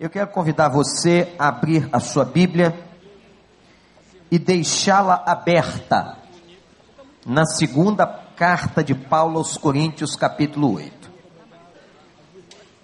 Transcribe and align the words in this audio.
Eu 0.00 0.08
quero 0.08 0.28
convidar 0.28 0.68
você 0.68 1.34
a 1.36 1.48
abrir 1.48 1.88
a 1.92 1.98
sua 1.98 2.24
Bíblia 2.24 2.72
e 4.30 4.38
deixá-la 4.38 5.24
aberta 5.26 6.16
na 7.26 7.44
segunda 7.44 8.06
carta 8.06 8.84
de 8.84 8.94
Paulo 8.94 9.38
aos 9.38 9.56
Coríntios, 9.56 10.14
capítulo 10.14 10.74
8. 10.74 11.10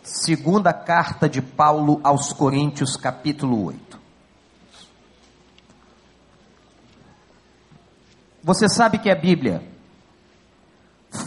Segunda 0.03 0.73
carta 0.73 1.29
de 1.29 1.41
Paulo 1.41 2.01
aos 2.03 2.33
Coríntios, 2.33 2.97
capítulo 2.97 3.65
8. 3.67 4.01
Você 8.43 8.69
sabe 8.69 8.99
que 8.99 9.09
a 9.09 9.15
Bíblia 9.15 9.63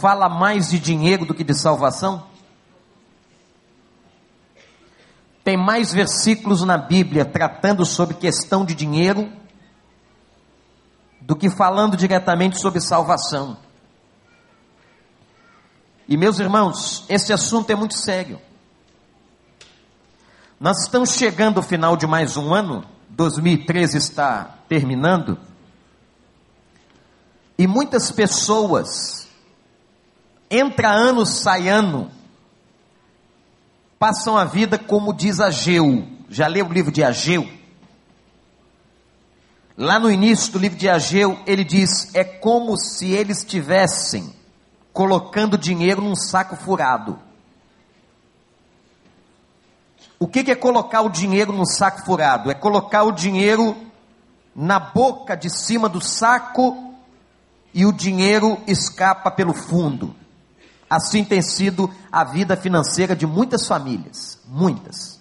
fala 0.02 0.28
mais 0.28 0.68
de 0.68 0.78
dinheiro 0.78 1.24
do 1.24 1.32
que 1.32 1.42
de 1.42 1.54
salvação? 1.54 2.27
Tem 5.48 5.56
mais 5.56 5.94
versículos 5.94 6.62
na 6.62 6.76
Bíblia 6.76 7.24
tratando 7.24 7.82
sobre 7.86 8.14
questão 8.16 8.66
de 8.66 8.74
dinheiro 8.74 9.32
do 11.22 11.34
que 11.34 11.48
falando 11.48 11.96
diretamente 11.96 12.60
sobre 12.60 12.82
salvação. 12.82 13.56
E 16.06 16.18
meus 16.18 16.38
irmãos, 16.38 17.06
esse 17.08 17.32
assunto 17.32 17.70
é 17.70 17.74
muito 17.74 17.94
sério. 17.94 18.38
Nós 20.60 20.82
estamos 20.82 21.14
chegando 21.14 21.56
ao 21.56 21.62
final 21.62 21.96
de 21.96 22.06
mais 22.06 22.36
um 22.36 22.52
ano, 22.52 22.84
2013 23.08 23.96
está 23.96 24.58
terminando, 24.68 25.38
e 27.56 27.66
muitas 27.66 28.10
pessoas, 28.10 29.26
entra 30.50 30.90
ano, 30.90 31.24
sai 31.24 31.70
ano, 31.70 32.17
passam 33.98 34.36
a 34.36 34.44
vida 34.44 34.78
como 34.78 35.12
diz 35.12 35.40
Ageu. 35.40 36.06
Já 36.28 36.46
leu 36.46 36.66
o 36.66 36.72
livro 36.72 36.92
de 36.92 37.02
Ageu? 37.02 37.48
Lá 39.76 39.98
no 39.98 40.10
início 40.10 40.52
do 40.52 40.58
livro 40.58 40.76
de 40.76 40.88
Ageu, 40.88 41.38
ele 41.46 41.64
diz: 41.64 42.14
é 42.14 42.24
como 42.24 42.76
se 42.76 43.10
eles 43.10 43.38
estivessem 43.38 44.34
colocando 44.92 45.56
dinheiro 45.56 46.02
num 46.02 46.16
saco 46.16 46.56
furado. 46.56 47.18
O 50.18 50.26
que, 50.26 50.42
que 50.42 50.50
é 50.50 50.56
colocar 50.56 51.02
o 51.02 51.08
dinheiro 51.08 51.52
num 51.52 51.64
saco 51.64 52.04
furado? 52.04 52.50
É 52.50 52.54
colocar 52.54 53.04
o 53.04 53.12
dinheiro 53.12 53.76
na 54.54 54.80
boca 54.80 55.36
de 55.36 55.48
cima 55.48 55.88
do 55.88 56.00
saco 56.00 56.92
e 57.72 57.86
o 57.86 57.92
dinheiro 57.92 58.60
escapa 58.66 59.30
pelo 59.30 59.54
fundo. 59.54 60.16
Assim 60.88 61.22
tem 61.22 61.42
sido 61.42 61.92
a 62.10 62.24
vida 62.24 62.56
financeira 62.56 63.14
de 63.14 63.26
muitas 63.26 63.66
famílias, 63.66 64.38
muitas. 64.46 65.20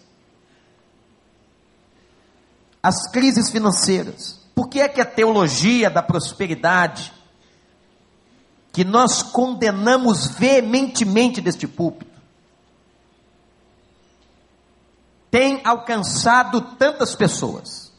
As 2.81 3.11
crises 3.11 3.49
financeiras. 3.49 4.39
Por 4.55 4.69
que 4.69 4.79
é 4.79 4.87
que 4.87 5.01
a 5.01 5.05
teologia 5.05 5.89
da 5.89 6.01
prosperidade, 6.01 7.11
que 8.71 8.85
nós 8.85 9.21
condenamos 9.21 10.27
veementemente 10.27 11.41
deste 11.41 11.67
púlpito, 11.67 12.17
tem 15.29 15.61
alcançado 15.65 16.61
tantas 16.61 17.13
pessoas 17.13 17.91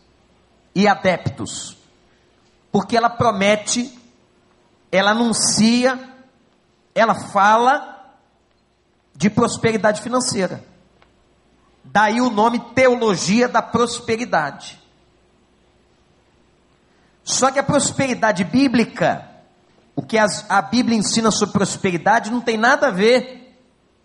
e 0.74 0.88
adeptos? 0.88 1.76
Porque 2.72 2.96
ela 2.96 3.10
promete, 3.10 3.96
ela 4.90 5.10
anuncia, 5.10 6.17
ela 6.98 7.14
fala 7.14 8.14
de 9.14 9.30
prosperidade 9.30 10.02
financeira. 10.02 10.64
Daí 11.84 12.20
o 12.20 12.30
nome 12.30 12.58
teologia 12.74 13.48
da 13.48 13.62
prosperidade. 13.62 14.78
Só 17.24 17.50
que 17.50 17.58
a 17.58 17.62
prosperidade 17.62 18.44
bíblica, 18.44 19.28
o 19.94 20.02
que 20.02 20.16
as, 20.16 20.48
a 20.50 20.62
Bíblia 20.62 20.96
ensina 20.96 21.30
sobre 21.30 21.52
prosperidade, 21.52 22.30
não 22.30 22.40
tem 22.40 22.56
nada 22.56 22.88
a 22.88 22.90
ver 22.90 23.56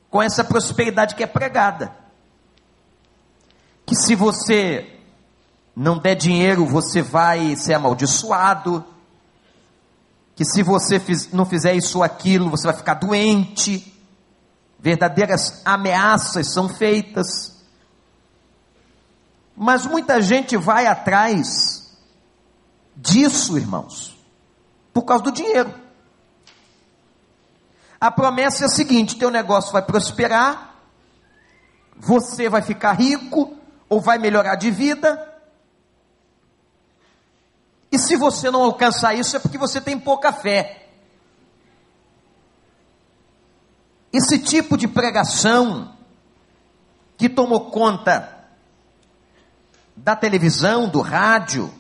com 0.10 0.22
essa 0.22 0.44
prosperidade 0.44 1.16
que 1.16 1.24
é 1.24 1.28
pregada. 1.28 1.96
Que 3.86 3.96
se 3.96 4.16
você 4.16 5.00
não 5.76 5.98
der 5.98 6.16
dinheiro, 6.16 6.66
você 6.66 7.02
vai 7.02 7.56
ser 7.56 7.74
amaldiçoado, 7.74 8.86
que 10.36 10.44
se 10.44 10.64
você 10.64 11.02
não 11.32 11.46
fizer 11.46 11.76
isso 11.76 12.00
ou 12.00 12.04
aquilo, 12.04 12.50
você 12.50 12.66
vai 12.66 12.76
ficar 12.76 12.96
doente. 12.96 13.92
Verdadeiras 14.80 15.62
ameaças 15.64 16.52
são 16.52 16.68
feitas. 16.68 17.54
Mas 19.56 19.86
muita 19.86 20.22
gente 20.22 20.58
vai 20.58 20.88
atrás 20.88 21.96
disso, 22.96 23.58
irmãos, 23.58 24.18
por 24.92 25.04
causa 25.04 25.24
do 25.24 25.32
dinheiro. 25.32 25.74
A 28.02 28.12
promessa 28.12 28.64
é 28.64 28.66
a 28.66 28.70
seguinte: 28.70 29.16
teu 29.16 29.30
negócio 29.30 29.72
vai 29.72 29.84
prosperar, 29.84 30.76
você 31.96 32.50
vai 32.50 32.62
ficar 32.62 32.94
rico 32.94 33.56
ou 33.88 34.02
vai 34.02 34.18
melhorar 34.18 34.56
de 34.56 34.72
vida, 34.72 35.33
e 37.94 38.00
se 38.00 38.16
você 38.16 38.50
não 38.50 38.64
alcançar 38.64 39.14
isso, 39.14 39.36
é 39.38 39.40
porque 39.40 39.56
você 39.56 39.80
tem 39.80 40.00
pouca 40.00 40.34
fé. 40.34 40.88
Esse 44.12 44.40
tipo 44.40 44.76
de 44.76 44.88
pregação 44.88 45.96
que 47.16 47.30
tomou 47.30 47.70
conta 47.70 48.48
da 49.96 50.16
televisão, 50.16 50.90
do 50.90 51.02
rádio, 51.02 51.72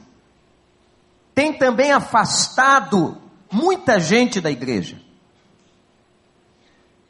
tem 1.33 1.57
também 1.57 1.91
afastado 1.91 3.19
muita 3.51 3.99
gente 3.99 4.39
da 4.39 4.51
igreja. 4.51 5.01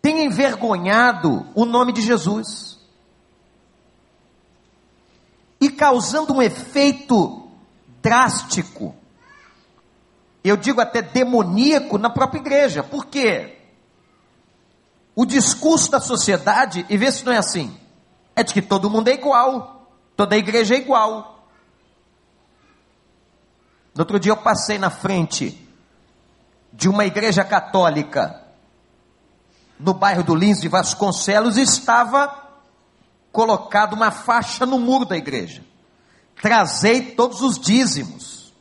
Tem 0.01 0.23
envergonhado 0.23 1.45
o 1.53 1.65
nome 1.65 1.91
de 1.91 2.01
Jesus. 2.01 2.79
E 5.59 5.69
causando 5.69 6.35
um 6.35 6.41
efeito 6.41 7.42
drástico, 8.03 8.93
eu 10.43 10.57
digo 10.57 10.81
até 10.81 11.01
demoníaco 11.01 11.97
na 11.97 12.09
própria 12.09 12.39
igreja. 12.39 12.83
Por 12.83 13.05
quê? 13.05 13.57
O 15.15 15.25
discurso 15.25 15.89
da 15.89 16.01
sociedade, 16.01 16.85
e 16.89 16.97
vê 16.97 17.09
se 17.09 17.23
não 17.23 17.31
é 17.31 17.37
assim, 17.37 17.79
é 18.35 18.43
de 18.43 18.53
que 18.53 18.61
todo 18.61 18.89
mundo 18.89 19.07
é 19.07 19.13
igual, 19.13 19.87
toda 20.17 20.35
igreja 20.35 20.75
é 20.75 20.79
igual. 20.79 21.47
No 23.95 24.01
outro 24.01 24.19
dia 24.19 24.33
eu 24.33 24.37
passei 24.37 24.77
na 24.77 24.89
frente 24.89 25.57
de 26.73 26.89
uma 26.89 27.05
igreja 27.05 27.43
católica 27.45 28.41
no 29.79 29.93
bairro 29.93 30.23
do 30.23 30.35
Lins 30.35 30.59
de 30.59 30.67
Vasconcelos 30.67 31.57
estava 31.57 32.51
colocada 33.31 33.95
uma 33.95 34.11
faixa 34.11 34.65
no 34.65 34.79
muro 34.79 35.05
da 35.05 35.15
igreja 35.15 35.63
trazei 36.41 37.11
todos 37.11 37.41
os 37.41 37.59
dízimos. 37.59 38.53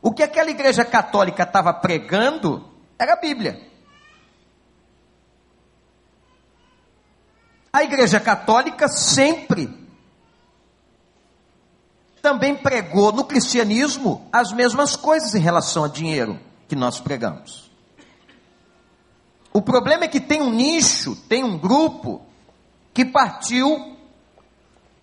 O 0.00 0.12
que 0.12 0.22
aquela 0.22 0.50
igreja 0.50 0.84
católica 0.84 1.42
estava 1.42 1.72
pregando 1.72 2.68
era 2.98 3.14
a 3.14 3.20
Bíblia. 3.20 3.68
A 7.72 7.82
igreja 7.82 8.18
católica 8.18 8.88
sempre 8.88 9.86
também 12.20 12.56
pregou 12.56 13.12
no 13.12 13.24
cristianismo 13.24 14.28
as 14.32 14.52
mesmas 14.52 14.96
coisas 14.96 15.34
em 15.34 15.40
relação 15.40 15.84
a 15.84 15.88
dinheiro 15.88 16.38
que 16.66 16.74
nós 16.76 17.00
pregamos. 17.00 17.70
O 19.52 19.62
problema 19.62 20.04
é 20.04 20.08
que 20.08 20.20
tem 20.20 20.42
um 20.42 20.50
nicho, 20.50 21.16
tem 21.28 21.42
um 21.42 21.58
grupo 21.58 22.22
que 22.92 23.04
partiu 23.04 23.97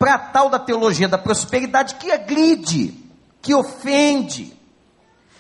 para 0.06 0.14
a 0.14 0.20
tal 0.20 0.52
da 0.52 0.60
teologia 0.60 1.08
da 1.08 1.18
prosperidade 1.18 1.96
que 1.96 2.12
agride, 2.12 2.94
que 3.42 3.56
ofende, 3.56 4.56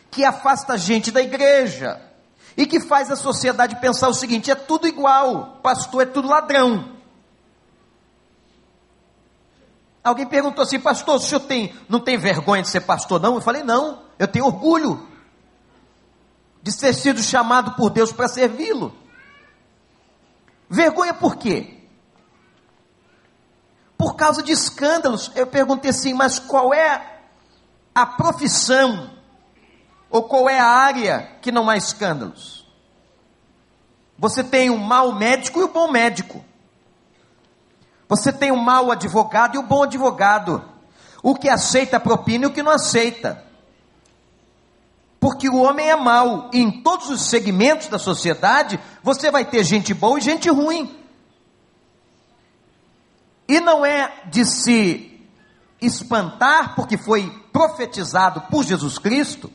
que 0.09 0.25
afasta 0.25 0.73
a 0.73 0.77
gente 0.77 1.11
da 1.11 1.21
igreja 1.21 2.01
e 2.57 2.65
que 2.65 2.79
faz 2.79 3.11
a 3.11 3.15
sociedade 3.15 3.79
pensar 3.79 4.09
o 4.09 4.13
seguinte: 4.15 4.49
é 4.49 4.55
tudo 4.55 4.87
igual, 4.87 5.59
pastor 5.61 6.01
é 6.01 6.05
tudo 6.07 6.27
ladrão. 6.27 6.95
Alguém 10.03 10.25
perguntou 10.25 10.63
assim, 10.63 10.79
pastor, 10.79 11.17
o 11.17 11.19
senhor 11.19 11.41
tem, 11.41 11.71
não 11.87 11.99
tem 11.99 12.17
vergonha 12.17 12.63
de 12.63 12.69
ser 12.69 12.81
pastor, 12.81 13.21
não? 13.21 13.35
Eu 13.35 13.41
falei, 13.41 13.61
não, 13.61 14.01
eu 14.17 14.27
tenho 14.27 14.45
orgulho 14.45 15.07
de 16.63 16.75
ter 16.75 16.91
sido 16.93 17.21
chamado 17.21 17.73
por 17.73 17.91
Deus 17.91 18.11
para 18.11 18.27
servi-lo. 18.27 18.97
Vergonha 20.67 21.13
por 21.13 21.35
quê? 21.35 21.84
Por 23.97 24.15
causa 24.15 24.43
de 24.43 24.51
escândalos. 24.51 25.31
Eu 25.35 25.47
perguntei 25.47 25.91
assim, 25.91 26.13
mas 26.13 26.39
qual 26.39 26.73
é 26.73 27.19
a 27.93 28.05
profissão 28.05 29.11
ou 30.09 30.23
qual 30.23 30.49
é 30.49 30.59
a 30.59 30.67
área 30.67 31.37
que 31.41 31.51
não 31.51 31.69
há 31.69 31.77
escândalos? 31.77 32.65
Você 34.17 34.43
tem 34.43 34.69
o 34.69 34.77
mau 34.77 35.11
médico 35.13 35.59
e 35.59 35.63
o 35.63 35.67
bom 35.67 35.91
médico. 35.91 36.43
Você 38.07 38.31
tem 38.31 38.51
o 38.51 38.57
mau 38.57 38.91
advogado 38.91 39.55
e 39.55 39.57
o 39.57 39.63
bom 39.63 39.83
advogado. 39.83 40.63
O 41.21 41.35
que 41.35 41.49
aceita 41.49 41.99
propina 41.99 42.45
e 42.45 42.47
o 42.47 42.53
que 42.53 42.63
não 42.63 42.71
aceita. 42.71 43.43
Porque 45.19 45.49
o 45.49 45.57
homem 45.57 45.89
é 45.89 45.95
mau. 45.95 46.49
E 46.53 46.59
em 46.59 46.83
todos 46.83 47.09
os 47.09 47.29
segmentos 47.29 47.87
da 47.87 47.97
sociedade, 47.97 48.79
você 49.01 49.31
vai 49.31 49.43
ter 49.43 49.63
gente 49.63 49.93
boa 49.93 50.19
e 50.19 50.21
gente 50.21 50.49
ruim. 50.49 51.04
E 53.47 53.59
não 53.59 53.85
é 53.85 54.23
de 54.25 54.45
se 54.45 55.21
espantar, 55.81 56.75
porque 56.75 56.97
foi 56.97 57.29
profetizado 57.51 58.41
por 58.49 58.63
Jesus 58.63 58.97
Cristo, 58.97 59.51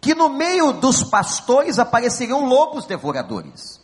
que 0.00 0.14
no 0.14 0.28
meio 0.28 0.72
dos 0.72 1.02
pastores 1.04 1.78
apareceriam 1.78 2.46
lobos 2.46 2.86
devoradores. 2.86 3.80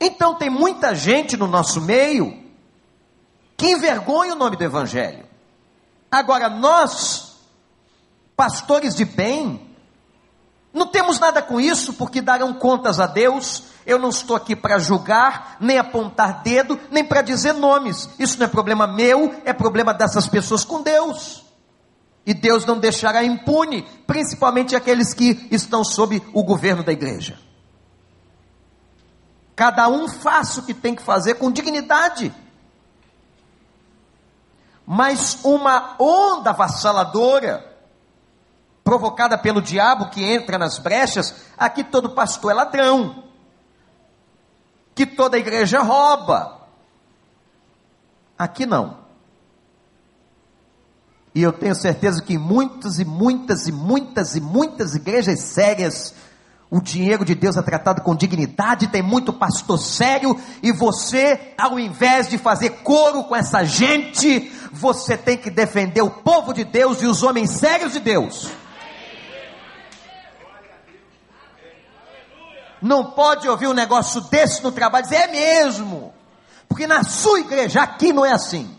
Então 0.00 0.34
tem 0.34 0.50
muita 0.50 0.94
gente 0.94 1.36
no 1.36 1.46
nosso 1.46 1.80
meio 1.80 2.42
que 3.56 3.70
envergonha 3.70 4.32
o 4.32 4.36
nome 4.36 4.56
do 4.56 4.64
Evangelho. 4.64 5.24
Agora, 6.10 6.48
nós, 6.50 7.36
pastores 8.36 8.94
de 8.96 9.04
bem, 9.04 9.72
não 10.72 10.88
temos 10.88 11.20
nada 11.20 11.40
com 11.40 11.60
isso, 11.60 11.94
porque 11.94 12.20
darão 12.20 12.52
contas 12.54 12.98
a 12.98 13.06
Deus. 13.06 13.62
Eu 13.84 13.98
não 13.98 14.10
estou 14.10 14.36
aqui 14.36 14.54
para 14.54 14.78
julgar, 14.78 15.56
nem 15.60 15.78
apontar 15.78 16.42
dedo, 16.42 16.78
nem 16.90 17.04
para 17.04 17.22
dizer 17.22 17.52
nomes. 17.52 18.08
Isso 18.18 18.38
não 18.38 18.46
é 18.46 18.48
problema 18.48 18.86
meu, 18.86 19.34
é 19.44 19.52
problema 19.52 19.92
dessas 19.92 20.28
pessoas 20.28 20.64
com 20.64 20.82
Deus. 20.82 21.44
E 22.24 22.32
Deus 22.32 22.64
não 22.64 22.78
deixará 22.78 23.24
impune, 23.24 23.82
principalmente 24.06 24.76
aqueles 24.76 25.12
que 25.12 25.48
estão 25.50 25.84
sob 25.84 26.22
o 26.32 26.44
governo 26.44 26.84
da 26.84 26.92
igreja. 26.92 27.38
Cada 29.56 29.88
um 29.88 30.08
faça 30.08 30.60
o 30.60 30.64
que 30.64 30.72
tem 30.72 30.94
que 30.94 31.02
fazer 31.02 31.34
com 31.34 31.50
dignidade. 31.50 32.32
Mas 34.86 35.38
uma 35.44 35.96
onda 35.98 36.50
avassaladora, 36.50 37.64
provocada 38.84 39.36
pelo 39.36 39.60
diabo 39.60 40.10
que 40.10 40.24
entra 40.24 40.58
nas 40.58 40.78
brechas, 40.78 41.34
aqui 41.56 41.84
todo 41.84 42.14
pastor 42.14 42.52
é 42.52 42.54
ladrão, 42.54 43.24
que 44.94 45.06
toda 45.06 45.38
igreja 45.38 45.80
rouba. 45.80 46.60
Aqui 48.38 48.66
não. 48.66 48.98
E 51.34 51.42
eu 51.42 51.52
tenho 51.52 51.74
certeza 51.74 52.22
que 52.22 52.36
muitas 52.36 52.98
e 52.98 53.04
muitas 53.04 53.66
e 53.66 53.72
muitas 53.72 54.36
e 54.36 54.40
muitas 54.40 54.94
igrejas 54.94 55.40
sérias 55.40 56.14
o 56.72 56.80
dinheiro 56.80 57.22
de 57.22 57.34
Deus 57.34 57.58
é 57.58 57.60
tratado 57.60 58.00
com 58.00 58.16
dignidade, 58.16 58.86
tem 58.86 59.02
muito 59.02 59.30
pastor 59.30 59.78
sério, 59.78 60.34
e 60.62 60.72
você, 60.72 61.52
ao 61.58 61.78
invés 61.78 62.30
de 62.30 62.38
fazer 62.38 62.70
coro 62.82 63.24
com 63.24 63.36
essa 63.36 63.62
gente, 63.62 64.50
você 64.72 65.14
tem 65.14 65.36
que 65.36 65.50
defender 65.50 66.00
o 66.00 66.08
povo 66.08 66.54
de 66.54 66.64
Deus 66.64 67.02
e 67.02 67.06
os 67.06 67.22
homens 67.22 67.50
sérios 67.50 67.92
de 67.92 68.00
Deus. 68.00 68.48
Não 72.82 73.12
pode 73.12 73.48
ouvir 73.48 73.68
um 73.68 73.72
negócio 73.72 74.20
desse 74.22 74.62
no 74.62 74.72
trabalho 74.72 75.04
dizer, 75.04 75.16
é 75.16 75.28
mesmo, 75.28 76.12
porque 76.68 76.84
na 76.86 77.04
sua 77.04 77.38
igreja 77.38 77.80
aqui 77.80 78.12
não 78.12 78.26
é 78.26 78.32
assim. 78.32 78.76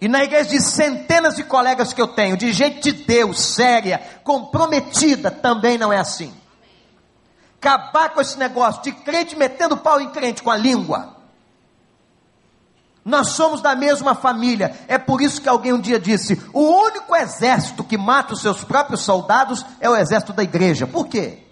E 0.00 0.08
na 0.08 0.24
igreja 0.24 0.48
de 0.48 0.62
centenas 0.62 1.36
de 1.36 1.44
colegas 1.44 1.92
que 1.92 2.00
eu 2.00 2.08
tenho, 2.08 2.36
de 2.36 2.52
gente 2.52 2.80
de 2.80 3.04
Deus, 3.04 3.40
séria, 3.40 4.00
comprometida, 4.24 5.30
também 5.30 5.76
não 5.76 5.92
é 5.92 5.98
assim. 5.98 6.32
Acabar 7.60 8.10
com 8.10 8.20
esse 8.20 8.38
negócio 8.38 8.82
de 8.82 8.92
crente 8.92 9.36
metendo 9.36 9.76
pau 9.76 10.00
em 10.00 10.08
crente 10.10 10.42
com 10.42 10.50
a 10.50 10.56
língua. 10.56 11.16
Nós 13.04 13.30
somos 13.30 13.60
da 13.60 13.74
mesma 13.74 14.14
família. 14.14 14.78
É 14.86 14.96
por 14.96 15.20
isso 15.20 15.42
que 15.42 15.48
alguém 15.48 15.72
um 15.72 15.80
dia 15.80 15.98
disse: 15.98 16.40
o 16.52 16.60
único 16.60 17.16
exército 17.16 17.82
que 17.82 17.98
mata 17.98 18.34
os 18.34 18.40
seus 18.40 18.62
próprios 18.62 19.00
soldados 19.02 19.66
é 19.80 19.90
o 19.90 19.96
exército 19.96 20.32
da 20.32 20.44
igreja. 20.44 20.86
Por 20.86 21.08
quê? 21.08 21.47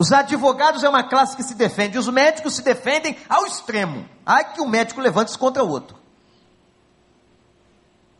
Os 0.00 0.10
advogados 0.12 0.82
é 0.82 0.88
uma 0.88 1.02
classe 1.02 1.36
que 1.36 1.42
se 1.42 1.54
defende, 1.54 1.98
os 1.98 2.08
médicos 2.08 2.54
se 2.54 2.62
defendem 2.62 3.18
ao 3.28 3.44
extremo. 3.44 4.08
Ai 4.24 4.50
que 4.54 4.58
o 4.58 4.64
um 4.64 4.66
médico 4.66 4.98
levante-se 4.98 5.36
contra 5.36 5.62
o 5.62 5.68
outro. 5.68 5.94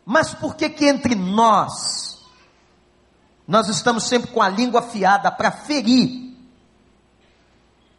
Mas 0.05 0.31
por 0.31 0.55
que 0.55 0.69
que 0.69 0.85
entre 0.85 1.15
nós, 1.15 2.23
nós 3.47 3.67
estamos 3.67 4.03
sempre 4.03 4.29
com 4.29 4.43
a 4.43 4.47
língua 4.47 4.81
afiada 4.81 5.31
para 5.31 5.49
ferir, 5.51 6.37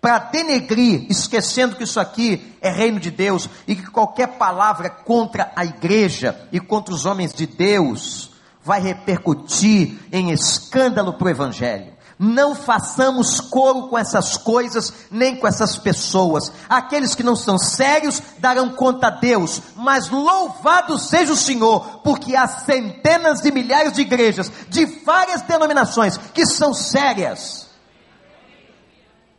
para 0.00 0.20
denegrir, 0.20 1.10
esquecendo 1.10 1.74
que 1.74 1.82
isso 1.82 1.98
aqui 1.98 2.56
é 2.60 2.70
reino 2.70 3.00
de 3.00 3.10
Deus 3.10 3.50
e 3.66 3.74
que 3.74 3.90
qualquer 3.90 4.38
palavra 4.38 4.90
contra 4.90 5.50
a 5.56 5.64
igreja 5.64 6.48
e 6.52 6.60
contra 6.60 6.94
os 6.94 7.04
homens 7.04 7.34
de 7.34 7.48
Deus 7.48 8.30
vai 8.62 8.80
repercutir 8.80 9.98
em 10.12 10.30
escândalo 10.30 11.14
para 11.14 11.26
o 11.26 11.30
Evangelho. 11.30 12.00
Não 12.24 12.54
façamos 12.54 13.40
coro 13.40 13.88
com 13.88 13.98
essas 13.98 14.36
coisas, 14.36 14.92
nem 15.10 15.34
com 15.34 15.44
essas 15.44 15.76
pessoas. 15.76 16.52
Aqueles 16.68 17.16
que 17.16 17.22
não 17.24 17.34
são 17.34 17.58
sérios 17.58 18.22
darão 18.38 18.70
conta 18.70 19.08
a 19.08 19.10
Deus, 19.10 19.60
mas 19.74 20.08
louvado 20.08 20.96
seja 21.00 21.32
o 21.32 21.36
Senhor, 21.36 21.98
porque 22.04 22.36
há 22.36 22.46
centenas 22.46 23.40
de 23.40 23.50
milhares 23.50 23.94
de 23.94 24.02
igrejas, 24.02 24.52
de 24.68 24.84
várias 25.04 25.42
denominações, 25.42 26.16
que 26.16 26.46
são 26.46 26.72
sérias. 26.72 27.66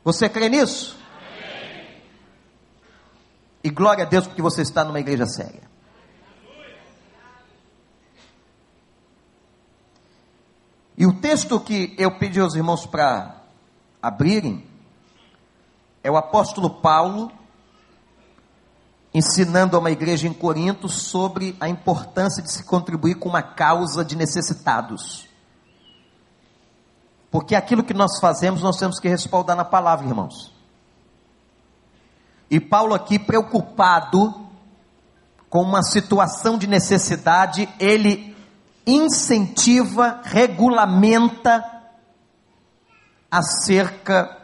Você 0.03 0.27
crê 0.27 0.49
nisso? 0.49 0.97
E 3.63 3.69
glória 3.69 4.03
a 4.03 4.07
Deus 4.07 4.27
porque 4.27 4.41
você 4.41 4.61
está 4.61 4.83
numa 4.83 4.99
igreja 4.99 5.25
séria. 5.25 5.72
E 10.97 11.05
o 11.05 11.13
texto 11.13 11.59
que 11.59 11.95
eu 11.97 12.17
pedi 12.17 12.39
aos 12.39 12.55
irmãos 12.55 12.85
para 12.85 13.41
abrirem 14.01 14.65
é 16.03 16.11
o 16.11 16.17
apóstolo 16.17 16.69
Paulo 16.69 17.31
ensinando 19.13 19.75
a 19.75 19.79
uma 19.79 19.91
igreja 19.91 20.27
em 20.27 20.33
Corinto 20.33 20.89
sobre 20.89 21.55
a 21.59 21.69
importância 21.69 22.41
de 22.41 22.51
se 22.51 22.63
contribuir 22.63 23.15
com 23.15 23.29
uma 23.29 23.43
causa 23.43 24.03
de 24.03 24.15
necessitados. 24.15 25.27
Porque 27.29 27.55
aquilo 27.55 27.83
que 27.83 27.93
nós 27.93 28.19
fazemos, 28.19 28.61
nós 28.61 28.77
temos 28.77 28.99
que 28.99 29.07
respaldar 29.07 29.55
na 29.55 29.65
palavra, 29.65 30.05
irmãos. 30.05 30.51
E 32.49 32.59
Paulo 32.59 32.93
aqui 32.93 33.17
preocupado 33.17 34.43
com 35.49 35.61
uma 35.61 35.83
situação 35.83 36.57
de 36.57 36.67
necessidade, 36.67 37.69
ele 37.79 38.32
incentiva, 38.85 40.21
regulamenta 40.23 41.63
acerca 43.31 44.37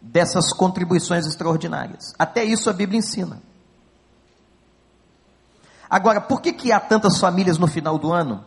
dessas 0.00 0.52
contribuições 0.52 1.26
extraordinárias. 1.26 2.14
Até 2.18 2.44
isso 2.44 2.70
a 2.70 2.72
Bíblia 2.72 2.98
ensina. 2.98 3.42
Agora, 5.88 6.20
por 6.20 6.40
que, 6.40 6.52
que 6.52 6.72
há 6.72 6.80
tantas 6.80 7.18
famílias 7.18 7.58
no 7.58 7.66
final 7.66 7.98
do 7.98 8.12
ano? 8.12 8.44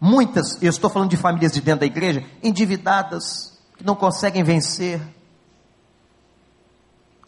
Muitas, 0.00 0.62
eu 0.62 0.70
estou 0.70 0.88
falando 0.88 1.10
de 1.10 1.16
famílias 1.16 1.52
de 1.52 1.60
dentro 1.60 1.80
da 1.80 1.86
igreja, 1.86 2.24
endividadas, 2.42 3.58
que 3.76 3.84
não 3.84 3.96
conseguem 3.96 4.44
vencer. 4.44 5.00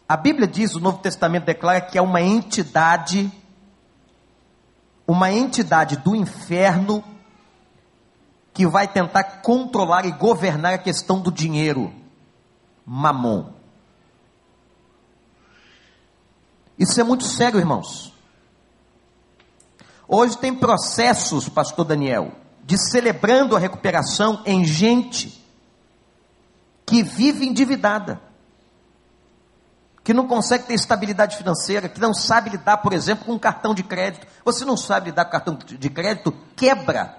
A 0.07 0.15
Bíblia 0.15 0.47
diz, 0.47 0.75
o 0.75 0.79
Novo 0.79 0.99
Testamento 0.99 1.45
declara 1.45 1.81
que 1.81 1.97
é 1.97 2.01
uma 2.01 2.21
entidade 2.21 3.31
uma 5.11 5.29
entidade 5.29 5.97
do 5.97 6.15
inferno 6.15 7.03
que 8.53 8.65
vai 8.65 8.87
tentar 8.87 9.41
controlar 9.41 10.05
e 10.05 10.11
governar 10.11 10.73
a 10.73 10.77
questão 10.77 11.19
do 11.19 11.29
dinheiro, 11.29 11.93
mamon. 12.85 13.51
Isso 16.79 17.01
é 17.01 17.03
muito 17.03 17.25
sério, 17.25 17.59
irmãos. 17.59 18.13
Hoje 20.07 20.37
tem 20.37 20.55
processos, 20.55 21.49
pastor 21.49 21.83
Daniel, 21.83 22.31
de 22.63 22.77
celebrando 22.77 23.53
a 23.53 23.59
recuperação 23.59 24.41
em 24.45 24.63
gente 24.63 25.45
que 26.85 27.03
vive 27.03 27.45
endividada 27.45 28.30
que 30.03 30.13
não 30.13 30.27
consegue 30.27 30.65
ter 30.65 30.73
estabilidade 30.73 31.37
financeira, 31.37 31.87
que 31.87 31.99
não 31.99 32.13
sabe 32.13 32.49
lidar, 32.49 32.77
por 32.77 32.91
exemplo, 32.93 33.25
com 33.25 33.33
um 33.33 33.39
cartão 33.39 33.73
de 33.73 33.83
crédito. 33.83 34.25
Você 34.43 34.65
não 34.65 34.75
sabe 34.75 35.07
lidar 35.07 35.25
com 35.25 35.31
cartão 35.31 35.55
de 35.55 35.89
crédito? 35.89 36.33
Quebra. 36.55 37.17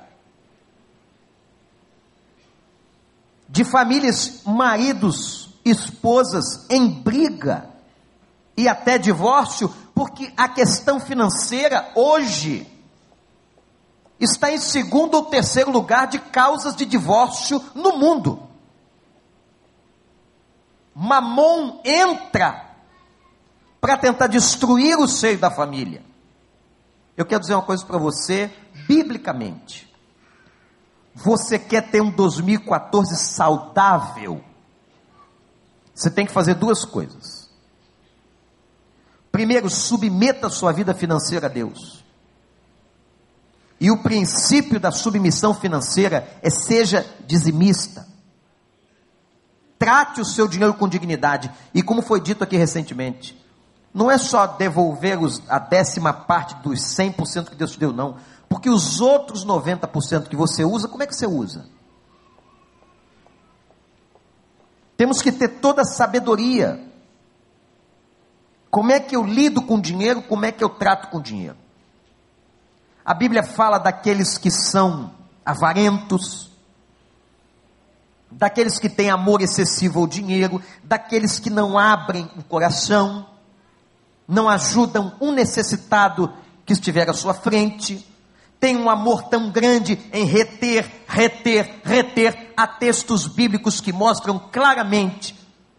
De 3.48 3.64
famílias, 3.64 4.42
maridos, 4.44 5.50
esposas 5.64 6.66
em 6.68 6.88
briga 6.88 7.70
e 8.56 8.66
até 8.66 8.98
divórcio, 8.98 9.72
porque 9.94 10.32
a 10.36 10.48
questão 10.48 10.98
financeira 10.98 11.92
hoje 11.94 12.66
está 14.18 14.50
em 14.50 14.58
segundo 14.58 15.14
ou 15.14 15.26
terceiro 15.26 15.70
lugar 15.70 16.06
de 16.08 16.18
causas 16.18 16.74
de 16.74 16.84
divórcio 16.84 17.62
no 17.74 17.96
mundo. 17.96 18.48
Mamon 20.94 21.80
entra 21.84 22.71
para 23.82 23.96
tentar 23.96 24.28
destruir 24.28 24.96
o 24.96 25.08
seio 25.08 25.38
da 25.38 25.50
família. 25.50 26.04
Eu 27.16 27.26
quero 27.26 27.40
dizer 27.40 27.54
uma 27.54 27.64
coisa 27.64 27.84
para 27.84 27.98
você, 27.98 28.48
biblicamente. 28.86 29.92
Você 31.12 31.58
quer 31.58 31.90
ter 31.90 32.00
um 32.00 32.12
2014 32.12 33.16
saudável? 33.16 34.40
Você 35.92 36.08
tem 36.08 36.24
que 36.24 36.32
fazer 36.32 36.54
duas 36.54 36.84
coisas. 36.84 37.50
Primeiro, 39.32 39.68
submeta 39.68 40.46
a 40.46 40.50
sua 40.50 40.70
vida 40.70 40.94
financeira 40.94 41.46
a 41.46 41.50
Deus. 41.50 42.04
E 43.80 43.90
o 43.90 44.00
princípio 44.00 44.78
da 44.78 44.92
submissão 44.92 45.52
financeira 45.52 46.38
é 46.40 46.50
seja 46.50 47.04
dizimista. 47.26 48.06
Trate 49.76 50.20
o 50.20 50.24
seu 50.24 50.46
dinheiro 50.46 50.74
com 50.74 50.88
dignidade. 50.88 51.50
E 51.74 51.82
como 51.82 52.00
foi 52.00 52.20
dito 52.20 52.44
aqui 52.44 52.56
recentemente, 52.56 53.41
não 53.94 54.10
é 54.10 54.16
só 54.16 54.46
devolver 54.46 55.22
os, 55.22 55.42
a 55.48 55.58
décima 55.58 56.12
parte 56.12 56.54
dos 56.62 56.80
100% 56.80 57.50
que 57.50 57.56
Deus 57.56 57.72
te 57.72 57.78
deu, 57.78 57.92
não. 57.92 58.16
Porque 58.48 58.70
os 58.70 59.00
outros 59.00 59.44
90% 59.44 60.28
que 60.28 60.36
você 60.36 60.64
usa, 60.64 60.88
como 60.88 61.02
é 61.02 61.06
que 61.06 61.14
você 61.14 61.26
usa? 61.26 61.66
Temos 64.96 65.20
que 65.20 65.32
ter 65.32 65.48
toda 65.48 65.82
a 65.82 65.84
sabedoria. 65.84 66.80
Como 68.70 68.90
é 68.90 69.00
que 69.00 69.14
eu 69.14 69.24
lido 69.24 69.60
com 69.60 69.80
dinheiro? 69.80 70.22
Como 70.22 70.44
é 70.44 70.52
que 70.52 70.64
eu 70.64 70.70
trato 70.70 71.08
com 71.08 71.20
dinheiro? 71.20 71.56
A 73.04 73.12
Bíblia 73.12 73.42
fala 73.42 73.78
daqueles 73.78 74.38
que 74.38 74.50
são 74.50 75.12
avarentos, 75.44 76.50
daqueles 78.30 78.78
que 78.78 78.88
têm 78.88 79.10
amor 79.10 79.42
excessivo 79.42 80.00
ao 80.00 80.06
dinheiro, 80.06 80.62
daqueles 80.84 81.38
que 81.38 81.50
não 81.50 81.76
abrem 81.76 82.30
o 82.36 82.42
coração, 82.44 83.26
não 84.26 84.48
ajudam 84.48 85.14
um 85.20 85.32
necessitado 85.32 86.32
que 86.64 86.72
estiver 86.72 87.08
à 87.10 87.12
sua 87.12 87.34
frente, 87.34 88.06
tem 88.62 88.76
um 88.76 88.88
amor 88.88 89.24
tão 89.24 89.50
grande 89.50 89.98
em 90.12 90.24
reter, 90.24 90.88
reter, 91.08 91.80
reter. 91.82 92.52
Há 92.56 92.66
textos 92.66 93.26
bíblicos 93.26 93.80
que 93.80 93.92
mostram 93.92 94.38
claramente 94.38 95.34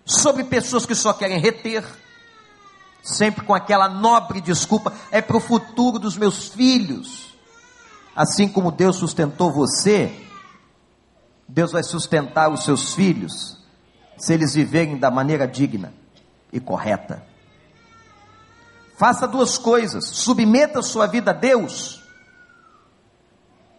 sobre 0.05 0.43
pessoas 0.43 0.85
que 0.85 0.93
só 0.93 1.13
querem 1.13 1.39
reter, 1.39 1.83
sempre 3.01 3.45
com 3.45 3.53
aquela 3.53 3.87
nobre 3.87 4.41
desculpa: 4.41 4.91
é 5.11 5.21
para 5.21 5.37
o 5.37 5.39
futuro 5.39 5.97
dos 5.97 6.17
meus 6.17 6.49
filhos. 6.49 7.33
Assim 8.15 8.47
como 8.47 8.71
Deus 8.71 8.97
sustentou 8.97 9.51
você, 9.51 10.13
Deus 11.47 11.71
vai 11.71 11.83
sustentar 11.83 12.51
os 12.51 12.63
seus 12.63 12.93
filhos, 12.93 13.57
se 14.17 14.33
eles 14.33 14.53
viverem 14.53 14.97
da 14.97 15.09
maneira 15.09 15.47
digna 15.47 15.93
e 16.51 16.59
correta. 16.59 17.32
Faça 19.03 19.27
duas 19.27 19.57
coisas: 19.57 20.05
submeta 20.07 20.81
sua 20.81 21.07
vida 21.07 21.31
a 21.31 21.33
Deus, 21.33 22.01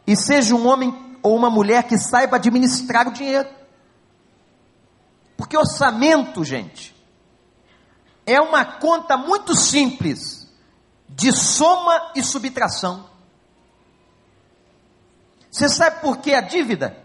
e 0.06 0.14
seja 0.14 0.54
um 0.54 0.66
homem 0.66 1.16
ou 1.22 1.34
uma 1.34 1.48
mulher 1.48 1.84
que 1.84 1.96
saiba 1.96 2.36
administrar 2.36 3.08
o 3.08 3.10
dinheiro. 3.10 3.48
Porque 5.34 5.56
orçamento, 5.56 6.44
gente, 6.44 6.94
é 8.26 8.38
uma 8.38 8.66
conta 8.66 9.16
muito 9.16 9.54
simples 9.54 10.46
de 11.08 11.32
soma 11.32 12.12
e 12.14 12.22
subtração. 12.22 13.08
Você 15.50 15.70
sabe 15.70 16.02
por 16.02 16.18
que 16.18 16.34
a 16.34 16.42
dívida? 16.42 17.02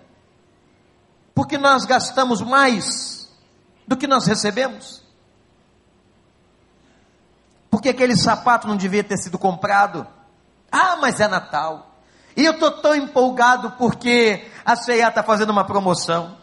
Porque 1.33 1.57
nós 1.57 1.85
gastamos 1.85 2.41
mais 2.41 3.33
do 3.87 3.95
que 3.95 4.07
nós 4.07 4.27
recebemos. 4.27 5.08
Porque 7.69 7.89
aquele 7.89 8.15
sapato 8.15 8.67
não 8.67 8.75
devia 8.75 9.03
ter 9.03 9.17
sido 9.17 9.37
comprado. 9.37 10.05
Ah, 10.71 10.97
mas 10.99 11.19
é 11.19 11.27
Natal. 11.27 12.01
E 12.35 12.45
eu 12.45 12.53
estou 12.53 12.71
tão 12.71 12.95
empolgado 12.95 13.71
porque 13.71 14.47
a 14.65 14.75
CEA 14.75 15.09
está 15.09 15.23
fazendo 15.23 15.49
uma 15.49 15.65
promoção. 15.65 16.37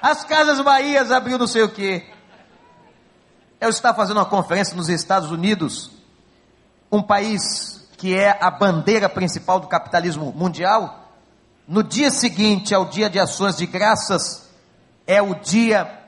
As 0.00 0.24
Casas 0.24 0.60
Bahias 0.60 1.12
abriu 1.12 1.38
não 1.38 1.46
sei 1.46 1.62
o 1.62 1.68
quê. 1.68 2.04
Eu 3.60 3.70
estava 3.70 3.96
fazendo 3.96 4.16
uma 4.16 4.26
conferência 4.26 4.74
nos 4.74 4.88
Estados 4.88 5.30
Unidos, 5.30 5.92
um 6.90 7.00
país 7.00 7.88
que 7.96 8.18
é 8.18 8.36
a 8.40 8.50
bandeira 8.50 9.08
principal 9.08 9.60
do 9.60 9.68
capitalismo 9.68 10.32
mundial, 10.32 11.08
no 11.68 11.84
dia 11.84 12.10
seguinte 12.10 12.74
ao 12.74 12.86
dia 12.86 13.08
de 13.08 13.20
ações 13.20 13.56
de 13.56 13.64
graças, 13.64 14.50
é 15.06 15.22
o 15.22 15.36
dia 15.36 16.00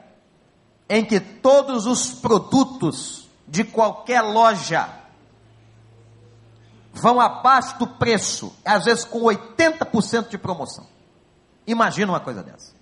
em 0.88 1.04
que 1.04 1.20
todos 1.20 1.86
os 1.86 2.10
produtos 2.10 3.23
de 3.46 3.64
qualquer 3.64 4.20
loja 4.20 4.88
vão 6.92 7.20
abaixo 7.20 7.78
do 7.78 7.86
preço, 7.86 8.54
às 8.64 8.84
vezes 8.84 9.04
com 9.04 9.20
80% 9.20 10.28
de 10.28 10.38
promoção. 10.38 10.86
Imagina 11.66 12.12
uma 12.12 12.20
coisa 12.20 12.42
dessa. 12.42 12.72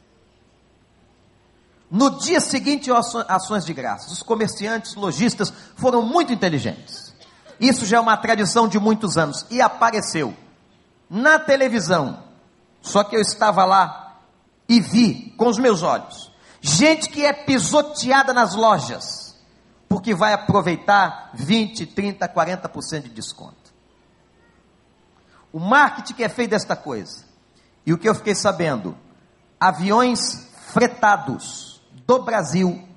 No 1.91 2.19
dia 2.19 2.41
seguinte, 2.41 2.91
ações 3.29 3.65
de 3.65 3.75
graças. 3.75 4.11
Os 4.13 4.23
comerciantes, 4.23 4.95
lojistas 4.95 5.53
foram 5.77 6.03
muito 6.03 6.33
inteligentes. 6.33 7.15
Isso 7.61 7.85
já 7.85 7.99
é 7.99 8.01
uma 8.01 8.17
tradição 8.17 8.67
de 8.67 8.79
muitos 8.79 9.19
anos. 9.19 9.45
E 9.51 9.61
apareceu 9.61 10.35
na 11.09 11.39
televisão. 11.39 12.23
Só 12.81 13.05
que 13.05 13.15
eu 13.15 13.21
estava 13.21 13.65
lá 13.65 14.17
e 14.67 14.81
vi 14.81 15.35
com 15.37 15.49
os 15.49 15.59
meus 15.59 15.83
olhos. 15.83 16.33
Gente 16.63 17.11
que 17.11 17.27
é 17.27 17.33
pisoteada 17.33 18.33
nas 18.33 18.55
lojas. 18.55 19.22
Porque 19.93 20.15
vai 20.15 20.33
aproveitar 20.33 21.29
20, 21.35 21.85
30, 21.85 22.27
40% 22.27 23.03
de 23.03 23.09
desconto. 23.11 23.75
O 25.53 25.61
marketing 25.61 26.15
que 26.15 26.25
é 26.25 26.31
feito 26.31 26.53
desta 26.53 26.75
coisa. 26.75 27.27
E 27.85 27.93
o 27.93 27.99
que 27.99 28.09
eu 28.09 28.15
fiquei 28.15 28.35
sabendo? 28.35 28.97
Aviões 29.61 30.49
fretados 30.69 31.83
do 32.07 32.23
Brasil 32.23 32.89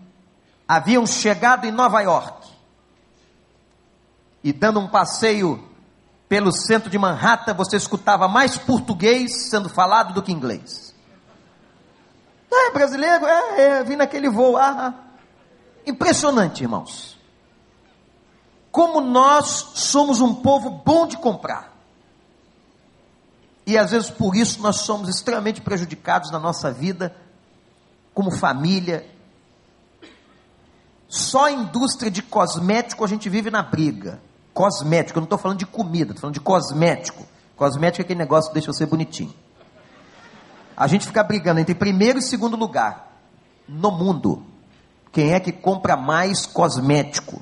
haviam 0.65 1.05
chegado 1.05 1.65
em 1.65 1.71
Nova 1.71 1.99
York 1.99 2.49
e 4.41 4.53
dando 4.53 4.79
um 4.79 4.87
passeio 4.87 5.67
pelo 6.29 6.49
centro 6.49 6.89
de 6.89 6.97
Manhattan, 6.97 7.55
você 7.55 7.75
escutava 7.75 8.29
mais 8.29 8.57
português 8.57 9.49
sendo 9.49 9.67
falado 9.67 10.13
do 10.13 10.23
que 10.23 10.31
inglês. 10.31 10.95
É 12.49 12.71
brasileiro? 12.71 13.25
É, 13.25 13.61
é 13.61 13.83
vim 13.83 13.97
naquele 13.97 14.29
voo. 14.29 14.55
Ah, 14.55 14.93
ah. 14.93 15.04
Impressionante, 15.85 16.63
irmãos. 16.63 17.17
Como 18.71 18.99
nós 18.99 19.71
somos 19.75 20.19
um 20.19 20.33
povo 20.33 20.69
bom 20.69 21.07
de 21.07 21.17
comprar. 21.17 21.73
E 23.65 23.77
às 23.77 23.91
vezes 23.91 24.09
por 24.09 24.35
isso 24.35 24.61
nós 24.61 24.81
somos 24.81 25.09
extremamente 25.09 25.61
prejudicados 25.61 26.29
na 26.31 26.39
nossa 26.39 26.71
vida, 26.71 27.15
como 28.13 28.29
família. 28.31 29.09
Só 31.07 31.45
a 31.45 31.51
indústria 31.51 32.11
de 32.11 32.21
cosmético 32.21 33.03
a 33.03 33.07
gente 33.07 33.29
vive 33.29 33.49
na 33.49 33.63
briga. 33.63 34.21
Cosmético, 34.53 35.17
eu 35.17 35.21
não 35.21 35.25
estou 35.25 35.39
falando 35.39 35.59
de 35.59 35.65
comida, 35.65 36.11
estou 36.11 36.21
falando 36.21 36.35
de 36.35 36.41
cosmético. 36.41 37.25
Cosmético 37.55 38.01
é 38.01 38.03
aquele 38.03 38.19
negócio 38.19 38.49
que 38.49 38.55
deixa 38.55 38.71
você 38.71 38.85
bonitinho. 38.85 39.33
A 40.77 40.87
gente 40.87 41.05
fica 41.05 41.23
brigando 41.23 41.59
entre 41.59 41.73
primeiro 41.73 42.19
e 42.19 42.21
segundo 42.21 42.57
lugar 42.57 43.19
no 43.67 43.91
mundo. 43.91 44.43
Quem 45.15 45.31
é 45.31 45.39
que 45.39 45.53
compra 45.53 45.95
mais 45.95 46.45
cosmético? 46.45 47.41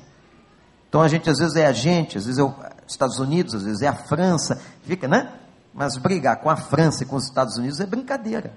Então 0.88 1.02
a 1.02 1.08
gente 1.08 1.28
às 1.28 1.38
vezes 1.38 1.56
é 1.56 1.66
a 1.66 1.72
gente, 1.72 2.16
às 2.16 2.24
vezes 2.24 2.38
é 2.38 2.44
os 2.44 2.54
Estados 2.86 3.18
Unidos, 3.18 3.52
às 3.52 3.64
vezes 3.64 3.82
é 3.82 3.88
a 3.88 3.96
França, 3.96 4.62
fica, 4.84 5.08
né? 5.08 5.32
Mas 5.74 5.96
brigar 5.96 6.36
com 6.36 6.48
a 6.48 6.54
França 6.54 7.02
e 7.02 7.06
com 7.06 7.16
os 7.16 7.24
Estados 7.24 7.56
Unidos 7.56 7.80
é 7.80 7.86
brincadeira. 7.86 8.54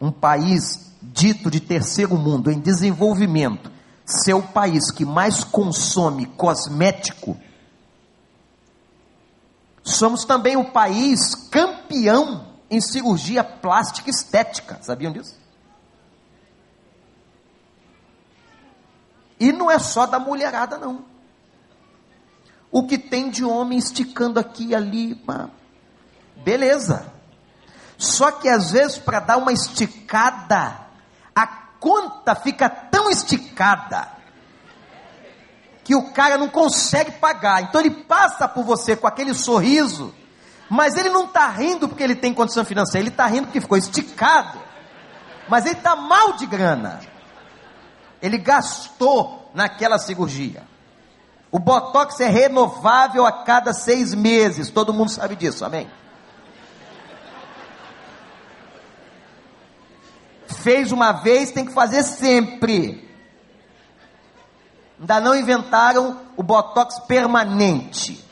Um 0.00 0.12
país 0.12 0.92
dito 1.02 1.50
de 1.50 1.58
terceiro 1.58 2.16
mundo, 2.16 2.52
em 2.52 2.60
desenvolvimento, 2.60 3.68
ser 4.06 4.34
o 4.34 4.42
país 4.44 4.92
que 4.92 5.04
mais 5.04 5.42
consome 5.42 6.24
cosmético, 6.24 7.36
somos 9.82 10.24
também 10.24 10.56
o 10.56 10.70
país 10.70 11.34
campeão 11.50 12.46
em 12.70 12.80
cirurgia 12.80 13.42
plástica 13.42 14.08
estética. 14.08 14.78
Sabiam 14.82 15.10
disso? 15.10 15.34
E 19.38 19.52
não 19.52 19.70
é 19.70 19.78
só 19.78 20.06
da 20.06 20.18
mulherada, 20.18 20.78
não. 20.78 21.04
O 22.70 22.86
que 22.86 22.98
tem 22.98 23.30
de 23.30 23.44
homem 23.44 23.78
esticando 23.78 24.38
aqui 24.38 24.68
e 24.68 24.74
ali, 24.74 25.20
beleza. 26.36 27.12
Só 27.96 28.30
que 28.30 28.48
às 28.48 28.72
vezes, 28.72 28.98
para 28.98 29.20
dar 29.20 29.36
uma 29.38 29.52
esticada, 29.52 30.88
conta 31.80 32.34
fica 32.34 32.68
tão 32.68 33.10
esticada 33.10 34.08
que 35.84 35.94
o 35.94 36.12
cara 36.12 36.36
não 36.36 36.48
consegue 36.48 37.12
pagar. 37.12 37.62
Então 37.62 37.80
ele 37.80 37.90
passa 37.90 38.46
por 38.46 38.62
você 38.62 38.94
com 38.94 39.06
aquele 39.06 39.32
sorriso, 39.32 40.14
mas 40.68 40.96
ele 40.96 41.08
não 41.08 41.24
está 41.24 41.48
rindo 41.48 41.88
porque 41.88 42.02
ele 42.02 42.14
tem 42.14 42.34
condição 42.34 42.64
financeira, 42.64 43.02
ele 43.02 43.08
está 43.08 43.26
rindo 43.26 43.46
porque 43.46 43.60
ficou 43.60 43.78
esticado. 43.78 44.58
Mas 45.48 45.64
ele 45.64 45.76
está 45.76 45.96
mal 45.96 46.34
de 46.34 46.44
grana. 46.44 47.00
Ele 48.20 48.38
gastou 48.38 49.50
naquela 49.54 49.98
cirurgia. 49.98 50.62
O 51.50 51.58
botox 51.58 52.20
é 52.20 52.28
renovável 52.28 53.24
a 53.24 53.32
cada 53.44 53.72
seis 53.72 54.14
meses, 54.14 54.70
todo 54.70 54.92
mundo 54.92 55.10
sabe 55.10 55.34
disso, 55.34 55.64
amém? 55.64 55.88
Fez 60.46 60.92
uma 60.92 61.12
vez, 61.12 61.50
tem 61.50 61.64
que 61.64 61.72
fazer 61.72 62.02
sempre. 62.02 63.08
Ainda 64.98 65.20
não 65.20 65.34
inventaram 65.34 66.20
o 66.36 66.42
botox 66.42 66.98
permanente. 67.00 68.24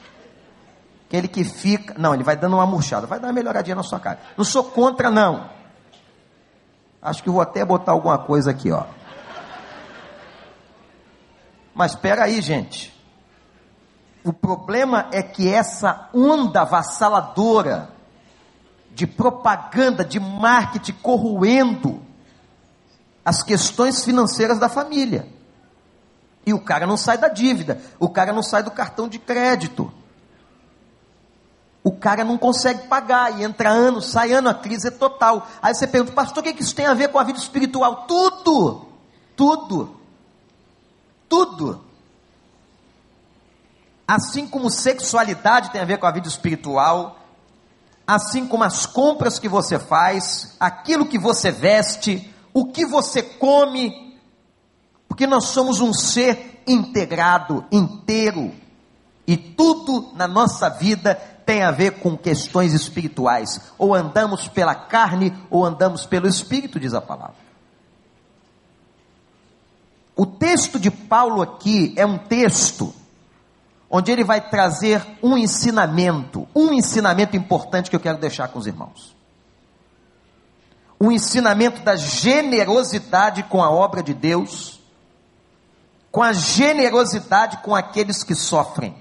Aquele 1.06 1.28
que 1.28 1.44
fica. 1.44 1.94
Não, 1.96 2.12
ele 2.12 2.24
vai 2.24 2.36
dando 2.36 2.56
uma 2.56 2.66
murchada, 2.66 3.06
vai 3.06 3.20
dar 3.20 3.28
uma 3.28 3.32
melhoradinha 3.32 3.76
na 3.76 3.82
sua 3.82 4.00
cara. 4.00 4.18
Não 4.36 4.44
sou 4.44 4.64
contra, 4.64 5.10
não. 5.10 5.48
Acho 7.00 7.22
que 7.22 7.30
vou 7.30 7.40
até 7.40 7.64
botar 7.64 7.92
alguma 7.92 8.18
coisa 8.18 8.50
aqui, 8.50 8.72
ó. 8.72 8.84
Mas 11.76 11.92
espera 11.92 12.25
aí, 12.25 12.40
gente. 12.40 12.90
O 14.25 14.33
problema 14.33 15.09
é 15.12 15.23
que 15.23 15.47
essa 15.47 16.09
onda 16.12 16.62
avassaladora 16.62 17.90
de 18.92 19.06
propaganda, 19.06 20.02
de 20.02 20.18
marketing 20.18 20.95
corroendo 21.02 22.02
as 23.23 23.42
questões 23.42 24.02
financeiras 24.02 24.59
da 24.59 24.71
família. 24.71 25.28
E 26.47 26.54
o 26.54 26.59
cara 26.59 26.87
não 26.87 26.97
sai 26.97 27.18
da 27.18 27.28
dívida, 27.28 27.78
o 28.00 28.09
cara 28.09 28.33
não 28.33 28.42
sai 28.42 28.62
do 28.62 28.71
cartão 28.71 29.06
de 29.06 29.18
crédito. 29.18 29.92
O 31.85 31.92
cara 31.92 32.25
não 32.25 32.38
consegue 32.38 32.88
pagar 32.88 33.38
e 33.38 33.45
entra 33.45 33.68
ano, 33.68 34.00
sai 34.00 34.33
ano, 34.33 34.49
a 34.49 34.54
crise 34.54 34.88
é 34.88 34.90
total. 34.90 35.47
Aí 35.61 35.75
você 35.75 35.87
pergunta, 35.87 36.14
pastor, 36.14 36.42
o 36.42 36.42
que 36.42 36.62
isso 36.62 36.75
tem 36.75 36.87
a 36.87 36.95
ver 36.95 37.09
com 37.09 37.18
a 37.18 37.25
vida 37.25 37.38
espiritual? 37.38 38.06
Tudo, 38.06 38.87
tudo, 39.37 39.97
tudo. 41.28 41.85
Assim 44.06 44.47
como 44.47 44.71
sexualidade 44.71 45.71
tem 45.71 45.80
a 45.80 45.85
ver 45.85 45.99
com 45.99 46.06
a 46.06 46.12
vida 46.12 46.28
espiritual, 46.28 47.18
assim 48.06 48.47
como 48.47 48.62
as 48.62 48.87
compras 48.87 49.38
que 49.38 49.49
você 49.49 49.78
faz, 49.78 50.54
aquilo 50.61 51.06
que 51.06 51.18
você 51.18 51.50
veste, 51.50 52.33
o 52.54 52.66
que 52.66 52.87
você 52.87 53.23
come, 53.23 54.16
porque 55.09 55.26
nós 55.26 55.47
somos 55.47 55.80
um 55.80 55.92
ser 55.92 56.62
integrado, 56.66 57.64
inteiro. 57.73 58.52
E 59.26 59.37
tudo 59.37 60.12
na 60.14 60.28
nossa 60.28 60.68
vida 60.68 61.16
tem 61.45 61.62
a 61.62 61.71
ver 61.71 62.00
com 62.00 62.16
questões 62.16 62.73
espirituais. 62.73 63.61
Ou 63.76 63.95
andamos 63.95 64.47
pela 64.47 64.75
carne, 64.75 65.37
ou 65.50 65.64
andamos 65.64 66.06
pelo 66.06 66.28
espírito, 66.28 66.78
diz 66.78 66.95
a 66.95 67.00
palavra. 67.00 67.45
O 70.16 70.25
texto 70.25 70.80
de 70.80 70.90
Paulo 70.90 71.42
aqui 71.42 71.92
é 71.96 72.06
um 72.06 72.16
texto 72.16 72.94
onde 73.88 74.11
ele 74.11 74.25
vai 74.25 74.40
trazer 74.40 75.06
um 75.23 75.37
ensinamento, 75.37 76.49
um 76.54 76.73
ensinamento 76.73 77.37
importante 77.37 77.90
que 77.90 77.94
eu 77.94 78.00
quero 78.00 78.18
deixar 78.18 78.49
com 78.49 78.58
os 78.58 78.66
irmãos. 78.66 79.14
O 80.99 81.06
um 81.06 81.12
ensinamento 81.12 81.82
da 81.82 81.94
generosidade 81.94 83.42
com 83.44 83.62
a 83.62 83.70
obra 83.70 84.02
de 84.02 84.14
Deus 84.14 84.76
com 86.16 86.23
a 86.23 86.32
generosidade 86.32 87.58
com 87.58 87.75
aqueles 87.75 88.25
que 88.25 88.35
sofrem. 88.35 88.96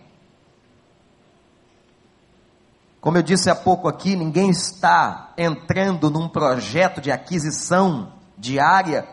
Como 2.99 3.17
eu 3.17 3.23
disse 3.23 3.49
há 3.49 3.55
pouco 3.55 3.87
aqui, 3.87 4.17
ninguém 4.17 4.49
está 4.49 5.31
entrando 5.37 6.09
num 6.09 6.27
projeto 6.27 6.99
de 6.99 7.13
aquisição 7.13 8.11
diária 8.37 9.07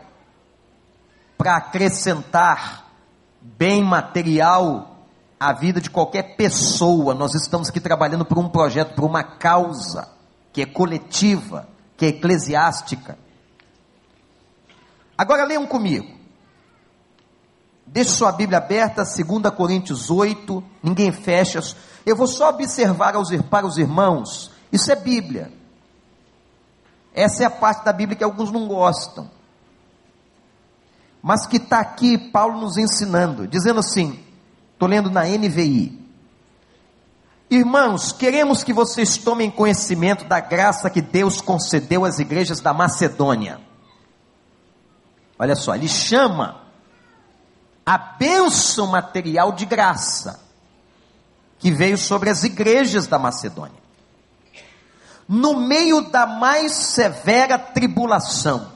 para 1.43 1.57
acrescentar 1.57 2.89
bem 3.41 3.83
material 3.83 4.95
à 5.37 5.51
vida 5.51 5.81
de 5.81 5.89
qualquer 5.89 6.37
pessoa. 6.37 7.13
Nós 7.13 7.35
estamos 7.35 7.67
aqui 7.67 7.81
trabalhando 7.81 8.23
por 8.23 8.39
um 8.39 8.47
projeto, 8.47 8.95
por 8.95 9.03
uma 9.03 9.23
causa 9.23 10.07
que 10.53 10.61
é 10.61 10.65
coletiva, 10.65 11.67
que 11.97 12.05
é 12.05 12.07
eclesiástica. 12.09 13.17
Agora 15.17 15.43
leiam 15.43 15.67
comigo. 15.67 16.17
Deixe 17.85 18.11
sua 18.11 18.31
Bíblia 18.31 18.59
aberta, 18.59 19.03
2 19.03 19.53
Coríntios 19.53 20.09
8, 20.09 20.63
ninguém 20.81 21.11
fecha. 21.11 21.59
Eu 22.05 22.15
vou 22.15 22.25
só 22.25 22.51
observar 22.51 23.15
aos, 23.15 23.35
para 23.49 23.67
os 23.67 23.77
irmãos, 23.77 24.49
isso 24.71 24.89
é 24.89 24.95
Bíblia. 24.95 25.51
Essa 27.13 27.43
é 27.43 27.45
a 27.45 27.51
parte 27.51 27.83
da 27.83 27.91
Bíblia 27.91 28.17
que 28.17 28.23
alguns 28.23 28.49
não 28.49 28.65
gostam. 28.65 29.29
Mas 31.23 31.47
que 31.47 31.55
está 31.55 31.79
aqui 31.79 32.17
Paulo 32.17 32.59
nos 32.59 32.75
ensinando, 32.75 33.47
dizendo 33.47 33.79
assim, 33.79 34.19
estou 34.73 34.89
lendo 34.89 35.09
na 35.09 35.23
NVI. 35.23 36.03
Irmãos, 37.49 38.11
queremos 38.11 38.61
que 38.61 38.73
vocês 38.73 39.15
tomem 39.15 39.49
conhecimento 39.49 40.25
da 40.25 40.41
graça 40.41 40.89
que 40.89 41.01
Deus 41.01 41.39
concedeu 41.39 42.03
às 42.03 42.19
igrejas 42.19 42.59
da 42.59 42.73
Macedônia. 42.73 43.61
Olha 45.39 45.55
só, 45.55 45.73
ele 45.73 45.87
chama 45.87 46.61
a 47.85 47.97
bênção 47.97 48.87
material 48.87 49.53
de 49.53 49.65
graça 49.65 50.41
que 51.57 51.71
veio 51.71 51.97
sobre 51.97 52.29
as 52.29 52.43
igrejas 52.43 53.07
da 53.07 53.17
Macedônia. 53.17 53.81
No 55.29 55.61
meio 55.61 56.01
da 56.01 56.27
mais 56.27 56.73
severa 56.73 57.57
tribulação, 57.57 58.73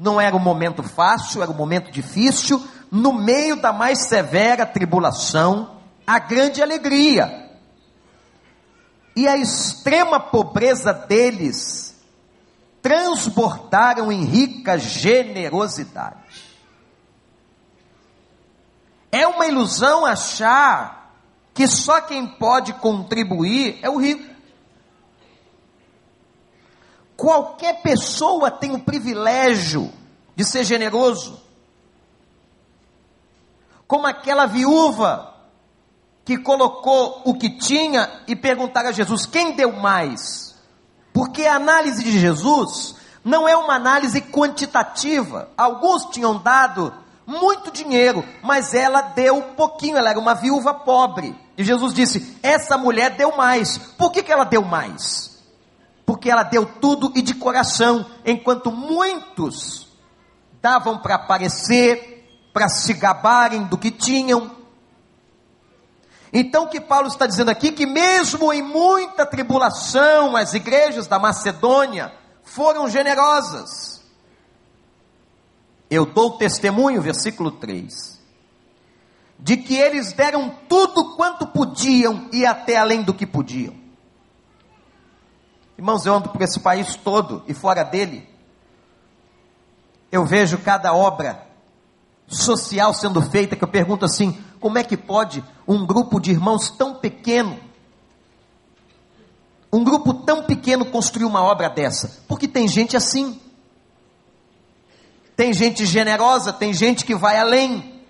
não 0.00 0.18
era 0.18 0.34
um 0.34 0.40
momento 0.40 0.82
fácil, 0.82 1.42
era 1.42 1.50
um 1.50 1.54
momento 1.54 1.90
difícil, 1.90 2.66
no 2.90 3.12
meio 3.12 3.56
da 3.56 3.72
mais 3.72 4.08
severa 4.08 4.64
tribulação, 4.64 5.76
a 6.06 6.18
grande 6.18 6.62
alegria 6.62 7.50
e 9.14 9.28
a 9.28 9.36
extrema 9.36 10.18
pobreza 10.18 10.92
deles 10.92 11.94
transbordaram 12.80 14.10
em 14.10 14.24
rica 14.24 14.78
generosidade. 14.78 16.16
É 19.12 19.26
uma 19.26 19.46
ilusão 19.46 20.06
achar 20.06 21.14
que 21.52 21.66
só 21.66 22.00
quem 22.00 22.26
pode 22.26 22.72
contribuir 22.74 23.78
é 23.82 23.90
o 23.90 23.98
rico. 23.98 24.29
Qualquer 27.20 27.82
pessoa 27.82 28.50
tem 28.50 28.72
o 28.72 28.80
privilégio 28.80 29.92
de 30.34 30.42
ser 30.42 30.64
generoso. 30.64 31.38
Como 33.86 34.06
aquela 34.06 34.46
viúva 34.46 35.34
que 36.24 36.38
colocou 36.38 37.20
o 37.26 37.34
que 37.34 37.58
tinha 37.58 38.22
e 38.26 38.34
perguntar 38.34 38.86
a 38.86 38.92
Jesus: 38.92 39.26
quem 39.26 39.52
deu 39.54 39.70
mais? 39.70 40.54
Porque 41.12 41.44
a 41.44 41.56
análise 41.56 42.02
de 42.02 42.18
Jesus 42.18 42.94
não 43.22 43.46
é 43.46 43.54
uma 43.54 43.74
análise 43.74 44.22
quantitativa. 44.22 45.50
Alguns 45.58 46.06
tinham 46.06 46.38
dado 46.38 46.90
muito 47.26 47.70
dinheiro, 47.70 48.24
mas 48.42 48.72
ela 48.72 49.02
deu 49.02 49.42
pouquinho, 49.42 49.98
ela 49.98 50.08
era 50.08 50.18
uma 50.18 50.34
viúva 50.34 50.72
pobre. 50.72 51.38
E 51.58 51.62
Jesus 51.62 51.92
disse: 51.92 52.38
Essa 52.42 52.78
mulher 52.78 53.14
deu 53.14 53.36
mais. 53.36 53.76
Por 53.76 54.10
que, 54.10 54.22
que 54.22 54.32
ela 54.32 54.44
deu 54.44 54.62
mais? 54.62 55.29
Porque 56.10 56.28
ela 56.28 56.42
deu 56.42 56.66
tudo 56.66 57.12
e 57.14 57.22
de 57.22 57.34
coração, 57.34 58.04
enquanto 58.26 58.72
muitos 58.72 59.86
davam 60.60 60.98
para 60.98 61.14
aparecer, 61.14 62.50
para 62.52 62.68
se 62.68 62.92
gabarem 62.94 63.62
do 63.62 63.78
que 63.78 63.92
tinham. 63.92 64.50
Então, 66.32 66.64
o 66.64 66.68
que 66.68 66.80
Paulo 66.80 67.06
está 67.06 67.28
dizendo 67.28 67.48
aqui, 67.48 67.70
que 67.70 67.86
mesmo 67.86 68.52
em 68.52 68.60
muita 68.60 69.24
tribulação, 69.24 70.34
as 70.34 70.52
igrejas 70.52 71.06
da 71.06 71.16
Macedônia 71.16 72.12
foram 72.42 72.90
generosas 72.90 74.00
eu 75.88 76.04
dou 76.04 76.32
testemunho, 76.32 77.00
versículo 77.00 77.52
3, 77.52 78.20
de 79.38 79.56
que 79.56 79.76
eles 79.76 80.12
deram 80.12 80.50
tudo 80.68 81.14
quanto 81.14 81.46
podiam 81.46 82.28
e 82.32 82.44
até 82.44 82.76
além 82.76 83.02
do 83.02 83.14
que 83.14 83.24
podiam. 83.24 83.79
Irmãos, 85.80 86.04
eu 86.04 86.14
ando 86.14 86.28
por 86.28 86.42
esse 86.42 86.60
país 86.60 86.94
todo 86.94 87.42
e 87.48 87.54
fora 87.54 87.82
dele, 87.82 88.28
eu 90.12 90.26
vejo 90.26 90.58
cada 90.58 90.92
obra 90.92 91.42
social 92.28 92.92
sendo 92.92 93.22
feita 93.22 93.56
que 93.56 93.64
eu 93.64 93.68
pergunto 93.68 94.04
assim: 94.04 94.38
como 94.60 94.76
é 94.76 94.84
que 94.84 94.94
pode 94.94 95.42
um 95.66 95.86
grupo 95.86 96.20
de 96.20 96.32
irmãos 96.32 96.68
tão 96.68 96.96
pequeno, 96.96 97.58
um 99.72 99.82
grupo 99.82 100.12
tão 100.12 100.42
pequeno 100.42 100.84
construir 100.84 101.24
uma 101.24 101.42
obra 101.42 101.70
dessa? 101.70 102.24
Porque 102.28 102.46
tem 102.46 102.68
gente 102.68 102.94
assim. 102.94 103.40
Tem 105.34 105.50
gente 105.54 105.86
generosa, 105.86 106.52
tem 106.52 106.74
gente 106.74 107.06
que 107.06 107.14
vai 107.14 107.38
além. 107.38 108.04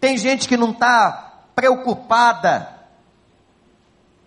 Tem 0.00 0.18
gente 0.18 0.48
que 0.48 0.56
não 0.56 0.72
está 0.72 1.44
preocupada, 1.54 2.81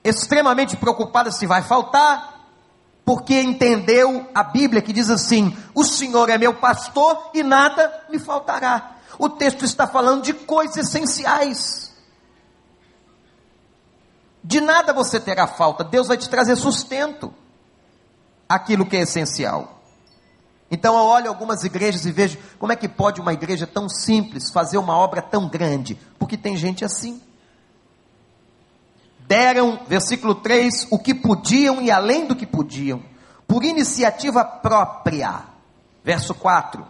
extremamente 0.06 0.78
preocupada 0.78 1.32
se 1.32 1.48
vai 1.48 1.62
faltar. 1.62 2.34
porque 3.04 3.40
entendeu 3.40 4.28
a 4.34 4.44
Bíblia 4.44 4.82
que 4.82 4.94
diz 4.94 5.10
assim: 5.10 5.56
O 5.76 5.84
Senhor 5.84 6.30
é 6.30 6.38
meu 6.38 6.56
pastor 6.56 7.30
e 7.34 7.44
nada 7.44 8.06
me 8.10 8.18
faltará. 8.18 8.96
O 9.20 9.30
texto 9.30 9.64
está 9.64 9.88
falando 9.88 10.24
de 10.24 10.34
coisas 10.34 10.78
essenciais. 10.78 11.94
De 14.44 14.62
nada 14.62 14.94
você 14.94 15.20
terá 15.20 15.48
falta, 15.48 15.84
Deus 15.84 16.08
vai 16.08 16.18
te 16.18 16.30
trazer 16.30 16.56
sustento, 16.56 17.34
aquilo 18.48 18.86
que 18.86 18.96
é 18.96 19.02
essencial. 19.02 19.82
Então 20.70 20.96
eu 20.96 21.04
olho 21.04 21.30
algumas 21.30 21.64
igrejas 21.64 22.06
e 22.06 22.12
vejo 22.12 22.38
como 22.60 22.72
é 22.72 22.76
que 22.76 22.88
pode 22.88 23.22
uma 23.22 23.34
igreja 23.34 23.66
tão 23.66 23.88
simples 23.88 24.52
fazer 24.52 24.78
uma 24.78 24.98
obra 24.98 25.22
tão 25.22 25.48
grande, 25.48 25.96
porque 26.20 26.38
tem 26.38 26.58
gente 26.58 26.84
assim 26.84 27.22
deram, 29.28 29.80
versículo 29.88 30.36
3, 30.36 30.88
o 30.92 31.00
que 31.00 31.14
podiam 31.14 31.82
e 31.82 31.92
além 31.92 32.28
do 32.28 32.36
que 32.36 32.46
podiam, 32.46 33.02
por 33.48 33.64
iniciativa 33.64 34.44
própria. 34.44 35.44
Verso 36.04 36.34
4. 36.34 36.86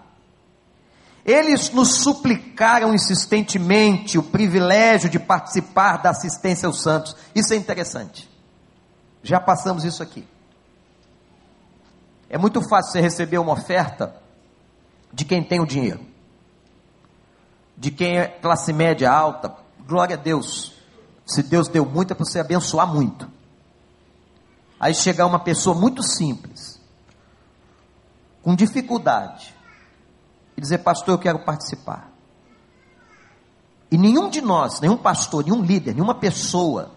Eles 1.26 1.72
nos 1.72 1.96
suplicaram 1.96 2.94
insistentemente 2.94 4.18
o 4.18 4.24
privilégio 4.24 5.10
de 5.10 5.18
participar 5.18 5.98
da 5.98 6.12
assistência 6.12 6.68
aos 6.68 6.82
santos. 6.82 7.16
Isso 7.34 7.54
é 7.54 7.58
interessante. 7.58 8.30
Já 9.24 9.40
passamos 9.40 9.84
isso 9.84 10.04
aqui. 10.04 10.28
É 12.30 12.38
muito 12.38 12.62
fácil 12.70 12.92
você 12.92 13.02
receber 13.02 13.40
uma 13.40 13.54
oferta 13.54 14.16
de 15.12 15.26
quem 15.26 15.44
tem 15.44 15.60
o 15.60 15.66
dinheiro, 15.66 16.06
de 17.76 17.90
quem 17.90 18.20
é 18.20 18.28
classe 18.28 18.72
média 18.72 19.12
alta. 19.12 19.56
Glória 19.88 20.16
a 20.16 20.20
Deus. 20.20 20.75
Se 21.26 21.42
Deus 21.42 21.68
deu 21.68 21.86
muito, 21.86 22.12
é 22.12 22.16
para 22.16 22.26
você 22.26 22.40
abençoar 22.40 22.88
muito. 22.88 23.30
Aí 24.80 24.94
chegar 24.94 25.26
uma 25.26 25.40
pessoa 25.40 25.76
muito 25.76 26.04
simples, 26.04 26.80
com 28.44 28.56
dificuldade, 28.56 29.56
e 30.56 30.62
dizer, 30.62 30.80
pastor, 30.80 31.16
eu 31.16 31.20
quero 31.20 31.40
participar. 31.40 32.12
E 33.90 33.98
nenhum 33.98 34.30
de 34.30 34.42
nós, 34.42 34.80
nenhum 34.80 34.98
pastor, 34.98 35.44
nenhum 35.44 35.62
líder, 35.62 35.94
nenhuma 35.94 36.16
pessoa, 36.16 36.92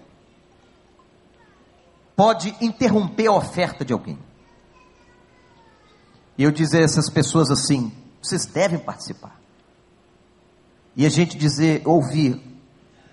pode 2.16 2.54
interromper 2.60 3.28
a 3.28 3.32
oferta 3.32 3.84
de 3.84 3.92
alguém. 3.92 4.18
E 6.36 6.42
eu 6.42 6.50
dizer 6.50 6.78
a 6.78 6.84
essas 6.84 7.08
pessoas 7.08 7.50
assim: 7.50 7.92
vocês 8.22 8.44
devem 8.46 8.78
participar. 8.78 9.40
E 10.96 11.06
a 11.06 11.08
gente 11.08 11.38
dizer, 11.38 11.82
ouvir, 11.86 12.42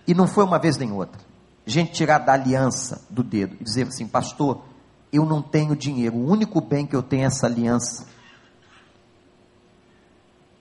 e 0.08 0.13
não 0.13 0.28
foi 0.28 0.44
uma 0.44 0.60
vez 0.60 0.78
nem 0.78 0.91
outra. 0.91 1.22
Gente 1.65 1.94
tirar 1.94 2.20
da 2.20 2.34
aliança 2.34 3.06
do 3.10 3.24
dedo 3.24 3.58
e 3.60 3.63
dizer 3.63 3.88
assim, 3.88 4.08
pastor, 4.08 4.63
eu 5.12 5.26
não 5.26 5.41
tenho 5.41 5.76
dinheiro, 5.76 6.15
o 6.15 6.30
único 6.30 6.62
bem 6.62 6.86
que 6.86 6.96
eu 6.96 7.02
tenho 7.02 7.24
é 7.24 7.26
essa 7.28 7.48
aliança. 7.48 8.06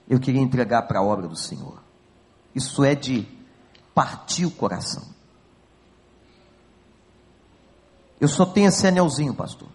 Eu 0.07 0.19
queria 0.19 0.41
entregar 0.41 0.83
para 0.83 0.99
a 0.99 1.03
obra 1.03 1.27
do 1.27 1.35
Senhor. 1.35 1.81
Isso 2.53 2.83
é 2.83 2.95
de 2.95 3.27
partir 3.93 4.45
o 4.45 4.51
coração. 4.51 5.03
Eu 8.19 8.27
só 8.27 8.45
tenho 8.45 8.69
esse 8.69 8.87
anelzinho, 8.87 9.33
pastor. 9.33 9.67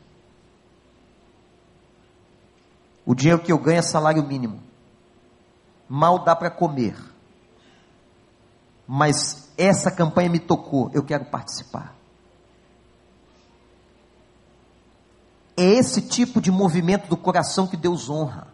O 3.04 3.14
dinheiro 3.14 3.42
que 3.42 3.52
eu 3.52 3.58
ganho 3.58 3.78
é 3.78 3.82
salário 3.82 4.26
mínimo. 4.26 4.62
Mal 5.88 6.20
dá 6.20 6.34
para 6.34 6.50
comer. 6.50 6.96
Mas 8.86 9.49
essa 9.60 9.90
campanha 9.90 10.30
me 10.30 10.38
tocou, 10.38 10.90
eu 10.94 11.02
quero 11.02 11.26
participar. 11.26 11.94
É 15.54 15.62
esse 15.62 16.00
tipo 16.00 16.40
de 16.40 16.50
movimento 16.50 17.06
do 17.08 17.16
coração 17.16 17.66
que 17.66 17.76
Deus 17.76 18.08
honra. 18.08 18.48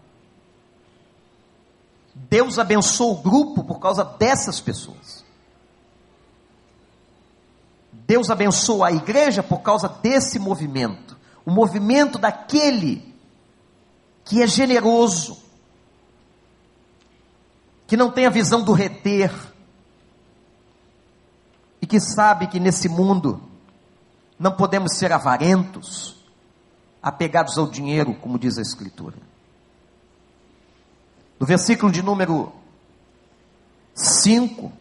Deus 2.13 2.59
abençoou 2.59 3.13
o 3.13 3.23
grupo 3.23 3.63
por 3.63 3.79
causa 3.79 4.03
dessas 4.03 4.61
pessoas. 4.61 5.25
Deus 7.93 8.29
abençoa 8.29 8.89
a 8.89 8.93
igreja 8.93 9.45
por 9.45 9.61
causa 9.61 9.89
desse 9.89 10.41
movimento. 10.41 11.17
O 11.45 11.53
movimento 11.53 12.19
daquele 12.19 13.15
que 14.25 14.43
é 14.43 14.47
generoso, 14.47 15.39
que 17.87 17.97
não 17.97 18.11
tem 18.11 18.27
a 18.27 18.31
visão 18.31 18.63
do 18.65 18.73
reter, 18.73 19.33
e 21.87 21.89
que 21.89 22.01
sabe 22.01 22.49
que 22.49 22.59
nesse 22.59 22.89
mundo 22.89 23.41
não 24.37 24.51
podemos 24.51 24.97
ser 24.97 25.13
avarentos, 25.13 26.17
apegados 27.01 27.57
ao 27.57 27.69
dinheiro, 27.69 28.13
como 28.13 28.41
diz 28.41 28.59
a 28.59 28.61
Escritura. 28.61 29.15
No 31.39 31.47
versículo 31.47 31.93
de 31.93 32.03
número 32.03 32.53
5, 33.95 34.73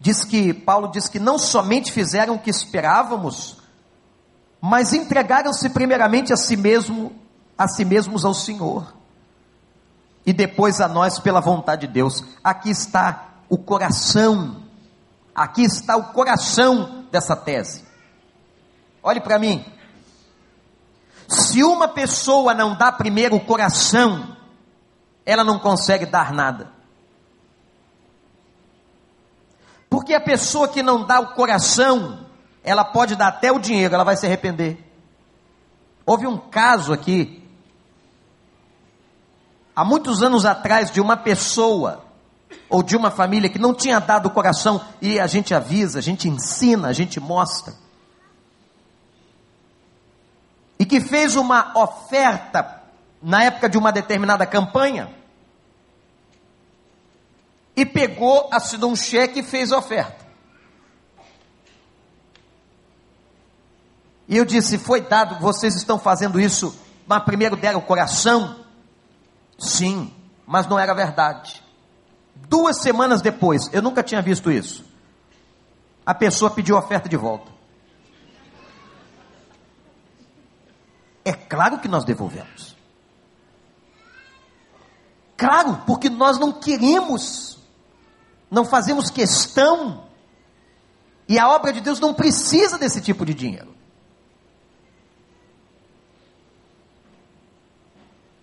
diz 0.00 0.24
que 0.24 0.52
Paulo 0.52 0.90
diz 0.90 1.08
que 1.08 1.20
não 1.20 1.38
somente 1.38 1.92
fizeram 1.92 2.34
o 2.34 2.40
que 2.40 2.50
esperávamos, 2.50 3.58
mas 4.60 4.92
entregaram-se 4.92 5.70
primeiramente 5.70 6.32
a 6.32 6.36
si 6.36 6.56
mesmo, 6.56 7.12
a 7.56 7.68
si 7.68 7.84
mesmos 7.84 8.24
ao 8.24 8.34
Senhor. 8.34 8.92
E 10.26 10.32
depois 10.32 10.80
a 10.80 10.88
nós 10.88 11.20
pela 11.20 11.40
vontade 11.40 11.86
de 11.86 11.92
Deus. 11.92 12.24
Aqui 12.42 12.70
está 12.70 13.28
o 13.48 13.56
coração 13.56 14.61
Aqui 15.34 15.62
está 15.62 15.96
o 15.96 16.12
coração 16.12 17.06
dessa 17.10 17.34
tese. 17.34 17.84
Olhe 19.02 19.20
para 19.20 19.38
mim. 19.38 19.64
Se 21.28 21.64
uma 21.64 21.88
pessoa 21.88 22.52
não 22.52 22.76
dá 22.76 22.92
primeiro 22.92 23.36
o 23.36 23.44
coração, 23.44 24.36
ela 25.24 25.42
não 25.42 25.58
consegue 25.58 26.04
dar 26.04 26.32
nada. 26.32 26.70
Porque 29.88 30.14
a 30.14 30.20
pessoa 30.20 30.68
que 30.68 30.82
não 30.82 31.04
dá 31.04 31.20
o 31.20 31.34
coração, 31.34 32.26
ela 32.62 32.84
pode 32.84 33.16
dar 33.16 33.28
até 33.28 33.50
o 33.50 33.58
dinheiro, 33.58 33.94
ela 33.94 34.04
vai 34.04 34.16
se 34.16 34.26
arrepender. 34.26 34.78
Houve 36.04 36.26
um 36.26 36.36
caso 36.36 36.92
aqui, 36.92 37.46
há 39.74 39.84
muitos 39.84 40.22
anos 40.22 40.44
atrás, 40.44 40.90
de 40.90 41.00
uma 41.00 41.16
pessoa 41.16 42.04
ou 42.68 42.82
de 42.82 42.96
uma 42.96 43.10
família 43.10 43.48
que 43.48 43.58
não 43.58 43.74
tinha 43.74 43.98
dado 43.98 44.26
o 44.26 44.30
coração, 44.30 44.80
e 45.00 45.20
a 45.20 45.26
gente 45.26 45.54
avisa, 45.54 45.98
a 45.98 46.02
gente 46.02 46.28
ensina, 46.28 46.88
a 46.88 46.92
gente 46.92 47.20
mostra. 47.20 47.74
E 50.78 50.84
que 50.84 51.00
fez 51.00 51.36
uma 51.36 51.72
oferta 51.78 52.82
na 53.22 53.44
época 53.44 53.68
de 53.68 53.78
uma 53.78 53.92
determinada 53.92 54.46
campanha, 54.46 55.10
e 57.74 57.86
pegou, 57.86 58.48
assinou 58.52 58.90
um 58.90 58.96
cheque 58.96 59.40
e 59.40 59.42
fez 59.42 59.72
a 59.72 59.78
oferta. 59.78 60.22
E 64.28 64.36
eu 64.36 64.44
disse: 64.44 64.78
Foi 64.78 65.00
dado, 65.00 65.38
vocês 65.40 65.74
estão 65.74 65.98
fazendo 65.98 66.40
isso, 66.40 66.74
mas 67.06 67.22
primeiro 67.24 67.56
deram 67.56 67.78
o 67.78 67.82
coração? 67.82 68.64
Sim, 69.58 70.12
mas 70.46 70.66
não 70.66 70.78
era 70.78 70.94
verdade. 70.94 71.62
Duas 72.34 72.80
semanas 72.80 73.22
depois, 73.22 73.68
eu 73.72 73.82
nunca 73.82 74.02
tinha 74.02 74.20
visto 74.20 74.50
isso. 74.50 74.84
A 76.04 76.14
pessoa 76.14 76.50
pediu 76.50 76.76
a 76.76 76.80
oferta 76.80 77.08
de 77.08 77.16
volta. 77.16 77.50
É 81.24 81.32
claro 81.32 81.78
que 81.78 81.88
nós 81.88 82.04
devolvemos. 82.04 82.76
Claro, 85.36 85.82
porque 85.86 86.08
nós 86.08 86.38
não 86.38 86.52
queremos, 86.52 87.58
não 88.50 88.64
fazemos 88.64 89.10
questão, 89.10 90.04
e 91.28 91.38
a 91.38 91.48
obra 91.48 91.72
de 91.72 91.80
Deus 91.80 91.98
não 91.98 92.12
precisa 92.12 92.78
desse 92.78 93.00
tipo 93.00 93.24
de 93.24 93.34
dinheiro. 93.34 93.71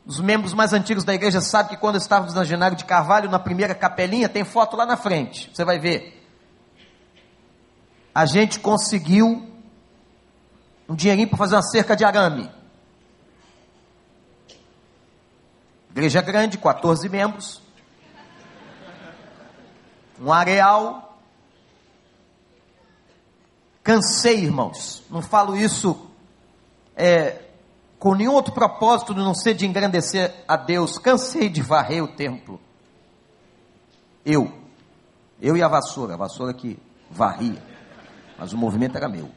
Os 0.09 0.19
membros 0.19 0.55
mais 0.55 0.73
antigos 0.73 1.03
da 1.03 1.13
igreja 1.13 1.39
sabem 1.39 1.69
que 1.69 1.77
quando 1.77 1.97
estávamos 1.97 2.33
na 2.33 2.43
Genário 2.43 2.75
de 2.75 2.83
Carvalho, 2.83 3.29
na 3.29 3.37
primeira 3.37 3.75
capelinha, 3.75 4.27
tem 4.27 4.43
foto 4.43 4.75
lá 4.75 4.83
na 4.83 4.97
frente, 4.97 5.51
você 5.53 5.63
vai 5.63 5.77
ver. 5.77 6.27
A 8.13 8.25
gente 8.25 8.59
conseguiu 8.59 9.47
um 10.89 10.95
dinheirinho 10.95 11.27
para 11.27 11.37
fazer 11.37 11.53
uma 11.53 11.61
cerca 11.61 11.95
de 11.95 12.03
arame. 12.03 12.49
Igreja 15.91 16.23
grande, 16.23 16.57
14 16.57 17.07
membros. 17.07 17.61
Um 20.19 20.33
areal. 20.33 21.19
Cansei, 23.83 24.43
irmãos. 24.45 25.03
Não 25.07 25.21
falo 25.21 25.55
isso 25.55 26.09
é, 26.95 27.43
com 27.99 28.15
nenhum 28.15 28.33
outro 28.33 28.53
propósito 28.53 29.13
não 29.13 29.35
ser 29.35 29.53
de 29.53 29.67
engrandecer 29.67 30.33
a 30.47 30.55
Deus. 30.55 30.97
Cansei 30.97 31.49
de 31.49 31.61
varrer 31.61 32.01
o 32.01 32.07
templo. 32.07 32.59
Eu. 34.25 34.51
Eu 35.41 35.57
e 35.57 35.61
a 35.61 35.67
vassoura. 35.67 36.13
A 36.13 36.17
vassoura 36.17 36.53
que 36.53 36.79
varria. 37.11 37.61
Mas 38.37 38.53
o 38.53 38.57
movimento 38.57 38.95
era 38.95 39.09
meu. 39.09 39.29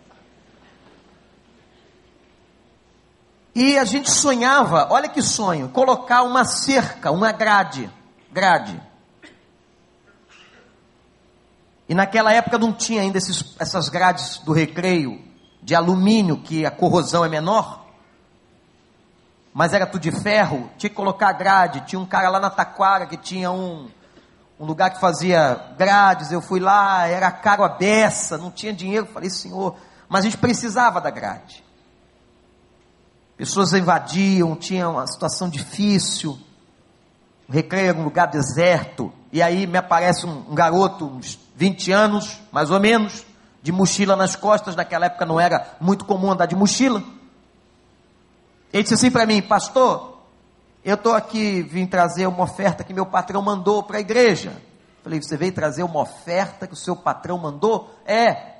E 3.54 3.76
a 3.76 3.84
gente 3.84 4.10
sonhava, 4.10 4.88
olha 4.90 5.08
que 5.08 5.20
sonho, 5.20 5.68
colocar 5.68 6.22
uma 6.22 6.42
cerca, 6.44 7.10
uma 7.10 7.32
grade, 7.32 7.90
grade. 8.32 8.80
E 11.86 11.94
naquela 11.94 12.32
época 12.32 12.58
não 12.58 12.72
tinha 12.72 13.02
ainda 13.02 13.18
esses, 13.18 13.54
essas 13.58 13.90
grades 13.90 14.38
do 14.38 14.52
recreio 14.52 15.22
de 15.62 15.74
alumínio, 15.74 16.40
que 16.40 16.64
a 16.64 16.70
corrosão 16.70 17.24
é 17.24 17.28
menor. 17.28 17.81
Mas 19.52 19.74
era 19.74 19.86
tudo 19.86 20.00
de 20.00 20.10
ferro, 20.10 20.70
tinha 20.78 20.88
que 20.88 20.96
colocar 20.96 21.32
grade. 21.32 21.82
Tinha 21.86 22.00
um 22.00 22.06
cara 22.06 22.30
lá 22.30 22.40
na 22.40 22.48
Taquara 22.48 23.06
que 23.06 23.16
tinha 23.16 23.50
um, 23.50 23.88
um 24.58 24.64
lugar 24.64 24.90
que 24.90 25.00
fazia 25.00 25.74
grades. 25.76 26.32
Eu 26.32 26.40
fui 26.40 26.58
lá, 26.58 27.06
era 27.06 27.30
caro 27.30 27.62
a 27.62 27.68
beça, 27.68 28.38
não 28.38 28.50
tinha 28.50 28.72
dinheiro. 28.72 29.06
Falei, 29.06 29.28
senhor, 29.28 29.76
mas 30.08 30.20
a 30.20 30.24
gente 30.24 30.38
precisava 30.38 31.00
da 31.00 31.10
grade. 31.10 31.62
Pessoas 33.36 33.72
invadiam, 33.74 34.56
tinha 34.56 34.88
uma 34.88 35.06
situação 35.06 35.50
difícil. 35.50 36.38
O 37.48 37.52
recreio 37.52 37.88
era 37.90 37.98
um 37.98 38.04
lugar 38.04 38.26
deserto. 38.26 39.12
E 39.30 39.42
aí 39.42 39.66
me 39.66 39.76
aparece 39.76 40.24
um, 40.24 40.50
um 40.50 40.54
garoto, 40.54 41.06
uns 41.06 41.38
20 41.56 41.92
anos, 41.92 42.40
mais 42.50 42.70
ou 42.70 42.80
menos, 42.80 43.24
de 43.62 43.70
mochila 43.70 44.16
nas 44.16 44.34
costas, 44.34 44.74
naquela 44.74 45.06
época 45.06 45.26
não 45.26 45.38
era 45.38 45.76
muito 45.80 46.04
comum 46.04 46.32
andar 46.32 46.46
de 46.46 46.56
mochila. 46.56 47.02
Ele 48.72 48.82
disse 48.82 48.94
assim 48.94 49.10
para 49.10 49.26
mim, 49.26 49.42
pastor, 49.42 50.18
eu 50.84 50.94
estou 50.94 51.14
aqui, 51.14 51.62
vim 51.62 51.86
trazer 51.86 52.26
uma 52.26 52.42
oferta 52.42 52.82
que 52.82 52.94
meu 52.94 53.06
patrão 53.06 53.42
mandou 53.42 53.82
para 53.82 53.98
a 53.98 54.00
igreja. 54.00 54.60
Falei, 55.02 55.20
você 55.20 55.36
veio 55.36 55.52
trazer 55.52 55.82
uma 55.82 56.00
oferta 56.00 56.66
que 56.66 56.74
o 56.74 56.76
seu 56.76 56.96
patrão 56.96 57.36
mandou? 57.36 57.94
É. 58.06 58.52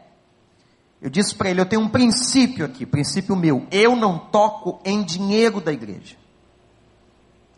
Eu 1.01 1.11
disse 1.11 1.35
para 1.35 1.51
ele, 1.51 1.61
eu 1.61 1.66
tenho 1.66 1.83
um 1.83 1.88
princípio 1.88 2.64
aqui, 2.64 2.85
princípio 2.85 3.35
meu. 3.35 3.66
Eu 3.70 3.96
não 3.96 4.18
toco 4.18 4.81
em 4.85 5.03
dinheiro 5.03 5.61
da 5.61 5.72
igreja. 5.72 6.16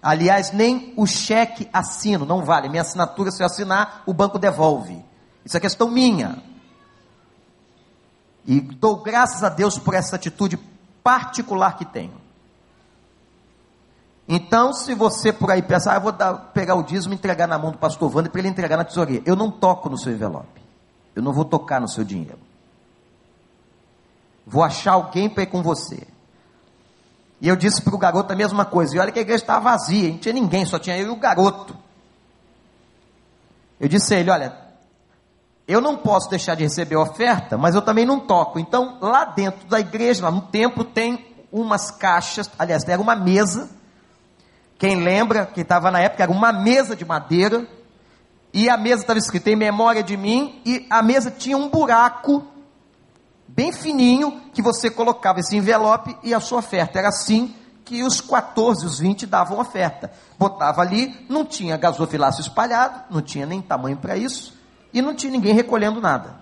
Aliás, 0.02 0.52
nem 0.52 0.92
o 0.96 1.06
cheque 1.06 1.68
assino, 1.72 2.26
não 2.26 2.44
vale. 2.44 2.68
Minha 2.68 2.82
assinatura, 2.82 3.30
se 3.30 3.42
eu 3.42 3.46
assinar, 3.46 4.02
o 4.06 4.12
banco 4.12 4.38
devolve. 4.38 5.02
Isso 5.44 5.56
é 5.56 5.60
questão 5.60 5.90
minha. 5.90 6.42
E 8.46 8.60
dou 8.60 8.96
graças 8.96 9.42
a 9.42 9.48
Deus 9.48 9.78
por 9.78 9.94
essa 9.94 10.16
atitude 10.16 10.58
particular 11.02 11.76
que 11.76 11.86
tenho. 11.86 12.23
Então, 14.26 14.72
se 14.72 14.94
você 14.94 15.32
por 15.32 15.50
aí 15.50 15.62
pensar, 15.62 15.92
ah, 15.92 15.96
eu 15.96 16.00
vou 16.00 16.12
dar, 16.12 16.34
pegar 16.52 16.74
o 16.74 16.82
dízimo 16.82 17.12
e 17.12 17.16
entregar 17.16 17.46
na 17.46 17.58
mão 17.58 17.72
do 17.72 17.78
pastor 17.78 18.14
Wander 18.14 18.30
para 18.30 18.40
ele 18.40 18.48
entregar 18.48 18.76
na 18.76 18.84
tesouria. 18.84 19.22
Eu 19.26 19.36
não 19.36 19.50
toco 19.50 19.90
no 19.90 19.98
seu 19.98 20.12
envelope. 20.12 20.62
Eu 21.14 21.22
não 21.22 21.32
vou 21.32 21.44
tocar 21.44 21.80
no 21.80 21.88
seu 21.88 22.04
dinheiro. 22.04 22.38
Vou 24.46 24.62
achar 24.62 24.92
alguém 24.92 25.28
para 25.28 25.42
ir 25.42 25.46
com 25.46 25.62
você. 25.62 26.06
E 27.40 27.48
eu 27.48 27.56
disse 27.56 27.82
para 27.82 27.94
o 27.94 27.98
garoto 27.98 28.32
a 28.32 28.36
mesma 28.36 28.64
coisa. 28.64 28.96
E 28.96 28.98
olha 28.98 29.12
que 29.12 29.18
a 29.18 29.22
igreja 29.22 29.42
estava 29.42 29.70
vazia, 29.70 30.08
não 30.08 30.18
tinha 30.18 30.32
ninguém, 30.32 30.64
só 30.64 30.78
tinha 30.78 30.96
eu 30.96 31.08
e 31.08 31.10
o 31.10 31.16
garoto. 31.16 31.76
Eu 33.78 33.88
disse 33.88 34.14
a 34.14 34.18
ele: 34.18 34.30
Olha, 34.30 34.56
eu 35.68 35.80
não 35.80 35.96
posso 35.96 36.30
deixar 36.30 36.54
de 36.54 36.62
receber 36.62 36.96
oferta, 36.96 37.58
mas 37.58 37.74
eu 37.74 37.82
também 37.82 38.06
não 38.06 38.20
toco. 38.20 38.58
Então, 38.58 38.98
lá 39.00 39.24
dentro 39.26 39.66
da 39.66 39.80
igreja, 39.80 40.24
lá 40.24 40.30
no 40.30 40.42
templo, 40.42 40.84
tem 40.84 41.34
umas 41.50 41.90
caixas, 41.90 42.50
aliás, 42.58 42.86
era 42.88 43.00
uma 43.00 43.14
mesa. 43.14 43.70
Quem 44.78 45.02
lembra, 45.02 45.46
que 45.46 45.60
estava 45.60 45.90
na 45.90 46.00
época, 46.00 46.22
era 46.22 46.32
uma 46.32 46.52
mesa 46.52 46.96
de 46.96 47.04
madeira. 47.04 47.66
E 48.52 48.68
a 48.68 48.76
mesa 48.76 49.02
estava 49.02 49.18
escrita 49.18 49.50
em 49.50 49.56
memória 49.56 50.02
de 50.02 50.16
mim. 50.16 50.60
E 50.64 50.86
a 50.90 51.02
mesa 51.02 51.30
tinha 51.30 51.56
um 51.56 51.68
buraco, 51.68 52.44
bem 53.46 53.72
fininho, 53.72 54.40
que 54.52 54.62
você 54.62 54.90
colocava 54.90 55.40
esse 55.40 55.56
envelope 55.56 56.16
e 56.22 56.34
a 56.34 56.40
sua 56.40 56.58
oferta. 56.58 56.98
Era 56.98 57.08
assim 57.08 57.54
que 57.84 58.02
os 58.02 58.20
14, 58.20 58.86
os 58.86 58.98
20 58.98 59.26
davam 59.26 59.58
oferta. 59.58 60.10
Botava 60.38 60.80
ali, 60.80 61.26
não 61.28 61.44
tinha 61.44 61.76
gasofilaço 61.76 62.40
espalhado, 62.40 63.02
não 63.10 63.20
tinha 63.20 63.46
nem 63.46 63.60
tamanho 63.60 63.96
para 63.96 64.16
isso 64.16 64.54
e 64.92 65.02
não 65.02 65.14
tinha 65.14 65.32
ninguém 65.32 65.54
recolhendo 65.54 66.00
nada. 66.00 66.36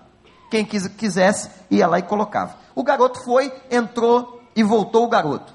Quem 0.49 0.63
quis, 0.63 0.87
quisesse 0.87 1.49
ia 1.69 1.87
lá 1.87 1.99
e 1.99 2.03
colocava. 2.03 2.55
O 2.75 2.83
garoto 2.83 3.23
foi, 3.23 3.51
entrou 3.69 4.41
e 4.55 4.63
voltou 4.63 5.03
o 5.03 5.09
garoto 5.09 5.53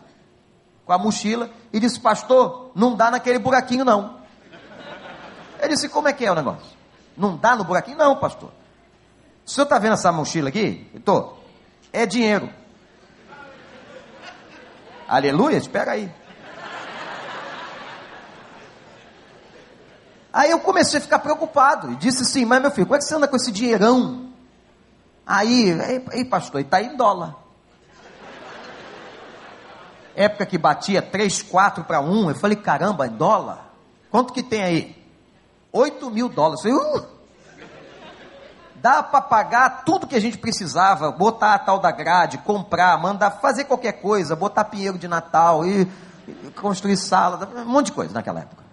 com 0.85 0.93
a 0.95 0.99
mochila 0.99 1.51
e 1.73 1.81
disse: 1.81 2.01
Pastor, 2.01 2.71
não 2.75 2.95
dá 2.95 3.11
naquele 3.11 3.39
buraquinho 3.39 3.85
não. 3.85 4.19
Ele 5.61 5.75
disse: 5.75 5.89
Como 5.89 6.09
é 6.09 6.13
que 6.13 6.25
é 6.25 6.33
o 6.33 6.35
negócio? 6.35 6.77
Não 7.17 7.37
dá 7.37 7.57
no 7.57 7.65
buraquinho? 7.65 7.99
Não, 7.99 8.17
pastor. 8.17 8.51
O 9.45 9.51
senhor 9.51 9.65
está 9.65 9.79
vendo 9.79 9.95
essa 9.95 10.13
mochila 10.13 10.49
aqui? 10.49 10.91
Estou. 10.95 11.43
É 11.93 12.07
dinheiro. 12.07 12.51
Aleluia, 15.09 15.57
espera 15.57 15.93
aí. 15.93 16.13
Aí 20.33 20.51
eu 20.51 20.61
comecei 20.61 20.99
a 20.99 21.03
ficar 21.03 21.19
preocupado 21.19 21.93
e 21.93 21.97
disse 21.97 22.23
assim: 22.23 22.45
Mas 22.45 22.61
meu 22.61 22.71
filho, 22.71 22.87
como 22.87 22.97
é 22.97 22.99
que 22.99 23.05
você 23.05 23.15
anda 23.15 23.27
com 23.27 23.37
esse 23.37 23.51
dinheirão? 23.51 24.33
Aí, 25.27 25.77
aí, 26.11 26.25
pastor, 26.25 26.61
está 26.61 26.81
em 26.81 26.97
dólar. 26.97 27.35
Época 30.19 30.45
que 30.47 30.59
batia 30.59 31.01
3, 31.01 31.43
4 31.43 31.85
para 31.85 32.01
1, 32.01 32.31
eu 32.31 32.35
falei: 32.35 32.57
Caramba, 32.57 33.07
em 33.07 33.11
dólar? 33.11 33.73
Quanto 34.11 34.33
que 34.33 34.43
tem 34.43 34.61
aí? 34.61 35.05
8 35.73 36.11
mil 36.11 36.29
dólares. 36.29 36.65
Eu 36.65 36.77
falei, 36.77 36.99
uh, 36.99 37.09
dá 38.75 39.01
para 39.01 39.21
pagar 39.21 39.85
tudo 39.85 40.09
que 40.09 40.17
a 40.17 40.21
gente 40.21 40.37
precisava, 40.37 41.13
botar 41.13 41.55
a 41.55 41.59
tal 41.61 41.79
da 41.79 41.93
grade, 41.93 42.39
comprar, 42.39 43.01
mandar 43.01 43.31
fazer 43.31 43.67
qualquer 43.67 44.01
coisa, 44.01 44.35
botar 44.35 44.65
pinheiro 44.65 44.99
de 44.99 45.07
Natal 45.07 45.65
e, 45.65 45.83
e 46.27 46.51
construir 46.51 46.97
sala, 46.97 47.49
um 47.55 47.65
monte 47.65 47.87
de 47.87 47.93
coisa 47.93 48.13
naquela 48.13 48.41
época. 48.41 48.65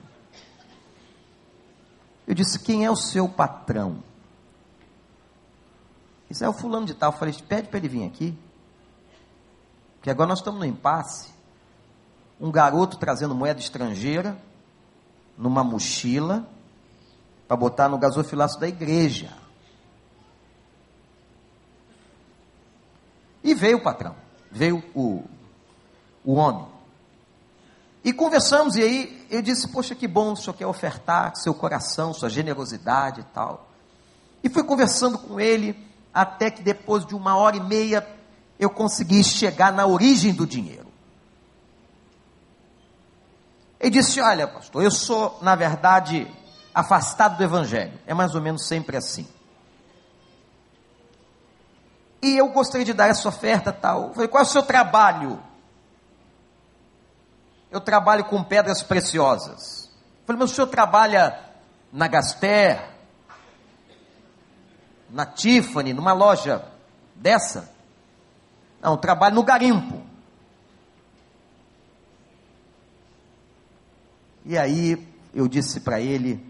Eu 2.27 2.33
disse: 2.33 2.57
Quem 2.57 2.85
é 2.85 2.89
o 2.89 2.95
seu 2.95 3.29
patrão? 3.29 4.03
Isso 6.27 6.43
é 6.43 6.49
o 6.49 6.53
fulano 6.53 6.87
de 6.87 6.95
tal. 6.95 7.11
Eu 7.11 7.17
falei: 7.19 7.35
Pede 7.47 7.67
para 7.67 7.77
ele 7.77 7.87
vir 7.87 8.07
aqui. 8.07 8.35
Porque 9.97 10.09
agora 10.09 10.29
nós 10.29 10.39
estamos 10.39 10.59
no 10.59 10.65
impasse. 10.65 11.34
Um 12.39 12.51
garoto 12.51 12.97
trazendo 12.97 13.33
moeda 13.33 13.59
estrangeira 13.59 14.37
numa 15.37 15.63
mochila 15.63 16.47
para 17.47 17.57
botar 17.57 17.87
no 17.87 17.97
gasofilaço 17.97 18.59
da 18.59 18.67
igreja. 18.67 19.31
E 23.43 23.53
veio 23.53 23.77
o 23.77 23.83
patrão, 23.83 24.15
veio 24.51 24.83
o, 24.95 25.23
o 26.23 26.33
homem. 26.33 26.65
E 28.03 28.11
conversamos, 28.11 28.75
e 28.75 28.81
aí 28.81 29.27
eu 29.29 29.41
disse: 29.41 29.67
Poxa, 29.67 29.95
que 29.95 30.07
bom 30.07 30.33
o 30.33 30.35
senhor 30.35 30.53
quer 30.53 30.67
ofertar 30.67 31.35
seu 31.35 31.53
coração, 31.53 32.13
sua 32.13 32.29
generosidade 32.29 33.21
e 33.21 33.23
tal. 33.25 33.67
E 34.43 34.49
fui 34.49 34.63
conversando 34.63 35.17
com 35.17 35.39
ele, 35.39 35.75
até 36.13 36.51
que 36.51 36.61
depois 36.61 37.05
de 37.05 37.15
uma 37.15 37.35
hora 37.35 37.57
e 37.57 37.59
meia 37.59 38.07
eu 38.59 38.69
consegui 38.69 39.23
chegar 39.23 39.73
na 39.73 39.85
origem 39.85 40.33
do 40.33 40.45
dinheiro. 40.45 40.84
Ele 43.85 43.91
disse: 43.91 44.19
Olha, 44.19 44.47
pastor, 44.47 44.83
eu 44.83 44.91
sou, 44.91 45.37
na 45.41 45.55
verdade, 45.55 46.27
afastado 46.73 47.37
do 47.37 47.43
evangelho. 47.43 47.99
É 48.07 48.13
mais 48.13 48.33
ou 48.33 48.41
menos 48.41 48.67
sempre 48.67 48.97
assim. 48.97 49.27
E 52.21 52.37
eu 52.37 52.47
gostaria 52.49 52.85
de 52.85 52.93
dar 52.93 53.07
essa 53.07 53.29
oferta 53.29 53.71
tal. 53.71 54.07
Eu 54.07 54.13
falei: 54.13 54.27
Qual 54.27 54.41
é 54.41 54.45
o 54.45 54.49
seu 54.49 54.63
trabalho? 54.63 55.39
eu 57.75 57.81
trabalho 57.81 58.23
com 58.23 58.41
pedras 58.41 58.81
preciosas. 58.81 59.89
Eu 60.21 60.27
falei, 60.27 60.39
mas 60.39 60.51
o 60.51 60.55
senhor 60.55 60.67
trabalha 60.67 61.37
na 61.91 62.07
Gaster, 62.07 62.81
na 65.09 65.25
Tiffany, 65.25 65.91
numa 65.91 66.13
loja 66.13 66.63
dessa? 67.13 67.69
Não, 68.81 68.95
trabalho 68.95 69.35
no 69.35 69.43
garimpo. 69.43 70.04
E 74.45 74.57
aí 74.57 75.05
eu 75.33 75.47
disse 75.47 75.79
para 75.79 75.99
ele 75.99 76.45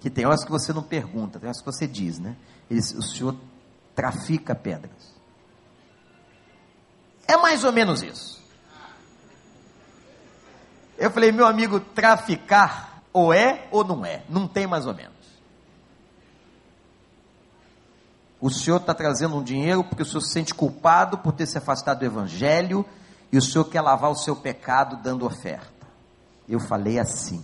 que 0.00 0.08
tem 0.08 0.24
horas 0.24 0.44
que 0.44 0.50
você 0.50 0.72
não 0.72 0.82
pergunta, 0.82 1.38
tem 1.38 1.48
horas 1.48 1.60
que 1.60 1.66
você 1.66 1.86
diz, 1.86 2.18
né? 2.18 2.36
Ele 2.70 2.80
disse, 2.80 2.96
o 2.96 3.02
senhor 3.02 3.36
trafica 3.94 4.54
pedras. 4.54 5.12
É 7.26 7.36
mais 7.36 7.64
ou 7.64 7.72
menos 7.72 8.02
isso. 8.02 8.42
Eu 10.96 11.10
falei, 11.10 11.32
meu 11.32 11.46
amigo, 11.46 11.80
traficar 11.80 13.02
ou 13.12 13.32
é 13.32 13.66
ou 13.70 13.84
não 13.84 14.04
é? 14.04 14.22
Não 14.28 14.46
tem 14.46 14.66
mais 14.66 14.86
ou 14.86 14.94
menos. 14.94 15.12
O 18.40 18.50
senhor 18.50 18.78
está 18.78 18.92
trazendo 18.92 19.36
um 19.36 19.42
dinheiro 19.42 19.84
porque 19.84 20.02
o 20.02 20.06
senhor 20.06 20.20
se 20.20 20.32
sente 20.32 20.54
culpado 20.54 21.18
por 21.18 21.32
ter 21.32 21.46
se 21.46 21.58
afastado 21.58 22.00
do 22.00 22.04
evangelho 22.04 22.84
e 23.30 23.38
o 23.38 23.42
senhor 23.42 23.64
quer 23.66 23.80
lavar 23.80 24.10
o 24.10 24.16
seu 24.16 24.34
pecado 24.34 24.96
dando 24.96 25.24
oferta. 25.24 25.71
Eu 26.52 26.60
falei 26.60 26.98
assim. 26.98 27.42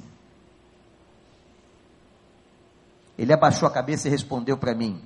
Ele 3.17 3.33
abaixou 3.33 3.67
a 3.67 3.73
cabeça 3.73 4.07
e 4.07 4.11
respondeu 4.11 4.59
para 4.59 4.75
mim: 4.75 5.03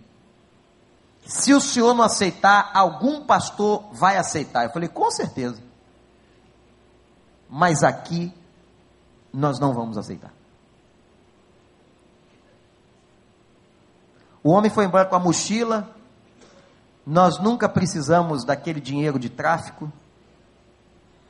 Se 1.25 1.55
o 1.55 1.61
senhor 1.61 1.95
não 1.95 2.03
aceitar, 2.03 2.73
algum 2.75 3.25
pastor 3.25 3.85
vai 3.93 4.17
aceitar. 4.17 4.65
Eu 4.65 4.71
falei: 4.71 4.89
Com 4.89 5.09
certeza. 5.09 5.63
mas 7.49 7.85
aqui 7.85 8.35
nós 9.33 9.61
não 9.61 9.73
vamos 9.73 9.97
aceitar. 9.97 10.33
O 14.43 14.51
homem 14.51 14.69
foi 14.69 14.85
embora 14.85 15.07
com 15.07 15.15
a 15.15 15.21
mochila, 15.21 15.95
nós 17.07 17.39
nunca 17.39 17.69
precisamos 17.69 18.45
daquele 18.45 18.81
dinheiro 18.81 19.17
de 19.17 19.31
tráfico. 19.31 19.93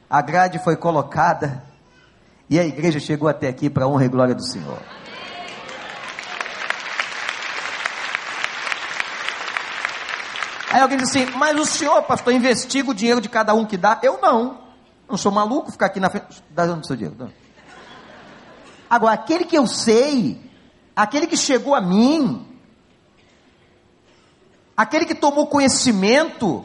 A 0.09 0.23
grade 0.23 0.59
foi 0.59 0.75
colocada 0.75 1.71
e 2.49 2.59
a 2.59 2.65
igreja 2.65 3.01
chegou 3.01 3.29
até 3.29 3.49
aqui 3.49 3.71
para 3.71 3.85
a 3.85 3.89
honra 3.89 4.05
e 4.05 4.09
glória 4.09 4.35
do 4.35 4.45
Senhor. 4.45 4.79
Aí 10.73 10.81
alguém 10.81 10.97
diz 10.97 11.11
assim: 11.11 11.27
Mas 11.37 11.59
o 11.61 11.67
senhor, 11.67 12.03
pastor, 12.05 12.33
investiga 12.33 12.91
o 12.91 12.95
dinheiro 12.95 13.21
de 13.21 13.29
cada 13.29 13.53
um 13.53 13.67
que 13.67 13.77
dá? 13.77 14.01
Eu 14.03 14.19
não. 14.23 14.63
Não 15.07 15.19
sou 15.19 15.31
maluco 15.31 15.71
ficar 15.71 15.87
aqui 15.87 16.01
na 16.01 16.09
frente. 16.09 16.43
Dando 16.49 16.87
seu 16.87 16.97
dinheiro. 16.97 17.17
Não. 17.19 17.31
Agora, 18.89 19.13
aquele 19.13 19.45
que 19.45 19.57
eu 19.57 19.67
sei, 19.67 20.41
aquele 20.97 21.27
que 21.27 21.37
chegou 21.37 21.75
a 21.75 21.81
mim, 21.81 22.47
aquele 24.75 25.05
que 25.05 25.15
tomou 25.15 25.47
conhecimento, 25.47 26.65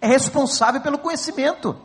é 0.00 0.08
responsável 0.08 0.80
pelo 0.80 0.98
conhecimento. 0.98 1.76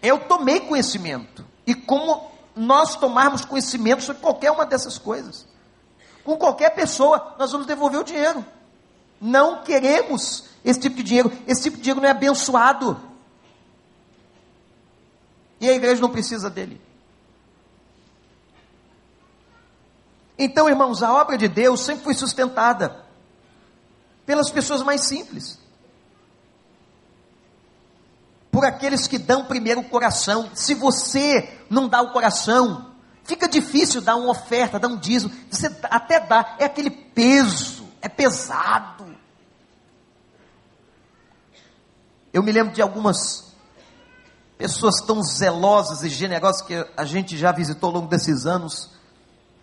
Eu 0.00 0.20
tomei 0.20 0.60
conhecimento. 0.60 1.44
E 1.66 1.74
como 1.74 2.30
nós 2.54 2.96
tomarmos 2.96 3.44
conhecimento 3.44 4.02
sobre 4.02 4.22
qualquer 4.22 4.50
uma 4.50 4.64
dessas 4.64 4.96
coisas, 4.96 5.46
com 6.24 6.36
qualquer 6.36 6.70
pessoa, 6.70 7.34
nós 7.38 7.52
vamos 7.52 7.66
devolver 7.66 8.00
o 8.00 8.04
dinheiro. 8.04 8.44
Não 9.20 9.62
queremos 9.62 10.44
esse 10.64 10.80
tipo 10.80 10.96
de 10.96 11.02
dinheiro. 11.02 11.32
Esse 11.46 11.64
tipo 11.64 11.76
de 11.76 11.82
dinheiro 11.82 12.00
não 12.00 12.08
é 12.08 12.12
abençoado. 12.12 13.00
E 15.60 15.68
a 15.68 15.72
igreja 15.72 16.02
não 16.02 16.10
precisa 16.10 16.50
dele. 16.50 16.80
Então, 20.38 20.68
irmãos, 20.68 21.02
a 21.02 21.14
obra 21.14 21.38
de 21.38 21.48
Deus 21.48 21.80
sempre 21.80 22.04
foi 22.04 22.14
sustentada 22.14 23.04
pelas 24.26 24.50
pessoas 24.50 24.82
mais 24.82 25.06
simples. 25.06 25.58
Por 28.56 28.64
aqueles 28.64 29.06
que 29.06 29.18
dão 29.18 29.44
primeiro 29.44 29.82
o 29.82 29.84
coração. 29.84 30.50
Se 30.54 30.72
você 30.72 31.60
não 31.68 31.86
dá 31.86 32.00
o 32.00 32.10
coração, 32.10 32.90
fica 33.22 33.46
difícil 33.46 34.00
dar 34.00 34.16
uma 34.16 34.30
oferta, 34.30 34.78
dar 34.78 34.88
um 34.88 34.96
dízimo. 34.96 35.30
Você 35.50 35.66
até 35.82 36.18
dá, 36.20 36.56
é 36.58 36.64
aquele 36.64 36.88
peso 36.88 37.86
é 38.00 38.08
pesado. 38.08 39.14
Eu 42.32 42.42
me 42.42 42.50
lembro 42.50 42.72
de 42.72 42.80
algumas 42.80 43.52
pessoas 44.56 45.02
tão 45.02 45.22
zelosas 45.22 46.02
e 46.02 46.08
generosas 46.08 46.62
que 46.62 46.86
a 46.96 47.04
gente 47.04 47.36
já 47.36 47.52
visitou 47.52 47.88
ao 47.88 47.96
longo 47.96 48.08
desses 48.08 48.46
anos. 48.46 48.88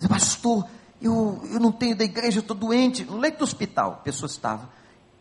Pastor, 0.07 0.67
eu, 1.01 1.41
eu 1.51 1.59
não 1.59 1.71
tenho 1.71 1.95
da 1.95 2.03
igreja, 2.03 2.37
eu 2.37 2.41
estou 2.41 2.55
doente. 2.55 3.03
No 3.05 3.17
leito 3.17 3.39
do 3.39 3.43
hospital, 3.43 3.93
a 3.93 4.03
pessoa 4.03 4.29
estava. 4.29 4.69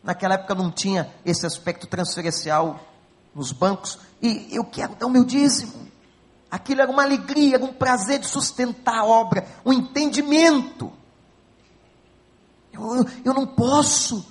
Naquela 0.05 0.35
época 0.35 0.55
não 0.55 0.71
tinha 0.71 1.11
esse 1.25 1.47
aspecto 1.47 1.87
transferencial 1.87 2.92
nos 3.35 3.53
bancos. 3.53 3.99
E 4.21 4.49
eu 4.51 4.65
quero 4.65 4.95
dar 4.95 5.07
o 5.07 5.11
meu 5.11 5.25
dízimo. 5.25 5.91
Aquilo 6.51 6.83
era 6.83 6.91
uma 6.91 7.03
alegria, 7.03 7.57
era 7.57 7.65
um 7.65 7.73
prazer 7.73 8.19
de 8.19 8.27
sustentar 8.27 8.99
a 8.99 9.05
obra, 9.05 9.47
um 9.65 9.73
entendimento. 9.73 10.93
Eu, 12.73 12.83
eu 13.25 13.35
não 13.35 13.47
posso. 13.47 14.27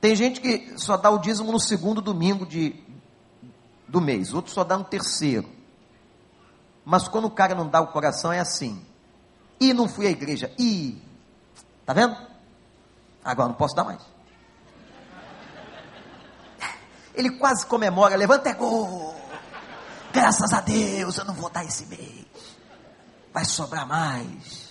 Tem 0.00 0.16
gente 0.16 0.40
que 0.40 0.78
só 0.78 0.96
dá 0.96 1.10
o 1.10 1.18
dízimo 1.18 1.52
no 1.52 1.60
segundo 1.60 2.00
domingo 2.00 2.46
de, 2.46 2.74
do 3.86 4.00
mês, 4.00 4.32
outro 4.32 4.50
só 4.50 4.64
dá 4.64 4.78
no 4.78 4.84
terceiro. 4.84 5.46
Mas 6.84 7.06
quando 7.06 7.26
o 7.26 7.30
cara 7.30 7.54
não 7.54 7.68
dá 7.68 7.80
o 7.80 7.88
coração, 7.88 8.32
é 8.32 8.38
assim. 8.38 8.82
E 9.60 9.74
não 9.74 9.86
fui 9.86 10.06
à 10.06 10.10
igreja. 10.10 10.50
E. 10.58 11.00
Tá 11.84 11.92
vendo? 11.92 12.16
Agora 13.22 13.48
não 13.48 13.54
posso 13.54 13.76
dar 13.76 13.84
mais. 13.84 14.00
Ele 17.14 17.30
quase 17.30 17.66
comemora, 17.66 18.16
levanta 18.16 18.48
é 18.48 18.54
gol. 18.54 19.14
Graças 20.12 20.52
a 20.52 20.60
Deus, 20.60 21.18
eu 21.18 21.24
não 21.24 21.34
vou 21.34 21.50
dar 21.50 21.64
esse 21.64 21.86
mês. 21.86 22.26
Vai 23.32 23.44
sobrar 23.44 23.86
mais. 23.86 24.70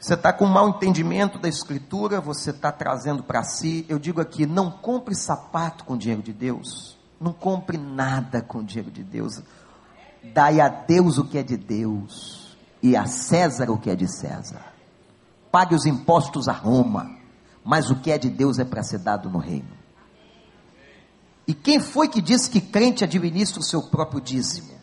Você 0.00 0.14
está 0.14 0.32
com 0.32 0.44
um 0.44 0.52
mau 0.52 0.68
entendimento 0.68 1.38
da 1.38 1.48
Escritura, 1.48 2.20
você 2.20 2.50
está 2.50 2.70
trazendo 2.72 3.22
para 3.22 3.42
si. 3.42 3.84
Eu 3.88 3.98
digo 3.98 4.20
aqui: 4.20 4.46
não 4.46 4.70
compre 4.70 5.14
sapato 5.14 5.84
com 5.84 5.96
dinheiro 5.96 6.22
de 6.22 6.32
Deus. 6.32 6.96
Não 7.20 7.32
compre 7.32 7.76
nada 7.76 8.40
com 8.40 8.64
dinheiro 8.64 8.90
de 8.90 9.02
Deus. 9.02 9.42
Dai 10.32 10.60
a 10.60 10.68
Deus 10.68 11.18
o 11.18 11.24
que 11.24 11.38
é 11.38 11.42
de 11.42 11.56
Deus 11.56 12.56
e 12.82 12.96
a 12.96 13.06
César 13.06 13.70
o 13.70 13.78
que 13.78 13.90
é 13.90 13.96
de 13.96 14.06
César. 14.08 14.64
Pague 15.50 15.74
os 15.74 15.86
impostos 15.86 16.48
a 16.48 16.52
Roma, 16.52 17.10
mas 17.64 17.90
o 17.90 17.96
que 17.96 18.10
é 18.10 18.18
de 18.18 18.30
Deus 18.30 18.58
é 18.58 18.64
para 18.64 18.82
ser 18.82 18.98
dado 18.98 19.28
no 19.28 19.38
reino. 19.38 19.77
E 21.48 21.54
quem 21.54 21.80
foi 21.80 22.08
que 22.08 22.20
disse 22.20 22.50
que 22.50 22.60
crente 22.60 23.02
administra 23.02 23.58
o 23.58 23.64
seu 23.64 23.82
próprio 23.82 24.20
dízimo? 24.20 24.78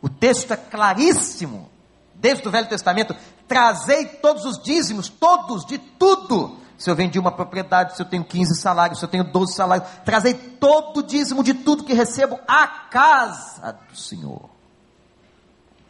O 0.00 0.08
texto 0.08 0.52
é 0.52 0.56
claríssimo 0.56 1.68
desde 2.14 2.46
o 2.46 2.50
Velho 2.50 2.68
Testamento, 2.68 3.14
trazei 3.48 4.06
todos 4.06 4.44
os 4.44 4.62
dízimos, 4.62 5.08
todos, 5.08 5.64
de 5.64 5.78
tudo. 5.78 6.58
Se 6.76 6.88
eu 6.88 6.94
vendi 6.94 7.18
uma 7.18 7.32
propriedade, 7.32 7.96
se 7.96 8.02
eu 8.02 8.06
tenho 8.06 8.24
15 8.24 8.60
salários, 8.60 9.00
se 9.00 9.04
eu 9.04 9.08
tenho 9.08 9.24
12 9.24 9.54
salários, 9.54 9.88
trazei 10.04 10.34
todo 10.34 10.98
o 10.98 11.02
dízimo 11.02 11.42
de 11.42 11.54
tudo 11.54 11.82
que 11.82 11.92
recebo 11.92 12.38
à 12.46 12.68
casa 12.68 13.72
do 13.90 13.96
Senhor. 13.96 14.48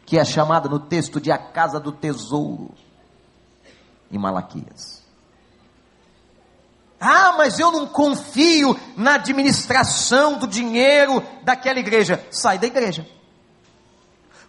Que 0.03 0.17
é 0.17 0.25
chamada 0.25 0.67
no 0.67 0.79
texto 0.79 1.21
de 1.21 1.31
a 1.31 1.37
casa 1.37 1.79
do 1.79 1.91
tesouro, 1.91 2.73
em 4.11 4.17
Malaquias. 4.17 4.98
Ah, 6.99 7.33
mas 7.37 7.59
eu 7.59 7.71
não 7.71 7.87
confio 7.87 8.77
na 8.97 9.15
administração 9.15 10.37
do 10.37 10.45
dinheiro 10.45 11.23
daquela 11.43 11.79
igreja. 11.79 12.25
Sai 12.29 12.59
da 12.59 12.67
igreja. 12.67 13.07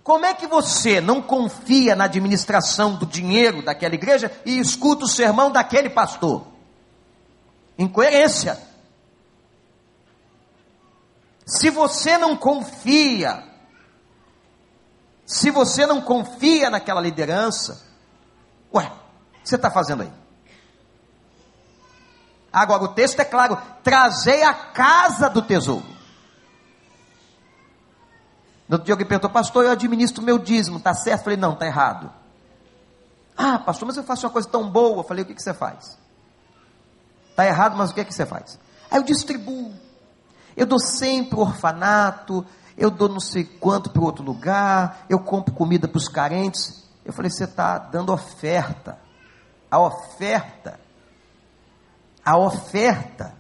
Como 0.03 0.27
é 0.27 0.35
que 0.35 0.47
você 0.47 1.01
não 1.01 1.23
confia 1.23 1.95
na 1.95 2.05
administração 2.05 2.97
do 2.97 3.07
dinheiro 3.07 3.63
daquela 3.63 3.95
igreja 3.95 4.33
e 4.45 4.59
escuta 4.59 5.05
o 5.05 5.09
sermão 5.09 5.53
daquele 5.53 5.89
pastor? 5.89 6.49
Incoerência. 7.79 8.59
Se 11.47 11.71
você 11.71 12.19
não 12.19 12.37
confia, 12.37 13.45
se 15.25 15.51
você 15.51 15.87
não 15.87 16.01
confia 16.01 16.71
naquela 16.71 17.01
liderança, 17.01 17.87
ué, 18.75 18.87
o 18.87 19.43
que 19.43 19.49
você 19.49 19.57
está 19.57 19.71
fazendo 19.71 20.03
aí? 20.03 20.20
Agora, 22.53 22.85
o 22.85 22.89
texto 22.89 23.21
é 23.21 23.25
claro: 23.25 23.59
trazei 23.83 24.43
a 24.43 24.53
casa 24.53 25.29
do 25.29 25.43
tesouro. 25.43 26.01
No 28.69 28.75
outro 28.75 28.85
dia 28.85 28.95
alguém 28.95 29.07
perguntou, 29.07 29.31
pastor, 29.31 29.65
eu 29.65 29.73
administro 29.73 30.23
meu 30.23 30.39
dízimo, 30.39 30.79
está 30.79 30.95
certo? 30.95 31.21
Eu 31.21 31.25
falei, 31.25 31.37
não, 31.37 31.55
está 31.55 31.67
errado. 31.67 32.09
Ah, 33.37 33.59
pastor, 33.59 33.87
mas 33.89 33.97
eu 33.97 34.05
faço 34.05 34.27
uma 34.27 34.33
coisa 34.33 34.49
tão 34.49 34.71
boa. 34.71 34.99
Eu 34.99 35.03
falei, 35.03 35.25
o 35.25 35.27
que, 35.27 35.35
que 35.35 35.43
você 35.43 35.53
faz? 35.53 35.99
Está 37.31 37.45
errado, 37.47 37.77
mas 37.77 37.91
o 37.91 37.95
que, 37.95 38.05
que 38.05 38.15
você 38.15 38.25
faz? 38.25 38.61
Aí 38.89 38.99
eu 38.99 39.03
distribuo. 39.03 39.73
Eu 40.57 40.67
dou 40.67 40.79
sempre 40.79 41.37
o 41.37 41.41
orfanato, 41.41 42.47
eu 42.77 42.91
dou 42.91 43.09
não 43.09 43.19
sei 43.19 43.45
quanto 43.45 43.91
para 43.91 44.03
outro 44.03 44.25
lugar, 44.25 45.05
eu 45.09 45.19
compro 45.19 45.53
comida 45.53 45.89
para 45.89 45.99
os 45.99 46.07
carentes. 46.07 46.89
Eu 47.05 47.13
falei, 47.13 47.31
você 47.31 47.45
está 47.45 47.77
dando 47.77 48.13
oferta. 48.13 48.99
A 49.69 49.81
oferta, 49.81 50.79
a 52.25 52.37
oferta 52.37 53.35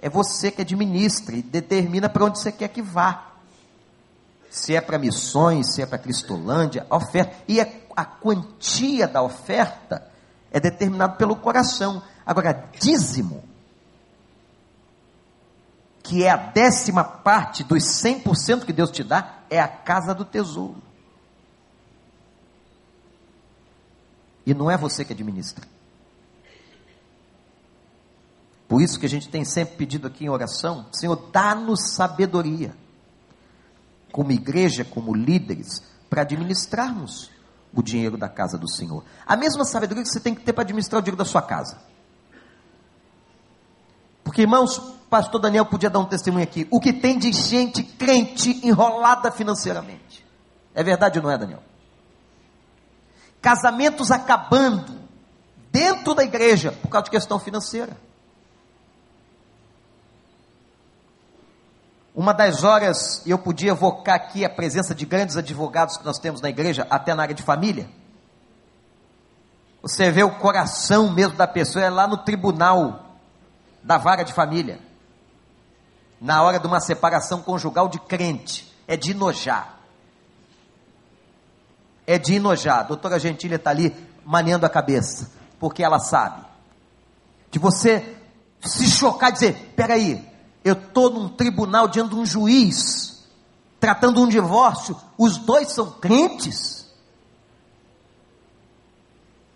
é 0.00 0.08
você 0.08 0.50
que 0.50 0.62
administra 0.62 1.36
e 1.36 1.42
determina 1.42 2.08
para 2.08 2.24
onde 2.24 2.38
você 2.38 2.52
quer 2.52 2.68
que 2.68 2.82
vá 2.82 3.34
se 4.54 4.72
é 4.76 4.80
para 4.80 4.98
missões, 4.98 5.74
se 5.74 5.82
é 5.82 5.86
para 5.86 5.98
Cristolândia, 5.98 6.86
a 6.88 6.96
oferta. 6.96 7.34
E 7.48 7.60
a, 7.60 7.66
a 7.96 8.04
quantia 8.04 9.08
da 9.08 9.20
oferta 9.20 10.08
é 10.48 10.60
determinada 10.60 11.14
pelo 11.14 11.34
coração. 11.34 12.00
Agora, 12.24 12.70
dízimo, 12.78 13.42
que 16.04 16.22
é 16.22 16.30
a 16.30 16.36
décima 16.36 17.02
parte 17.02 17.64
dos 17.64 17.82
100% 17.82 18.64
que 18.64 18.72
Deus 18.72 18.92
te 18.92 19.02
dá, 19.02 19.40
é 19.50 19.58
a 19.58 19.66
casa 19.66 20.14
do 20.14 20.24
tesouro. 20.24 20.80
E 24.46 24.54
não 24.54 24.70
é 24.70 24.76
você 24.76 25.04
que 25.04 25.12
administra. 25.12 25.66
Por 28.68 28.80
isso 28.80 28.98
que 28.98 29.06
a 29.06 29.08
gente 29.08 29.28
tem 29.28 29.44
sempre 29.44 29.76
pedido 29.76 30.06
aqui 30.06 30.24
em 30.24 30.28
oração: 30.28 30.86
Senhor, 30.92 31.16
dá-nos 31.30 31.90
sabedoria 31.90 32.74
como 34.10 34.32
igreja, 34.32 34.84
como 34.84 35.12
líderes, 35.14 35.82
para 36.08 36.22
administrarmos 36.22 37.30
o 37.74 37.82
dinheiro 37.82 38.16
da 38.16 38.28
casa 38.28 38.56
do 38.56 38.70
Senhor. 38.70 39.04
A 39.26 39.36
mesma 39.36 39.64
sabedoria 39.64 40.04
que 40.04 40.08
você 40.08 40.20
tem 40.20 40.34
que 40.34 40.42
ter 40.42 40.52
para 40.52 40.62
administrar 40.62 41.00
o 41.00 41.02
dinheiro 41.02 41.18
da 41.18 41.24
sua 41.24 41.42
casa. 41.42 41.78
Porque, 44.22 44.42
irmãos, 44.42 44.78
pastor 45.10 45.40
Daniel 45.40 45.66
podia 45.66 45.90
dar 45.90 45.98
um 45.98 46.04
testemunho 46.06 46.44
aqui. 46.44 46.66
O 46.70 46.80
que 46.80 46.92
tem 46.92 47.18
de 47.18 47.32
gente 47.32 47.82
crente 47.82 48.66
enrolada 48.66 49.30
financeiramente. 49.30 50.24
É 50.74 50.82
verdade 50.82 51.18
ou 51.18 51.24
não 51.24 51.30
é, 51.30 51.36
Daniel? 51.36 51.62
Casamentos 53.42 54.10
acabando 54.10 55.00
dentro 55.70 56.14
da 56.14 56.24
igreja 56.24 56.72
por 56.72 56.88
causa 56.88 57.04
de 57.04 57.10
questão 57.10 57.38
financeira. 57.38 57.96
Uma 62.14 62.32
das 62.32 62.62
horas, 62.62 63.22
eu 63.26 63.36
podia 63.36 63.72
evocar 63.72 64.14
aqui 64.14 64.44
a 64.44 64.50
presença 64.50 64.94
de 64.94 65.04
grandes 65.04 65.36
advogados 65.36 65.96
que 65.96 66.04
nós 66.04 66.18
temos 66.18 66.40
na 66.40 66.48
igreja, 66.48 66.86
até 66.88 67.12
na 67.12 67.22
área 67.22 67.34
de 67.34 67.42
família. 67.42 67.88
Você 69.82 70.10
vê 70.12 70.22
o 70.22 70.38
coração 70.38 71.12
mesmo 71.12 71.36
da 71.36 71.46
pessoa, 71.46 71.84
é 71.84 71.90
lá 71.90 72.06
no 72.06 72.18
tribunal 72.18 73.18
da 73.82 73.98
vara 73.98 74.22
de 74.22 74.32
família. 74.32 74.78
Na 76.20 76.42
hora 76.42 76.60
de 76.60 76.66
uma 76.68 76.80
separação 76.80 77.42
conjugal 77.42 77.88
de 77.88 77.98
crente. 77.98 78.72
É 78.86 78.96
de 78.96 79.10
enojar. 79.10 79.80
É 82.06 82.16
de 82.16 82.34
enojar. 82.34 82.78
A 82.78 82.82
doutora 82.84 83.18
Gentilha 83.18 83.56
está 83.56 83.70
ali 83.70 83.94
maneando 84.24 84.64
a 84.64 84.70
cabeça, 84.70 85.32
porque 85.58 85.82
ela 85.82 85.98
sabe. 85.98 86.44
De 87.50 87.58
você 87.58 88.16
se 88.60 88.88
chocar 88.88 89.30
e 89.30 89.32
dizer: 89.32 89.72
peraí, 89.74 90.33
eu 90.64 90.72
estou 90.72 91.10
num 91.10 91.28
tribunal 91.28 91.86
diante 91.86 92.10
de 92.10 92.16
um 92.16 92.24
juiz, 92.24 93.22
tratando 93.78 94.22
um 94.22 94.28
divórcio, 94.28 94.96
os 95.18 95.36
dois 95.36 95.70
são 95.70 95.90
crentes. 95.90 96.90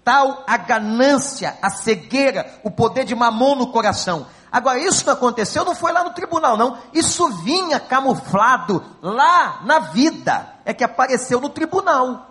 Tal 0.05 0.45
a 0.47 0.57
ganância, 0.59 1.57
a 1.63 1.71
cegueira, 1.71 2.61
o 2.63 2.71
poder 2.71 3.05
de 3.05 3.15
mamão 3.15 3.55
no 3.55 3.73
coração. 3.73 4.27
Agora, 4.53 4.79
isso 4.79 5.05
não 5.07 5.13
aconteceu, 5.15 5.65
não 5.65 5.75
foi 5.75 5.93
lá 5.93 6.05
no 6.05 6.15
tribunal, 6.15 6.57
não. 6.57 6.79
Isso 6.93 7.29
vinha 7.43 7.81
camuflado 7.81 8.83
lá 9.03 9.61
na 9.65 9.79
vida. 9.79 10.55
É 10.65 10.73
que 10.73 10.85
apareceu 10.85 11.41
no 11.41 11.51
tribunal. 11.51 12.31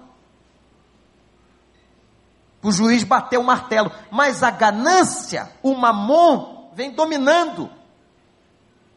O 2.64 2.72
juiz 2.72 3.04
bateu 3.04 3.42
o 3.42 3.44
martelo. 3.44 3.92
Mas 4.10 4.42
a 4.42 4.50
ganância, 4.50 5.52
o 5.62 5.76
mamon, 5.76 6.72
vem 6.74 6.92
dominando. 6.92 7.70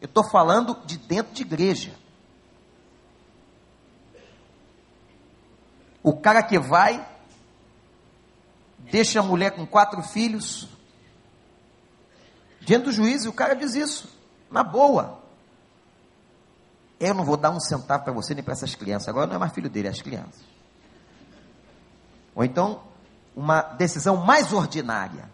Eu 0.01 0.07
estou 0.07 0.23
falando 0.23 0.75
de 0.83 0.97
dentro 0.97 1.31
de 1.31 1.43
igreja. 1.43 1.95
O 6.01 6.17
cara 6.17 6.41
que 6.41 6.57
vai, 6.57 7.07
deixa 8.79 9.19
a 9.19 9.23
mulher 9.23 9.51
com 9.51 9.67
quatro 9.67 10.01
filhos, 10.01 10.67
diante 12.61 12.85
do 12.85 12.91
juiz, 12.91 13.27
o 13.27 13.33
cara 13.33 13.53
diz 13.53 13.75
isso, 13.75 14.09
na 14.49 14.63
boa. 14.63 15.21
Eu 16.99 17.13
não 17.13 17.23
vou 17.23 17.37
dar 17.37 17.51
um 17.51 17.59
centavo 17.59 18.03
para 18.03 18.13
você 18.13 18.33
nem 18.33 18.43
para 18.43 18.53
essas 18.53 18.73
crianças. 18.73 19.07
Agora 19.07 19.27
não 19.27 19.35
é 19.35 19.39
mais 19.39 19.53
filho 19.53 19.69
dele, 19.69 19.87
é 19.87 19.91
as 19.91 20.01
crianças. 20.01 20.41
Ou 22.33 22.43
então, 22.43 22.81
uma 23.35 23.61
decisão 23.61 24.17
mais 24.17 24.51
ordinária. 24.51 25.29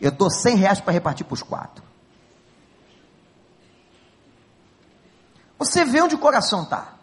Eu 0.00 0.12
dou 0.12 0.30
100 0.30 0.56
reais 0.56 0.80
para 0.80 0.92
repartir 0.92 1.26
para 1.26 1.34
os 1.34 1.42
quatro. 1.42 1.87
Você 5.58 5.84
vê 5.84 6.00
onde 6.00 6.14
o 6.14 6.18
coração 6.18 6.62
está. 6.62 6.94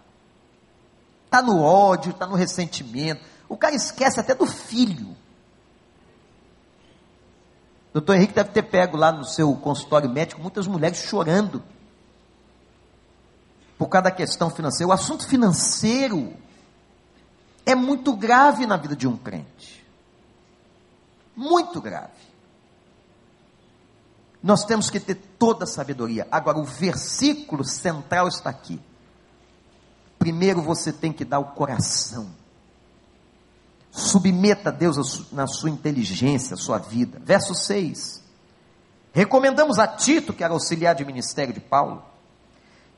Está 1.26 1.42
no 1.42 1.62
ódio, 1.62 2.12
está 2.12 2.26
no 2.26 2.36
ressentimento. 2.36 3.22
O 3.50 3.58
cara 3.58 3.76
esquece 3.76 4.20
até 4.20 4.34
do 4.34 4.46
filho. 4.46 5.16
Doutor 7.94 8.16
Henrique 8.16 8.34
deve 8.34 8.50
ter 8.50 8.64
pego 8.64 8.98
lá 8.98 9.12
no 9.12 9.24
seu 9.26 9.54
consultório 9.56 10.10
médico 10.10 10.42
muitas 10.42 10.68
mulheres 10.68 11.00
chorando 11.00 11.64
por 13.78 13.88
causa 13.88 14.06
da 14.06 14.12
questão 14.12 14.50
financeira. 14.50 14.90
O 14.90 14.94
assunto 14.94 15.28
financeiro 15.28 16.34
é 17.66 17.76
muito 17.76 18.16
grave 18.16 18.66
na 18.66 18.78
vida 18.78 18.96
de 18.96 19.08
um 19.08 19.18
crente. 19.18 19.86
Muito 21.36 21.82
grave. 21.82 22.35
Nós 24.46 24.64
temos 24.64 24.92
que 24.92 25.00
ter 25.00 25.16
toda 25.40 25.64
a 25.64 25.68
sabedoria. 25.68 26.28
Agora, 26.30 26.60
o 26.60 26.64
versículo 26.64 27.64
central 27.64 28.28
está 28.28 28.48
aqui. 28.48 28.80
Primeiro 30.20 30.62
você 30.62 30.94
tem 30.94 31.12
que 31.12 31.26
dar 31.26 31.40
o 31.40 31.46
coração. 31.46 32.28
Submeta 33.90 34.70
a 34.70 34.72
Deus 34.72 35.32
na 35.32 35.48
sua 35.48 35.72
inteligência, 35.72 36.54
a 36.54 36.58
sua 36.58 36.78
vida. 36.78 37.20
Verso 37.26 37.56
6. 37.56 38.22
Recomendamos 39.12 39.80
a 39.80 39.88
Tito, 39.88 40.32
que 40.32 40.44
era 40.44 40.54
auxiliar 40.54 40.94
de 40.94 41.04
ministério 41.04 41.52
de 41.52 41.60
Paulo, 41.60 42.04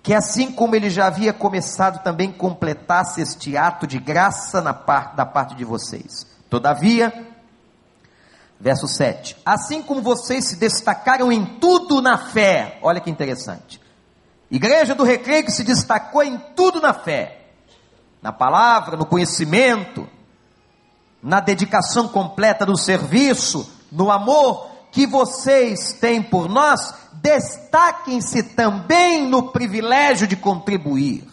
que 0.03 0.13
assim 0.13 0.51
como 0.51 0.75
ele 0.75 0.89
já 0.89 1.07
havia 1.07 1.31
começado, 1.31 2.03
também 2.03 2.29
completasse 2.29 3.21
este 3.21 3.55
ato 3.55 3.87
de 3.87 3.99
graça 3.99 4.59
na 4.59 4.73
parte, 4.73 5.15
da 5.15 5.25
parte 5.25 5.55
de 5.55 5.63
vocês. 5.63 6.27
Todavia, 6.49 7.36
Verso 8.59 8.87
7. 8.87 9.37
Assim 9.45 9.81
como 9.81 10.01
vocês 10.01 10.47
se 10.47 10.55
destacaram 10.55 11.31
em 11.31 11.45
tudo 11.45 12.01
na 12.01 12.17
fé. 12.17 12.79
Olha 12.81 12.99
que 12.99 13.09
interessante. 13.09 13.79
Igreja 14.49 14.95
do 14.95 15.03
Recreio 15.03 15.45
que 15.45 15.51
se 15.51 15.63
destacou 15.63 16.23
em 16.23 16.37
tudo 16.55 16.81
na 16.81 16.93
fé. 16.93 17.41
Na 18.21 18.31
palavra, 18.31 18.97
no 18.97 19.05
conhecimento, 19.05 20.07
na 21.21 21.39
dedicação 21.39 22.07
completa 22.07 22.65
do 22.65 22.77
serviço, 22.77 23.71
no 23.91 24.09
amor 24.09 24.69
que 24.91 25.05
vocês 25.05 25.93
têm 25.93 26.23
por 26.23 26.49
nós, 26.49 26.93
destaquem-se 27.13 28.41
também 28.41 29.27
no 29.27 29.51
privilégio 29.51 30.25
de 30.25 30.35
contribuir. 30.35 31.27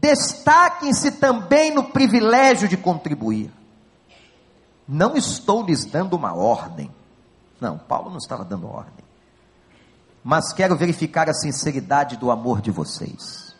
Destaquem-se 0.00 1.12
também 1.12 1.70
no 1.70 1.84
privilégio 1.84 2.66
de 2.66 2.76
contribuir. 2.76 3.52
Não 4.92 5.16
estou 5.16 5.62
lhes 5.62 5.84
dando 5.84 6.16
uma 6.16 6.34
ordem. 6.34 6.90
Não, 7.60 7.78
Paulo 7.78 8.10
não 8.10 8.18
estava 8.18 8.44
dando 8.44 8.66
ordem. 8.66 9.04
Mas 10.24 10.52
quero 10.52 10.76
verificar 10.76 11.30
a 11.30 11.32
sinceridade 11.32 12.16
do 12.16 12.28
amor 12.28 12.60
de 12.60 12.72
vocês. 12.72 13.54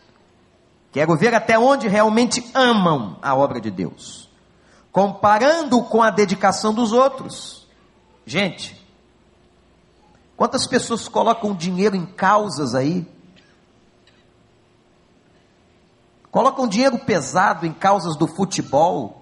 Quero 0.91 1.15
ver 1.15 1.33
até 1.33 1.57
onde 1.57 1.87
realmente 1.87 2.51
amam 2.53 3.17
a 3.21 3.33
obra 3.33 3.61
de 3.61 3.71
Deus. 3.71 4.29
Comparando 4.91 5.81
com 5.83 6.03
a 6.03 6.09
dedicação 6.09 6.73
dos 6.73 6.91
outros. 6.91 7.65
Gente, 8.25 8.85
quantas 10.35 10.67
pessoas 10.67 11.07
colocam 11.07 11.55
dinheiro 11.55 11.95
em 11.95 12.05
causas 12.05 12.75
aí? 12.75 13.07
Colocam 16.29 16.67
dinheiro 16.67 16.99
pesado 16.99 17.65
em 17.65 17.71
causas 17.71 18.17
do 18.17 18.27
futebol, 18.27 19.20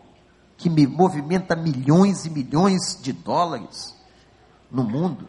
que 0.60 0.70
me 0.70 0.86
movimenta 0.86 1.55
milhões 1.55 2.26
e 2.26 2.30
milhões 2.30 2.99
de 3.01 3.14
dólares 3.14 3.95
no 4.70 4.84
mundo. 4.84 5.26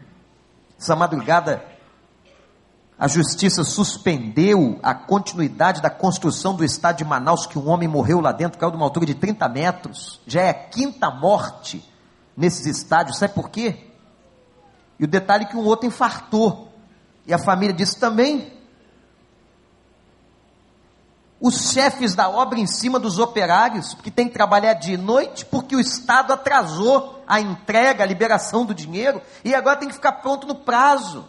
Essa 0.77 0.93
madrugada, 0.93 1.63
a 2.99 3.07
justiça 3.07 3.63
suspendeu 3.63 4.77
a 4.83 4.93
continuidade 4.93 5.81
da 5.81 5.89
construção 5.89 6.53
do 6.53 6.65
estádio 6.65 7.05
de 7.05 7.09
Manaus, 7.09 7.45
que 7.45 7.57
um 7.57 7.69
homem 7.69 7.87
morreu 7.87 8.19
lá 8.19 8.33
dentro, 8.33 8.59
caiu 8.59 8.71
de 8.71 8.77
uma 8.77 8.85
altura 8.85 9.05
de 9.05 9.15
30 9.15 9.47
metros. 9.47 10.19
Já 10.27 10.41
é 10.41 10.49
a 10.49 10.53
quinta 10.53 11.09
morte 11.09 11.89
nesses 12.35 12.65
estádios. 12.65 13.17
Sabe 13.17 13.33
por 13.33 13.49
quê? 13.49 13.87
E 14.99 15.05
o 15.05 15.07
detalhe 15.07 15.45
é 15.45 15.47
que 15.47 15.55
um 15.55 15.63
outro 15.63 15.87
infartou. 15.87 16.73
E 17.25 17.33
a 17.33 17.39
família 17.39 17.73
disse 17.73 17.97
também, 17.97 18.51
os 21.41 21.71
chefes 21.71 22.13
da 22.13 22.29
obra 22.29 22.59
em 22.59 22.67
cima 22.67 22.99
dos 22.99 23.17
operários, 23.17 23.95
que 23.95 24.11
tem 24.11 24.27
que 24.27 24.33
trabalhar 24.33 24.75
de 24.75 24.95
noite, 24.95 25.43
porque 25.43 25.75
o 25.75 25.79
Estado 25.79 26.31
atrasou 26.31 27.23
a 27.27 27.41
entrega, 27.41 28.03
a 28.03 28.07
liberação 28.07 28.63
do 28.63 28.75
dinheiro, 28.75 29.19
e 29.43 29.55
agora 29.55 29.79
tem 29.79 29.89
que 29.89 29.95
ficar 29.95 30.11
pronto 30.13 30.45
no 30.45 30.53
prazo. 30.53 31.27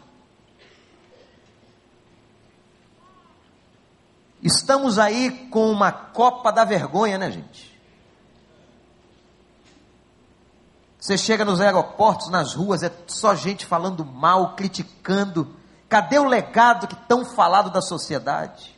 Estamos 4.43 4.99
aí 4.99 5.49
com 5.51 5.71
uma 5.71 5.91
copa 5.91 6.53
da 6.53 6.65
vergonha, 6.65 7.17
né, 7.17 7.31
gente? 7.31 7.73
Você 11.01 11.17
chega 11.17 11.45
nos 11.45 11.61
aeroportos, 11.61 12.29
nas 12.29 12.55
ruas, 12.55 12.83
é 12.83 12.93
só 13.07 13.35
gente 13.35 13.65
falando 13.65 14.05
mal, 14.05 14.55
criticando. 14.57 15.57
Cadê 15.89 16.19
o 16.19 16.25
legado 16.25 16.87
que 16.87 16.97
tão 17.09 17.25
falado 17.25 17.71
da 17.71 17.81
sociedade? 17.81 18.72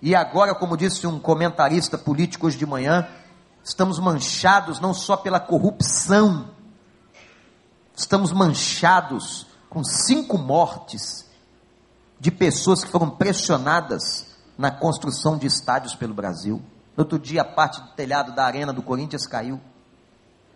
E 0.00 0.14
agora, 0.14 0.54
como 0.54 0.76
disse 0.76 1.06
um 1.06 1.18
comentarista 1.18 1.96
político 1.96 2.46
hoje 2.46 2.58
de 2.58 2.66
manhã, 2.66 3.08
estamos 3.64 3.98
manchados 3.98 4.78
não 4.78 4.92
só 4.92 5.16
pela 5.16 5.40
corrupção, 5.40 6.50
estamos 7.96 8.30
manchados 8.32 9.46
com 9.68 9.82
cinco 9.82 10.38
mortes 10.38 11.26
de 12.20 12.30
pessoas 12.30 12.84
que 12.84 12.90
foram 12.90 13.10
pressionadas 13.10 14.26
na 14.56 14.70
construção 14.70 15.36
de 15.36 15.46
estádios 15.46 15.94
pelo 15.94 16.14
Brasil. 16.14 16.62
No 16.96 17.02
outro 17.02 17.18
dia, 17.18 17.42
a 17.42 17.44
parte 17.44 17.80
do 17.80 17.88
telhado 17.88 18.32
da 18.32 18.44
arena 18.44 18.72
do 18.72 18.82
Corinthians 18.82 19.26
caiu. 19.26 19.60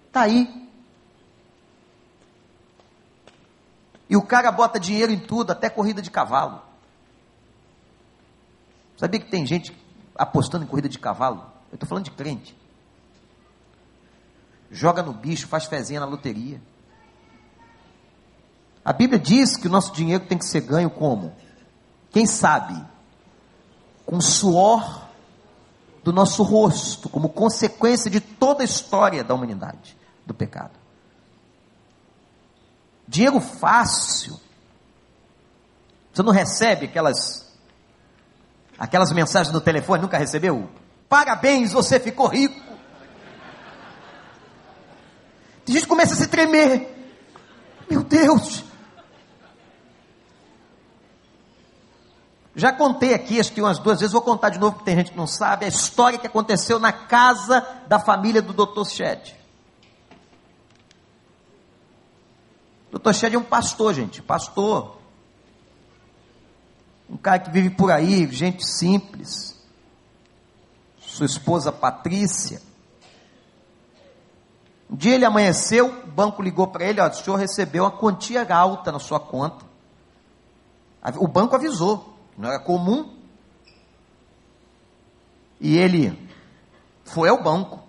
Está 0.06 0.22
aí. 0.22 0.68
E 4.08 4.16
o 4.16 4.22
cara 4.22 4.50
bota 4.50 4.80
dinheiro 4.80 5.12
em 5.12 5.18
tudo, 5.18 5.52
até 5.52 5.68
corrida 5.68 6.00
de 6.00 6.10
cavalo. 6.10 6.62
Sabia 9.00 9.18
que 9.18 9.30
tem 9.30 9.46
gente 9.46 9.74
apostando 10.14 10.62
em 10.62 10.66
corrida 10.66 10.86
de 10.86 10.98
cavalo? 10.98 11.50
Eu 11.72 11.76
estou 11.76 11.88
falando 11.88 12.04
de 12.04 12.10
crente. 12.10 12.54
Joga 14.70 15.02
no 15.02 15.14
bicho, 15.14 15.48
faz 15.48 15.64
fezinha 15.64 16.00
na 16.00 16.04
loteria. 16.04 16.60
A 18.84 18.92
Bíblia 18.92 19.18
diz 19.18 19.56
que 19.56 19.68
o 19.68 19.70
nosso 19.70 19.90
dinheiro 19.94 20.26
tem 20.26 20.36
que 20.36 20.44
ser 20.44 20.60
ganho 20.60 20.90
como? 20.90 21.34
Quem 22.10 22.26
sabe? 22.26 22.78
Com 24.04 24.20
suor 24.20 25.08
do 26.04 26.12
nosso 26.12 26.42
rosto, 26.42 27.08
como 27.08 27.30
consequência 27.30 28.10
de 28.10 28.20
toda 28.20 28.62
a 28.62 28.66
história 28.66 29.24
da 29.24 29.32
humanidade, 29.34 29.96
do 30.26 30.34
pecado. 30.34 30.78
Dinheiro 33.08 33.40
fácil. 33.40 34.38
Você 36.12 36.22
não 36.22 36.34
recebe 36.34 36.84
aquelas 36.84 37.49
aquelas 38.80 39.12
mensagens 39.12 39.52
no 39.52 39.60
telefone, 39.60 40.02
nunca 40.02 40.16
recebeu? 40.16 40.68
Parabéns, 41.08 41.72
você 41.72 42.00
ficou 42.00 42.26
rico. 42.26 42.58
Tem 45.64 45.74
gente 45.74 45.86
começa 45.86 46.14
a 46.14 46.16
se 46.16 46.26
tremer. 46.26 46.96
Meu 47.88 48.02
Deus, 48.02 48.64
Já 52.54 52.72
contei 52.72 53.14
aqui, 53.14 53.38
acho 53.38 53.52
que 53.52 53.62
umas 53.62 53.78
duas 53.78 54.00
vezes, 54.00 54.12
vou 54.12 54.20
contar 54.20 54.50
de 54.50 54.58
novo, 54.58 54.72
porque 54.72 54.84
tem 54.84 54.96
gente 54.96 55.12
que 55.12 55.16
não 55.16 55.26
sabe, 55.26 55.64
a 55.64 55.68
história 55.68 56.18
que 56.18 56.26
aconteceu 56.26 56.78
na 56.78 56.92
casa 56.92 57.66
da 57.86 57.98
família 57.98 58.42
do 58.42 58.52
Dr. 58.52 58.84
Shed. 58.84 59.34
Dr. 62.92 63.12
Shed 63.14 63.34
é 63.34 63.38
um 63.38 63.44
pastor, 63.44 63.94
gente, 63.94 64.20
pastor. 64.20 64.99
Um 67.10 67.16
cara 67.16 67.40
que 67.40 67.50
vive 67.50 67.70
por 67.70 67.90
aí, 67.90 68.26
gente 68.32 68.64
simples. 68.64 69.58
Sua 70.98 71.26
esposa 71.26 71.72
Patrícia. 71.72 72.62
Um 74.88 74.96
dia 74.96 75.14
ele 75.14 75.24
amanheceu, 75.24 75.88
o 75.88 76.06
banco 76.06 76.42
ligou 76.42 76.68
para 76.68 76.84
ele, 76.84 77.00
ó, 77.00 77.08
o 77.08 77.12
senhor 77.12 77.36
recebeu 77.36 77.84
uma 77.84 77.90
quantia 77.90 78.46
alta 78.54 78.90
na 78.90 78.98
sua 78.98 79.20
conta. 79.20 79.64
O 81.16 81.26
banco 81.26 81.54
avisou 81.56 82.10
não 82.40 82.48
era 82.48 82.58
comum. 82.58 83.14
E 85.60 85.76
ele 85.76 86.18
foi 87.04 87.28
ao 87.28 87.42
banco. 87.42 87.80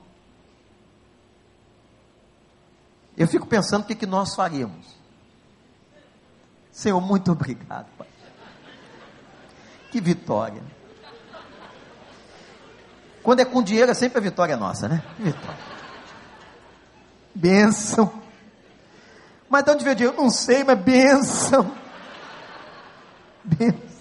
Eu 3.16 3.28
fico 3.28 3.48
pensando 3.48 3.84
o 3.84 3.88
que, 3.88 3.96
que 3.96 4.06
nós 4.06 4.36
faríamos. 4.36 4.86
Senhor, 6.70 7.00
muito 7.00 7.32
obrigado, 7.32 7.88
Pai. 7.98 8.08
Que 9.92 10.00
vitória. 10.00 10.64
Quando 13.22 13.42
é 13.42 13.46
com 13.46 13.62
dinheiro, 13.62 13.92
é 13.92 13.94
sempre 13.94 14.18
a 14.18 14.22
vitória 14.22 14.58
nossa, 14.58 14.88
né? 14.88 15.04
Vitória. 15.20 15.60
Bênção. 17.36 18.22
Mas 19.50 19.64
de 19.64 19.72
onde 19.72 19.84
veio 19.84 19.94
o 19.94 19.98
dinheiro? 19.98 20.18
Não 20.18 20.30
sei, 20.30 20.64
mas 20.64 20.80
bênção. 20.80 21.76
Bênção. 23.44 23.92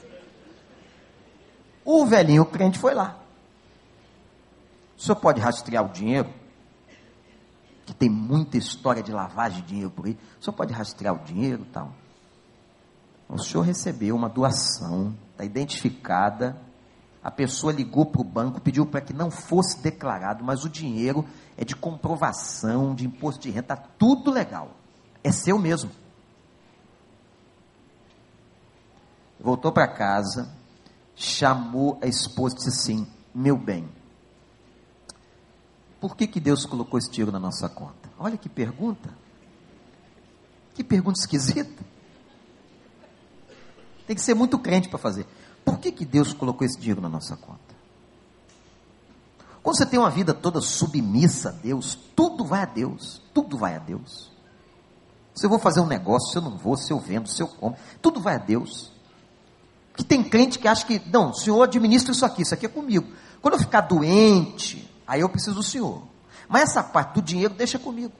O 1.84 2.06
velhinho 2.06 2.46
crente 2.46 2.78
foi 2.78 2.94
lá. 2.94 3.18
O 4.96 5.02
senhor 5.02 5.16
pode 5.16 5.40
rastrear 5.40 5.84
o 5.84 5.88
dinheiro? 5.88 6.32
Que 7.84 7.92
tem 7.92 8.08
muita 8.08 8.56
história 8.56 9.02
de 9.02 9.10
lavagem 9.10 9.60
de 9.62 9.68
dinheiro 9.68 9.90
por 9.90 10.06
aí. 10.06 10.16
O 10.40 10.44
senhor 10.44 10.54
pode 10.54 10.72
rastrear 10.72 11.14
o 11.14 11.18
dinheiro 11.24 11.62
e 11.62 11.72
tal. 11.72 11.92
O 13.30 13.38
senhor 13.38 13.62
recebeu 13.62 14.16
uma 14.16 14.28
doação, 14.28 15.14
está 15.30 15.44
identificada. 15.44 16.60
A 17.22 17.30
pessoa 17.30 17.72
ligou 17.72 18.06
para 18.06 18.20
o 18.20 18.24
banco, 18.24 18.60
pediu 18.60 18.84
para 18.84 19.00
que 19.00 19.12
não 19.12 19.30
fosse 19.30 19.80
declarado, 19.80 20.42
mas 20.42 20.64
o 20.64 20.68
dinheiro 20.68 21.24
é 21.56 21.64
de 21.64 21.76
comprovação, 21.76 22.94
de 22.94 23.06
imposto 23.06 23.42
de 23.42 23.50
renda, 23.50 23.60
está 23.60 23.76
tudo 23.76 24.30
legal. 24.30 24.72
É 25.22 25.30
seu 25.30 25.58
mesmo. 25.58 25.90
Voltou 29.38 29.70
para 29.70 29.86
casa, 29.86 30.52
chamou 31.14 31.98
a 32.02 32.06
esposa 32.06 32.54
e 32.54 32.58
disse 32.58 32.68
assim: 32.68 33.06
Meu 33.34 33.56
bem, 33.56 33.88
por 36.00 36.16
que, 36.16 36.26
que 36.26 36.40
Deus 36.40 36.66
colocou 36.66 36.98
esse 36.98 37.10
dinheiro 37.10 37.30
na 37.30 37.38
nossa 37.38 37.68
conta? 37.68 38.10
Olha 38.18 38.36
que 38.36 38.48
pergunta. 38.48 39.10
Que 40.74 40.82
pergunta 40.82 41.20
esquisita. 41.20 41.84
Tem 44.10 44.16
que 44.16 44.22
ser 44.22 44.34
muito 44.34 44.58
crente 44.58 44.88
para 44.88 44.98
fazer. 44.98 45.24
Por 45.64 45.78
que, 45.78 45.92
que 45.92 46.04
Deus 46.04 46.32
colocou 46.32 46.66
esse 46.66 46.76
dinheiro 46.76 47.00
na 47.00 47.08
nossa 47.08 47.36
conta? 47.36 47.76
Quando 49.62 49.76
você 49.76 49.86
tem 49.86 50.00
uma 50.00 50.10
vida 50.10 50.34
toda 50.34 50.60
submissa 50.60 51.50
a 51.50 51.52
Deus, 51.52 51.96
tudo 52.16 52.44
vai 52.44 52.62
a 52.62 52.64
Deus. 52.64 53.22
Tudo 53.32 53.56
vai 53.56 53.76
a 53.76 53.78
Deus. 53.78 54.32
Se 55.32 55.46
eu 55.46 55.48
vou 55.48 55.60
fazer 55.60 55.78
um 55.78 55.86
negócio, 55.86 56.32
se 56.32 56.38
eu 56.38 56.42
não 56.42 56.58
vou, 56.58 56.76
se 56.76 56.92
eu 56.92 56.98
vendo, 56.98 57.28
se 57.28 57.40
eu 57.40 57.46
como, 57.46 57.76
tudo 58.02 58.20
vai 58.20 58.34
a 58.34 58.38
Deus. 58.38 58.90
Que 59.94 60.02
tem 60.02 60.24
crente 60.24 60.58
que 60.58 60.66
acha 60.66 60.84
que, 60.84 61.00
não, 61.06 61.30
o 61.30 61.34
senhor 61.34 61.62
administra 61.62 62.10
isso 62.10 62.26
aqui, 62.26 62.42
isso 62.42 62.52
aqui 62.52 62.66
é 62.66 62.68
comigo. 62.68 63.06
Quando 63.40 63.54
eu 63.54 63.60
ficar 63.60 63.82
doente, 63.82 64.92
aí 65.06 65.20
eu 65.20 65.28
preciso 65.28 65.54
do 65.54 65.62
senhor. 65.62 66.02
Mas 66.48 66.62
essa 66.62 66.82
parte 66.82 67.14
do 67.14 67.22
dinheiro 67.22 67.54
deixa 67.54 67.78
comigo. 67.78 68.14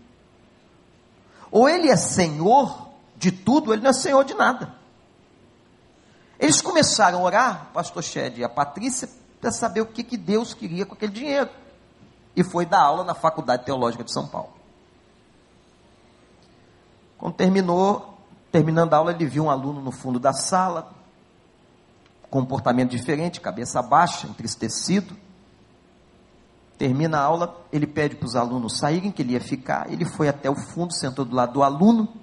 Ou 1.51 1.69
ele 1.69 1.89
é 1.89 1.97
senhor 1.97 2.91
de 3.17 3.33
tudo, 3.33 3.67
ou 3.67 3.75
ele 3.75 3.83
não 3.83 3.91
é 3.91 3.93
senhor 3.93 4.25
de 4.25 4.35
nada. 4.35 4.79
Eles 6.41 6.63
começaram 6.63 7.19
a 7.19 7.23
orar, 7.23 7.71
pastor 7.75 8.03
Shed 8.03 8.41
e 8.41 8.45
a 8.45 8.49
Patrícia, 8.49 9.07
para 9.39 9.53
saber 9.53 9.83
o 9.83 9.87
que, 9.87 10.03
que 10.03 10.17
Deus 10.17 10.55
queria 10.55 10.87
com 10.87 10.95
aquele 10.95 11.13
dinheiro. 11.13 11.51
E 12.35 12.43
foi 12.43 12.65
dar 12.65 12.81
aula 12.81 13.05
na 13.05 13.15
Faculdade 13.15 13.67
Teológica 13.67 14.03
de 14.03 14.11
São 14.11 14.27
Paulo. 14.27 14.49
Quando 17.19 17.35
terminou, 17.35 18.19
terminando 18.51 18.95
a 18.95 18.97
aula, 18.97 19.13
ele 19.13 19.27
viu 19.27 19.45
um 19.45 19.51
aluno 19.51 19.83
no 19.83 19.93
fundo 19.93 20.19
da 20.19 20.33
sala, 20.33 20.91
comportamento 22.31 22.91
diferente, 22.91 23.39
cabeça 23.39 23.83
baixa, 23.83 24.27
entristecido. 24.27 25.15
Termina 26.79 27.19
a 27.19 27.23
aula, 27.23 27.67
ele 27.71 27.87
pede 27.87 28.17
para 28.17 28.27
os 28.27 28.35
alunos 28.35 28.79
saírem, 28.79 29.13
que 29.13 29.21
ele 29.21 29.35
ia 29.35 29.41
ficar. 29.43 29.93
Ele 29.93 30.07
foi 30.07 30.29
até 30.29 30.49
o 30.49 30.57
fundo, 30.57 30.95
sentou 30.95 31.27
do 31.27 31.37
lado 31.37 31.53
do 31.53 31.63
aluno 31.63 32.20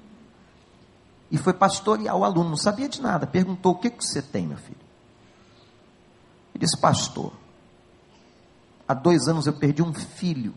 e 1.31 1.37
foi 1.37 1.53
pastorear 1.53 2.15
o 2.15 2.23
aluno. 2.23 2.49
Não 2.49 2.57
sabia 2.57 2.87
de 2.87 3.01
nada. 3.01 3.27
Perguntou: 3.27 3.73
O 3.73 3.77
que, 3.77 3.89
que 3.89 4.03
você 4.03 4.21
tem, 4.21 4.47
meu 4.47 4.57
filho? 4.57 4.79
Ele 6.53 6.65
disse: 6.65 6.77
Pastor, 6.79 7.33
há 8.87 8.93
dois 8.93 9.27
anos 9.27 9.47
eu 9.47 9.53
perdi 9.53 9.81
um 9.81 9.93
filho 9.93 10.53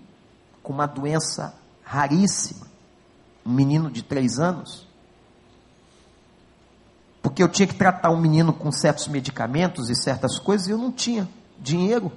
com 0.62 0.72
uma 0.72 0.86
doença 0.86 1.54
raríssima. 1.82 2.68
Um 3.44 3.52
menino 3.52 3.90
de 3.90 4.02
três 4.02 4.38
anos 4.38 4.90
porque 7.22 7.42
eu 7.42 7.48
tinha 7.48 7.66
que 7.66 7.74
tratar 7.74 8.10
um 8.10 8.20
menino 8.20 8.52
com 8.52 8.72
certos 8.72 9.06
medicamentos 9.08 9.90
e 9.90 9.94
certas 9.94 10.38
coisas 10.38 10.68
e 10.68 10.70
eu 10.70 10.78
não 10.78 10.90
tinha 10.90 11.28
dinheiro. 11.58 12.10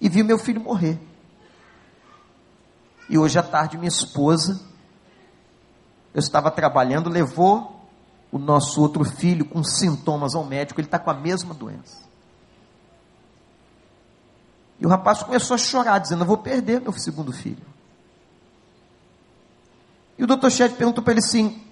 E 0.00 0.08
vi 0.08 0.22
meu 0.22 0.38
filho 0.38 0.60
morrer. 0.60 0.98
E 3.08 3.16
hoje 3.18 3.38
à 3.38 3.42
tarde 3.42 3.76
minha 3.76 3.88
esposa, 3.88 4.60
eu 6.14 6.18
estava 6.18 6.50
trabalhando, 6.50 7.08
levou 7.08 7.80
o 8.32 8.38
nosso 8.38 8.80
outro 8.80 9.04
filho 9.04 9.44
com 9.44 9.62
sintomas 9.62 10.34
ao 10.34 10.44
médico, 10.44 10.80
ele 10.80 10.86
está 10.86 10.98
com 10.98 11.10
a 11.10 11.14
mesma 11.14 11.54
doença. 11.54 12.08
E 14.78 14.86
o 14.86 14.88
rapaz 14.88 15.22
começou 15.22 15.54
a 15.54 15.58
chorar, 15.58 15.98
dizendo: 15.98 16.22
Eu 16.22 16.26
vou 16.26 16.38
perder 16.38 16.80
meu 16.80 16.92
segundo 16.92 17.32
filho. 17.32 17.66
E 20.16 20.24
o 20.24 20.26
doutor 20.26 20.50
Ched 20.50 20.74
perguntou 20.74 21.04
para 21.04 21.12
ele 21.12 21.20
assim: 21.20 21.62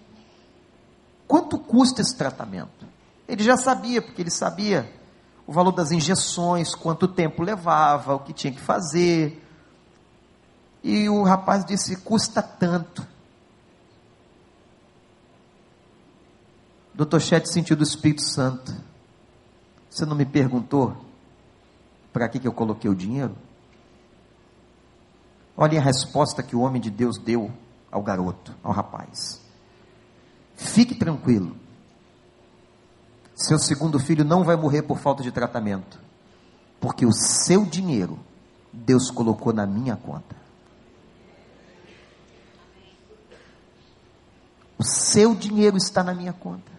Quanto 1.27 1.59
custa 1.59 2.03
esse 2.03 2.17
tratamento? 2.17 2.87
Ele 3.27 3.43
já 3.43 3.57
sabia, 3.57 4.01
porque 4.03 4.23
ele 4.23 4.31
sabia 4.31 4.93
o 5.47 5.53
valor 5.53 5.73
das 5.73 5.91
injeções, 5.91 6.75
quanto 6.75 7.09
tempo 7.09 7.43
levava, 7.43 8.15
o 8.15 8.21
que 8.21 8.35
tinha 8.35 8.53
que 8.53 8.61
fazer. 8.61 9.43
E 10.85 11.09
o 11.09 11.23
rapaz 11.23 11.65
disse: 11.65 11.97
custa 11.97 12.43
tanto. 12.43 13.07
Doutor 16.99 17.21
Chet 17.21 17.49
sentiu 17.49 17.77
do 17.77 17.85
Espírito 17.85 18.23
Santo. 18.23 18.75
Você 19.89 20.05
não 20.05 20.17
me 20.17 20.27
perguntou 20.27 20.97
para 22.13 22.29
que, 22.29 22.41
que 22.41 22.49
eu 22.49 22.53
coloquei 22.53 22.91
o 22.91 22.95
dinheiro? 22.95 23.37
Olha 25.57 25.79
a 25.79 25.83
resposta 25.83 26.43
que 26.43 26.57
o 26.57 26.61
homem 26.61 26.83
de 26.83 26.91
Deus 26.91 27.17
deu 27.17 27.53
ao 27.89 28.03
garoto, 28.03 28.53
ao 28.65 28.73
rapaz. 28.73 29.41
Fique 30.57 30.93
tranquilo. 30.93 31.57
Seu 33.33 33.61
segundo 33.61 34.01
filho 34.01 34.25
não 34.25 34.43
vai 34.43 34.57
morrer 34.57 34.83
por 34.83 34.99
falta 34.99 35.23
de 35.23 35.31
tratamento, 35.31 36.01
porque 36.81 37.07
o 37.07 37.13
seu 37.13 37.65
dinheiro 37.65 38.19
Deus 38.73 39.09
colocou 39.09 39.53
na 39.53 39.65
minha 39.65 39.95
conta. 39.95 40.35
O 44.77 44.83
seu 44.83 45.33
dinheiro 45.37 45.77
está 45.77 46.03
na 46.03 46.13
minha 46.13 46.33
conta. 46.33 46.78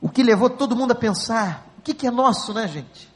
O 0.00 0.08
que 0.08 0.22
levou 0.22 0.48
todo 0.48 0.76
mundo 0.76 0.92
a 0.92 0.94
pensar: 0.94 1.66
o 1.78 1.82
que, 1.82 1.94
que 1.94 2.06
é 2.06 2.10
nosso, 2.10 2.54
né, 2.54 2.68
gente? 2.68 3.08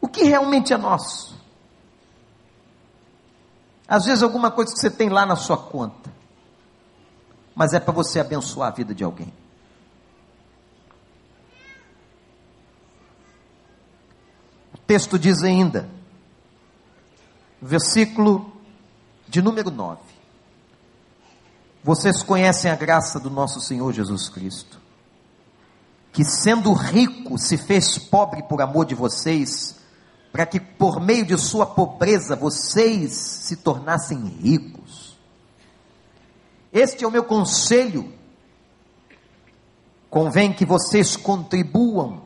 O 0.00 0.08
que 0.08 0.22
realmente 0.24 0.72
é 0.72 0.76
nosso? 0.76 1.36
Às 3.88 4.04
vezes, 4.04 4.22
alguma 4.22 4.50
coisa 4.50 4.72
que 4.72 4.80
você 4.80 4.90
tem 4.90 5.08
lá 5.08 5.24
na 5.24 5.36
sua 5.36 5.56
conta, 5.56 6.12
mas 7.54 7.72
é 7.72 7.80
para 7.80 7.92
você 7.92 8.20
abençoar 8.20 8.68
a 8.68 8.74
vida 8.74 8.94
de 8.94 9.04
alguém. 9.04 9.32
O 14.74 14.78
texto 14.86 15.18
diz 15.18 15.42
ainda, 15.42 15.88
versículo 17.60 18.52
de 19.28 19.40
número 19.40 19.70
9: 19.70 20.00
Vocês 21.86 22.20
conhecem 22.20 22.68
a 22.68 22.74
graça 22.74 23.20
do 23.20 23.30
nosso 23.30 23.60
Senhor 23.60 23.92
Jesus 23.92 24.28
Cristo, 24.28 24.80
que 26.12 26.24
sendo 26.24 26.72
rico 26.72 27.38
se 27.38 27.56
fez 27.56 27.96
pobre 27.96 28.42
por 28.42 28.60
amor 28.60 28.86
de 28.86 28.96
vocês, 28.96 29.76
para 30.32 30.44
que 30.44 30.58
por 30.58 31.00
meio 31.00 31.24
de 31.24 31.38
sua 31.38 31.64
pobreza 31.64 32.34
vocês 32.34 33.12
se 33.12 33.54
tornassem 33.58 34.18
ricos. 34.18 35.16
Este 36.72 37.04
é 37.04 37.06
o 37.06 37.10
meu 37.12 37.22
conselho. 37.22 38.12
Convém 40.10 40.52
que 40.52 40.66
vocês 40.66 41.16
contribuam, 41.16 42.22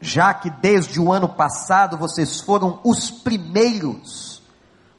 já 0.00 0.34
que 0.34 0.50
desde 0.50 0.98
o 0.98 1.12
ano 1.12 1.28
passado 1.28 1.96
vocês 1.96 2.40
foram 2.40 2.80
os 2.82 3.08
primeiros, 3.08 4.42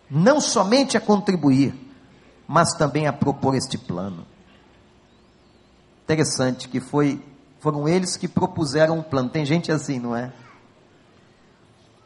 não 0.10 0.39
somente 0.39 0.96
a 0.96 1.02
contribuir, 1.02 1.82
mas 2.48 2.74
também 2.74 3.08
a 3.08 3.14
propor 3.14 3.56
este 3.56 3.78
plano. 3.78 4.26
Interessante 6.04 6.68
que 6.68 6.80
foi, 6.80 7.24
foram 7.60 7.88
eles 7.88 8.18
que 8.18 8.28
propuseram 8.28 9.00
o 9.00 9.04
plano. 9.04 9.30
Tem 9.30 9.46
gente 9.46 9.72
assim, 9.72 10.00
não 10.00 10.16
é? 10.16 10.34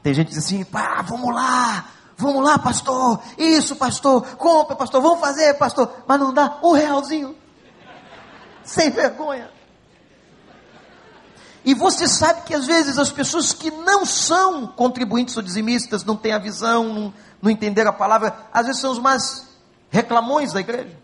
Tem 0.03 0.13
gente 0.13 0.37
assim, 0.37 0.63
pá, 0.63 1.01
vamos 1.01 1.33
lá, 1.33 1.85
vamos 2.15 2.43
lá, 2.43 2.57
pastor, 2.57 3.19
isso, 3.37 3.75
pastor, 3.75 4.25
compra, 4.37 4.75
pastor, 4.75 5.01
vamos 5.01 5.19
fazer, 5.19 5.55
pastor, 5.55 5.91
mas 6.07 6.19
não 6.19 6.33
dá 6.33 6.59
um 6.63 6.71
realzinho, 6.71 7.35
sem 8.63 8.89
vergonha. 8.89 9.49
E 11.65 11.73
você 11.73 12.07
sabe 12.07 12.43
que 12.43 12.53
às 12.53 12.65
vezes 12.65 12.97
as 12.97 13.11
pessoas 13.11 13.51
que 13.51 13.69
não 13.69 14.05
são 14.05 14.67
contribuintes 14.67 15.35
ou 15.35 15.43
dizimistas, 15.43 16.05
não 16.05 16.15
têm 16.15 16.31
a 16.31 16.39
visão, 16.39 16.85
não, 16.93 17.13
não 17.41 17.51
entenderam 17.51 17.89
a 17.89 17.93
palavra, 17.93 18.33
às 18.53 18.67
vezes 18.67 18.79
são 18.79 18.93
os 18.93 18.99
mais 18.99 19.46
reclamões 19.89 20.53
da 20.53 20.59
igreja. 20.59 20.97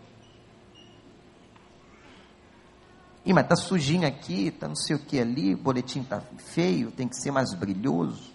Ih, 3.24 3.32
mas 3.32 3.44
está 3.44 3.56
sujinho 3.56 4.06
aqui, 4.06 4.48
está 4.48 4.68
não 4.68 4.76
sei 4.76 4.96
o 4.96 4.98
que 4.98 5.18
ali, 5.18 5.54
o 5.54 5.58
boletim 5.58 6.00
está 6.00 6.20
feio, 6.36 6.90
tem 6.90 7.08
que 7.08 7.16
ser 7.16 7.30
mais 7.30 7.54
brilhoso. 7.54 8.34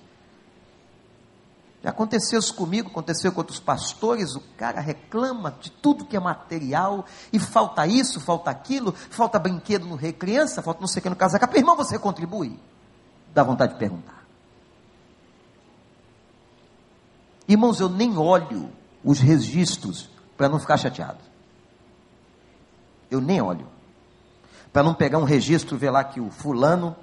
Já 1.83 1.91
aconteceu 1.91 2.39
isso 2.39 2.53
comigo, 2.53 2.89
aconteceu 2.89 3.31
com 3.31 3.39
outros 3.39 3.59
pastores, 3.59 4.35
o 4.35 4.41
cara 4.57 4.81
reclama 4.81 5.55
de 5.61 5.71
tudo 5.71 6.05
que 6.05 6.17
é 6.17 6.19
material, 6.19 7.05
e 7.31 7.39
falta 7.39 7.87
isso, 7.87 8.19
falta 8.19 8.49
aquilo, 8.49 8.91
falta 8.91 9.39
brinquedo 9.39 9.85
no 9.85 9.95
rei 9.95 10.11
criança, 10.11 10.61
falta 10.61 10.81
não 10.81 10.87
sei 10.87 10.99
o 10.99 11.03
que 11.03 11.09
no 11.09 11.15
casaco. 11.15 11.55
Irmão, 11.55 11.77
você 11.77 11.97
contribui? 11.97 12.59
Dá 13.33 13.43
vontade 13.43 13.73
de 13.73 13.79
perguntar. 13.79 14.25
Irmãos, 17.47 17.79
eu 17.79 17.89
nem 17.89 18.17
olho 18.17 18.71
os 19.03 19.19
registros 19.19 20.09
para 20.39 20.47
não 20.47 20.57
ficar 20.57 20.77
chateado. 20.77 21.19
Eu 23.11 23.19
nem 23.19 23.41
olho. 23.41 23.67
Para 24.71 24.83
não 24.83 24.93
pegar 24.93 25.17
um 25.17 25.25
registro 25.25 25.75
e 25.75 25.77
ver 25.77 25.89
lá 25.89 26.01
que 26.01 26.21
o 26.21 26.31
fulano, 26.31 26.95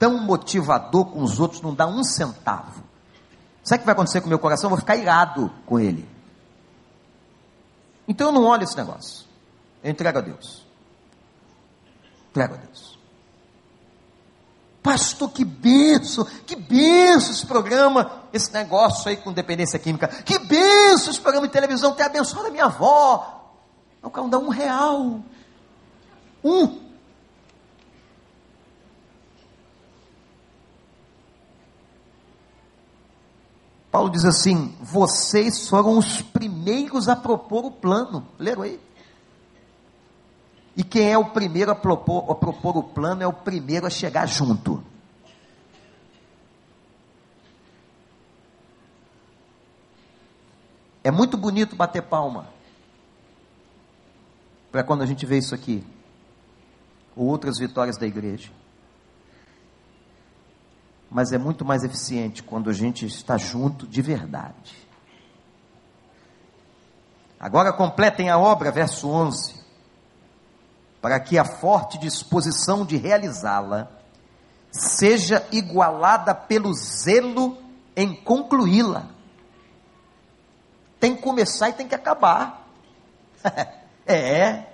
tão 0.00 0.18
motivador 0.18 1.04
com 1.04 1.22
os 1.22 1.38
outros, 1.38 1.60
não 1.60 1.72
dá 1.72 1.86
um 1.86 2.02
centavo. 2.02 2.82
Sabe 3.62 3.76
o 3.76 3.80
que 3.82 3.86
vai 3.86 3.92
acontecer 3.92 4.20
com 4.20 4.26
o 4.26 4.28
meu 4.28 4.38
coração? 4.40 4.66
Eu 4.66 4.70
vou 4.70 4.80
ficar 4.80 4.96
irado 4.96 5.48
com 5.64 5.78
ele. 5.78 6.08
Então 8.08 8.26
eu 8.26 8.32
não 8.32 8.42
olho 8.46 8.64
esse 8.64 8.76
negócio. 8.76 9.28
Eu 9.80 9.92
entrego 9.92 10.18
a 10.18 10.20
Deus. 10.20 10.66
Entrego 12.30 12.54
a 12.54 12.56
Deus. 12.56 12.98
Pastor, 14.82 15.30
que 15.30 15.44
benção, 15.44 16.26
que 16.46 16.56
benção 16.56 17.32
esse 17.32 17.44
programa, 17.44 18.24
esse 18.32 18.50
negócio 18.52 19.08
aí 19.08 19.16
com 19.16 19.32
dependência 19.32 19.78
química. 19.78 20.08
Que 20.08 20.38
benção 20.38 21.10
esse 21.10 21.20
programa 21.20 21.46
de 21.46 21.52
televisão, 21.52 21.92
ter 21.92 22.04
abençoado 22.04 22.48
a 22.48 22.50
minha 22.50 22.64
avó. 22.64 23.52
O 24.02 24.10
cara 24.10 24.28
dá 24.28 24.38
um 24.38 24.48
real. 24.48 25.20
Um. 26.42 26.90
Paulo 33.90 34.08
diz 34.08 34.24
assim: 34.24 34.74
vocês 34.80 35.68
foram 35.68 35.98
os 35.98 36.22
primeiros 36.22 37.08
a 37.08 37.16
propor 37.16 37.66
o 37.66 37.70
plano. 37.70 38.26
Leram 38.38 38.62
aí? 38.62 38.80
E 40.80 40.82
quem 40.82 41.12
é 41.12 41.18
o 41.18 41.26
primeiro 41.26 41.70
a 41.70 41.74
propor, 41.74 42.30
a 42.32 42.34
propor 42.34 42.74
o 42.78 42.82
plano 42.82 43.22
é 43.22 43.26
o 43.26 43.34
primeiro 43.34 43.86
a 43.86 43.90
chegar 43.90 44.24
junto. 44.24 44.82
É 51.04 51.10
muito 51.10 51.36
bonito 51.36 51.76
bater 51.76 52.00
palma. 52.00 52.48
Para 54.72 54.82
quando 54.82 55.02
a 55.02 55.06
gente 55.06 55.26
vê 55.26 55.36
isso 55.36 55.54
aqui. 55.54 55.84
Ou 57.14 57.26
outras 57.26 57.58
vitórias 57.58 57.98
da 57.98 58.06
igreja 58.06 58.50
mas 61.10 61.32
é 61.32 61.38
muito 61.38 61.64
mais 61.64 61.82
eficiente 61.82 62.40
quando 62.40 62.70
a 62.70 62.72
gente 62.72 63.04
está 63.04 63.36
junto 63.36 63.84
de 63.84 64.00
verdade. 64.00 64.76
Agora 67.38 67.72
completem 67.72 68.30
a 68.30 68.38
obra, 68.38 68.70
verso 68.70 69.08
11, 69.08 69.59
para 71.00 71.18
que 71.18 71.38
a 71.38 71.44
forte 71.44 71.98
disposição 71.98 72.84
de 72.84 72.96
realizá-la 72.96 73.88
seja 74.70 75.46
igualada 75.50 76.34
pelo 76.34 76.72
zelo 76.74 77.58
em 77.96 78.14
concluí-la. 78.14 79.06
Tem 80.98 81.16
que 81.16 81.22
começar 81.22 81.70
e 81.70 81.72
tem 81.72 81.88
que 81.88 81.94
acabar. 81.94 82.66
é, 84.06 84.66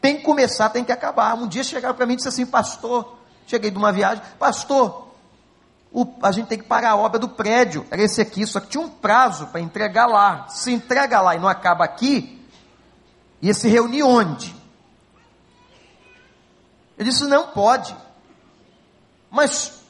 tem 0.00 0.18
que 0.18 0.22
começar, 0.22 0.70
tem 0.70 0.84
que 0.84 0.92
acabar. 0.92 1.34
Um 1.34 1.48
dia 1.48 1.64
chegaram 1.64 1.94
para 1.94 2.06
mim 2.06 2.14
e 2.14 2.16
disse 2.16 2.28
assim, 2.28 2.46
pastor, 2.46 3.18
cheguei 3.46 3.70
de 3.70 3.76
uma 3.76 3.92
viagem, 3.92 4.22
pastor, 4.38 5.08
o, 5.92 6.06
a 6.22 6.30
gente 6.30 6.46
tem 6.46 6.58
que 6.58 6.64
pagar 6.64 6.90
a 6.90 6.96
obra 6.96 7.18
do 7.18 7.28
prédio. 7.28 7.84
Era 7.90 8.02
esse 8.02 8.20
aqui, 8.20 8.46
só 8.46 8.60
que 8.60 8.68
tinha 8.68 8.82
um 8.82 8.88
prazo 8.88 9.48
para 9.48 9.60
entregar 9.60 10.06
lá. 10.06 10.46
Se 10.48 10.72
entrega 10.72 11.20
lá 11.20 11.34
e 11.34 11.40
não 11.40 11.48
acaba 11.48 11.84
aqui, 11.84 12.46
ia 13.42 13.52
se 13.52 13.68
reunir 13.68 14.02
onde? 14.02 14.54
Ele 16.98 17.10
disse: 17.10 17.24
não 17.26 17.48
pode. 17.48 17.96
Mas 19.30 19.80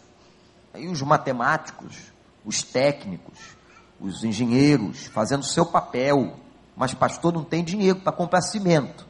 aí 0.73 0.89
os 0.89 1.01
matemáticos, 1.03 1.97
os 2.45 2.63
técnicos, 2.63 3.39
os 4.01 4.25
engenheiros 4.25 5.07
fazendo 5.07 5.45
seu 5.45 5.65
papel, 5.65 6.37
mas 6.77 6.93
pastor 6.95 7.33
não 7.33 7.45
tem 7.45 7.65
dinheiro 7.65 8.01
para 8.01 8.13
comprar 8.13 8.43
cimento. 8.43 9.07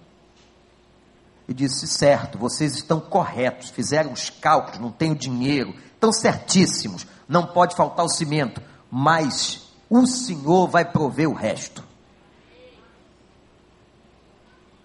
E 1.48 1.54
disse: 1.54 1.86
certo, 1.86 2.38
vocês 2.38 2.74
estão 2.74 3.00
corretos, 3.00 3.70
fizeram 3.70 4.12
os 4.12 4.30
cálculos, 4.30 4.80
não 4.80 4.90
tenho 4.90 5.14
dinheiro, 5.14 5.74
estão 5.94 6.12
certíssimos, 6.12 7.06
não 7.28 7.46
pode 7.46 7.74
faltar 7.76 8.04
o 8.04 8.10
cimento, 8.10 8.60
mas 8.90 9.66
o 9.88 10.06
Senhor 10.06 10.68
vai 10.68 10.84
prover 10.84 11.28
o 11.28 11.34
resto. 11.34 11.84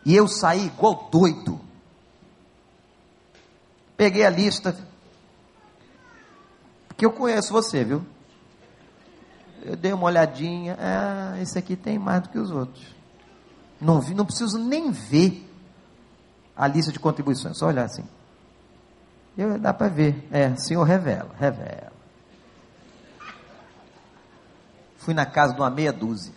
E 0.05 0.15
eu 0.15 0.27
saí 0.27 0.65
igual 0.67 1.09
doido. 1.11 1.59
Peguei 4.01 4.25
a 4.25 4.31
lista, 4.31 4.75
porque 6.87 7.05
eu 7.05 7.11
conheço 7.11 7.53
você, 7.53 7.83
viu? 7.83 8.03
Eu 9.61 9.75
dei 9.75 9.93
uma 9.93 10.05
olhadinha, 10.05 10.75
ah, 10.79 11.39
esse 11.39 11.59
aqui 11.59 11.75
tem 11.75 11.99
mais 11.99 12.23
do 12.23 12.29
que 12.29 12.39
os 12.39 12.49
outros. 12.49 12.83
Não 13.79 14.01
vi, 14.01 14.15
não 14.15 14.25
preciso 14.25 14.57
nem 14.57 14.89
ver 14.89 15.47
a 16.55 16.65
lista 16.65 16.91
de 16.91 16.99
contribuições, 16.99 17.59
só 17.59 17.67
olhar 17.67 17.85
assim. 17.85 18.03
Eu, 19.37 19.59
dá 19.59 19.71
para 19.71 19.87
ver. 19.87 20.27
É, 20.31 20.55
Senhor 20.55 20.81
revela, 20.81 21.35
revela. 21.37 21.93
Fui 24.97 25.13
na 25.13 25.27
casa 25.27 25.53
de 25.53 25.61
uma 25.61 25.69
meia 25.69 25.93
dúzia, 25.93 26.33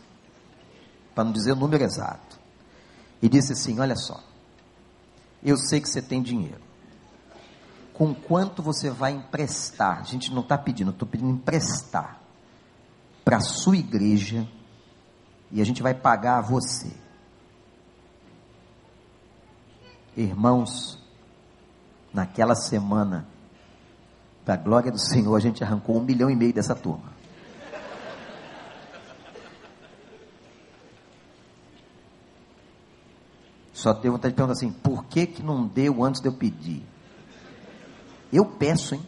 para 1.14 1.24
não 1.24 1.32
dizer 1.32 1.52
o 1.52 1.56
número 1.56 1.82
exato, 1.82 2.38
e 3.22 3.28
disse 3.30 3.54
assim: 3.54 3.80
Olha 3.80 3.96
só, 3.96 4.22
eu 5.42 5.56
sei 5.56 5.80
que 5.80 5.88
você 5.88 6.02
tem 6.02 6.22
dinheiro. 6.22 6.63
Com 7.94 8.12
quanto 8.12 8.60
você 8.62 8.90
vai 8.90 9.12
emprestar? 9.12 10.00
A 10.00 10.02
gente 10.02 10.32
não 10.32 10.42
está 10.42 10.58
pedindo, 10.58 10.90
estou 10.90 11.06
pedindo 11.06 11.30
emprestar 11.30 12.20
para 13.24 13.38
a 13.38 13.40
sua 13.40 13.76
igreja 13.76 14.46
E 15.50 15.62
a 15.62 15.64
gente 15.64 15.82
vai 15.82 15.94
pagar 15.94 16.38
a 16.38 16.42
você. 16.42 16.92
Irmãos, 20.16 20.98
naquela 22.12 22.56
semana, 22.56 23.26
para 24.44 24.54
a 24.54 24.56
glória 24.56 24.90
do 24.90 24.98
Senhor, 24.98 25.34
a 25.36 25.40
gente 25.40 25.62
arrancou 25.62 25.96
um 25.96 26.02
milhão 26.02 26.28
e 26.28 26.34
meio 26.34 26.52
dessa 26.52 26.74
turma. 26.74 27.12
Só 33.72 33.92
tenho 33.92 34.14
vontade 34.14 34.32
de 34.32 34.36
perguntar 34.36 34.58
assim: 34.58 34.72
por 34.72 35.04
que, 35.04 35.26
que 35.26 35.42
não 35.42 35.66
deu 35.66 36.02
antes 36.02 36.20
de 36.20 36.28
eu 36.28 36.32
pedir? 36.32 36.82
Eu 38.34 38.44
peço, 38.44 38.96
hein? 38.96 39.06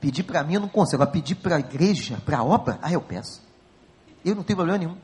Pedir 0.00 0.24
para 0.24 0.42
mim 0.42 0.54
eu 0.54 0.60
não 0.60 0.68
consigo, 0.68 1.00
agora 1.00 1.12
pedir 1.12 1.36
para 1.36 1.54
a 1.54 1.60
igreja, 1.60 2.20
para 2.26 2.38
a 2.38 2.44
obra, 2.44 2.76
ah, 2.82 2.90
eu 2.90 3.00
peço. 3.00 3.40
Eu 4.24 4.34
não 4.34 4.42
tenho 4.42 4.56
problema 4.56 4.78
nenhum. 4.78 4.96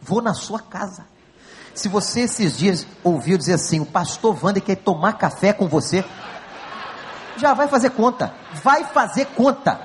Vou 0.00 0.20
na 0.20 0.34
sua 0.34 0.58
casa. 0.58 1.06
Se 1.74 1.88
você 1.88 2.22
esses 2.22 2.58
dias 2.58 2.84
ouviu 3.04 3.38
dizer 3.38 3.52
assim, 3.52 3.78
o 3.78 3.86
pastor 3.86 4.36
Wander 4.42 4.60
quer 4.60 4.74
tomar 4.74 5.12
café 5.12 5.52
com 5.52 5.68
você, 5.68 6.04
já 7.36 7.54
vai 7.54 7.68
fazer 7.68 7.90
conta. 7.90 8.34
Vai 8.64 8.82
fazer 8.82 9.26
conta. 9.26 9.80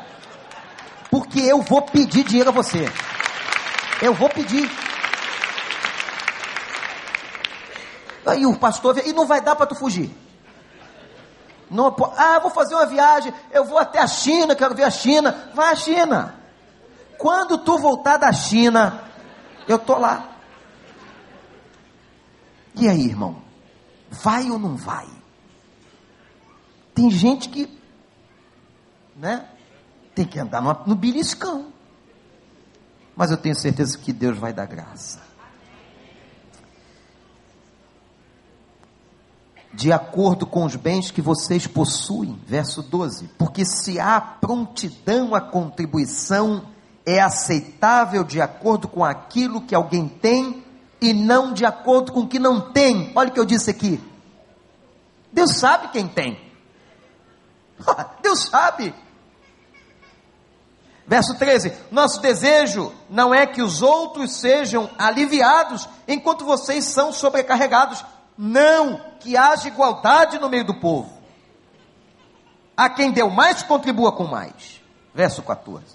Porque 1.12 1.42
eu 1.42 1.62
vou 1.62 1.84
pedir 1.84 2.24
dinheiro 2.24 2.50
a 2.50 2.54
você. 2.54 2.90
Eu 4.02 4.16
vou 4.16 4.30
pedir. 4.30 4.68
Aí 8.26 8.48
o 8.48 8.58
pastor, 8.58 8.98
e 9.06 9.14
não 9.14 9.28
vai 9.28 9.42
dar 9.42 9.56
para 9.56 9.68
tu 9.68 9.76
fugir. 9.76 10.10
Não, 11.74 11.96
ah, 12.16 12.40
vou 12.40 12.52
fazer 12.52 12.76
uma 12.76 12.86
viagem, 12.86 13.34
eu 13.52 13.66
vou 13.66 13.80
até 13.80 14.00
a 14.00 14.08
China, 14.08 14.56
quero 14.56 14.76
ver 14.76 14.84
a 14.84 14.92
China. 14.92 15.50
Vai 15.56 15.74
à 15.74 15.76
China. 15.76 16.36
Quando 17.18 17.58
tu 17.58 17.80
voltar 17.80 18.18
da 18.18 18.32
China, 18.32 19.04
eu 19.68 19.80
tô 19.80 19.98
lá. 19.98 20.30
E 22.76 22.88
aí, 22.88 23.06
irmão? 23.06 23.42
Vai 24.10 24.50
ou 24.52 24.60
não 24.60 24.76
vai? 24.76 25.08
Tem 26.94 27.10
gente 27.10 27.50
que, 27.50 27.68
né? 29.16 29.48
Tem 30.14 30.26
que 30.26 30.40
andar 30.40 30.62
no, 30.62 30.74
no 30.86 30.96
beliscão. 30.96 31.74
Mas 33.16 33.32
eu 33.32 33.38
tenho 33.38 33.56
certeza 33.56 33.98
que 33.98 34.14
Deus 34.14 34.38
vai 34.38 34.54
dar 34.54 34.68
graça. 34.68 35.20
De 39.74 39.92
acordo 39.92 40.46
com 40.46 40.66
os 40.66 40.76
bens 40.76 41.10
que 41.10 41.22
vocês 41.22 41.66
possuem. 41.66 42.40
Verso 42.46 42.84
12. 42.84 43.28
Porque 43.38 43.66
se 43.66 44.00
há 44.00 44.22
prontidão 44.22 45.34
à 45.34 45.42
contribuição, 45.42 46.66
é 47.06 47.20
aceitável 47.20 48.24
de 48.24 48.40
acordo 48.40 48.88
com 48.88 49.04
aquilo 49.04 49.62
que 49.62 49.76
alguém 49.76 50.08
tem 50.08 50.64
e 51.02 51.14
não 51.14 51.52
de 51.52 51.66
acordo 51.66 52.12
com 52.12 52.22
o 52.22 52.28
que 52.28 52.40
não 52.40 52.72
tem. 52.72 53.12
Olha 53.16 53.30
o 53.30 53.34
que 53.34 53.40
eu 53.40 53.46
disse 53.46 53.70
aqui. 53.70 54.00
Deus 55.32 55.58
sabe 55.58 55.90
quem 55.90 56.08
tem. 56.08 56.40
Deus 58.22 58.44
sabe. 58.44 58.94
Verso 61.06 61.36
13: 61.36 61.74
Nosso 61.92 62.22
desejo 62.22 62.94
não 63.10 63.34
é 63.34 63.46
que 63.46 63.62
os 63.62 63.82
outros 63.82 64.40
sejam 64.40 64.90
aliviados 64.98 65.90
enquanto 66.08 66.46
vocês 66.46 66.86
são 66.86 67.12
sobrecarregados, 67.12 68.06
não, 68.38 69.02
que 69.24 69.38
haja 69.38 69.70
igualdade 69.70 70.38
no 70.38 70.50
meio 70.50 70.66
do 70.66 70.74
povo. 70.74 71.10
A 72.76 72.90
quem 72.90 73.12
deu 73.12 73.30
mais, 73.30 73.64
contribua 73.64 74.12
com 74.12 74.26
mais. 74.26 74.82
Verso 75.16 75.42
14. 75.42 75.86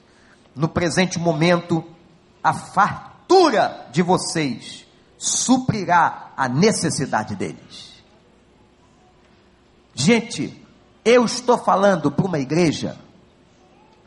No 0.57 0.69
presente 0.69 1.19
momento, 1.19 1.85
a 2.43 2.55
fartura 2.55 3.87
de 3.91 4.01
vocês 4.01 4.87
suprirá 5.19 6.33
a 6.35 6.49
necessidade 6.49 7.37
deles. 7.37 8.03
Gente, 9.95 10.65
eu 11.05 11.25
estou 11.25 11.59
falando 11.59 12.11
para 12.11 12.25
uma 12.25 12.39
igreja 12.39 12.97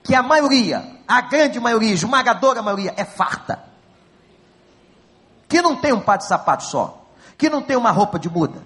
que 0.03 0.15
a 0.15 0.24
maioria, 0.24 0.99
a 1.07 1.22
grande 1.22 1.59
maioria, 1.59 1.93
esmagadora 1.93 2.61
maioria, 2.63 2.93
é 2.97 3.05
farta. 3.05 3.63
Que 5.47 5.61
não 5.61 5.76
tem 5.76 5.93
um 5.93 6.01
par 6.01 6.17
de 6.17 6.26
sapato 6.26 6.63
só 6.63 7.01
que 7.41 7.49
não 7.49 7.63
tem 7.63 7.76
uma 7.76 7.89
roupa 7.89 8.19
de 8.19 8.30
muda, 8.30 8.61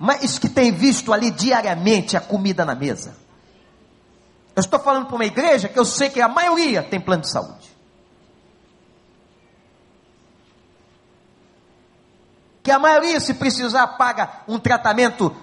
mas 0.00 0.38
que 0.38 0.48
tem 0.48 0.72
visto 0.72 1.12
ali 1.12 1.30
diariamente 1.30 2.16
a 2.16 2.22
comida 2.22 2.64
na 2.64 2.74
mesa. 2.74 3.14
Eu 4.56 4.60
estou 4.60 4.80
falando 4.80 5.04
para 5.04 5.14
uma 5.14 5.26
igreja 5.26 5.68
que 5.68 5.78
eu 5.78 5.84
sei 5.84 6.08
que 6.08 6.22
a 6.22 6.26
maioria 6.26 6.82
tem 6.82 6.98
plano 6.98 7.20
de 7.20 7.30
saúde. 7.30 7.70
Que 12.62 12.70
a 12.70 12.78
maioria, 12.78 13.20
se 13.20 13.34
precisar, 13.34 13.86
paga 13.98 14.42
um 14.48 14.58
tratamento 14.58 15.36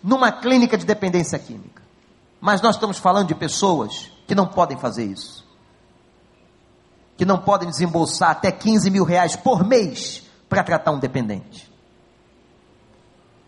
numa 0.00 0.30
clínica 0.30 0.78
de 0.78 0.86
dependência 0.86 1.36
química. 1.36 1.82
Mas 2.40 2.62
nós 2.62 2.76
estamos 2.76 2.98
falando 2.98 3.26
de 3.26 3.34
pessoas 3.34 4.12
que 4.28 4.34
não 4.34 4.46
podem 4.46 4.78
fazer 4.78 5.06
isso. 5.06 5.44
Que 7.16 7.24
não 7.24 7.38
podem 7.38 7.68
desembolsar 7.68 8.30
até 8.30 8.52
15 8.52 8.90
mil 8.90 9.02
reais 9.02 9.34
por 9.34 9.64
mês 9.64 10.22
para 10.48 10.62
tratar 10.62 10.92
um 10.92 11.00
dependente. 11.00 11.67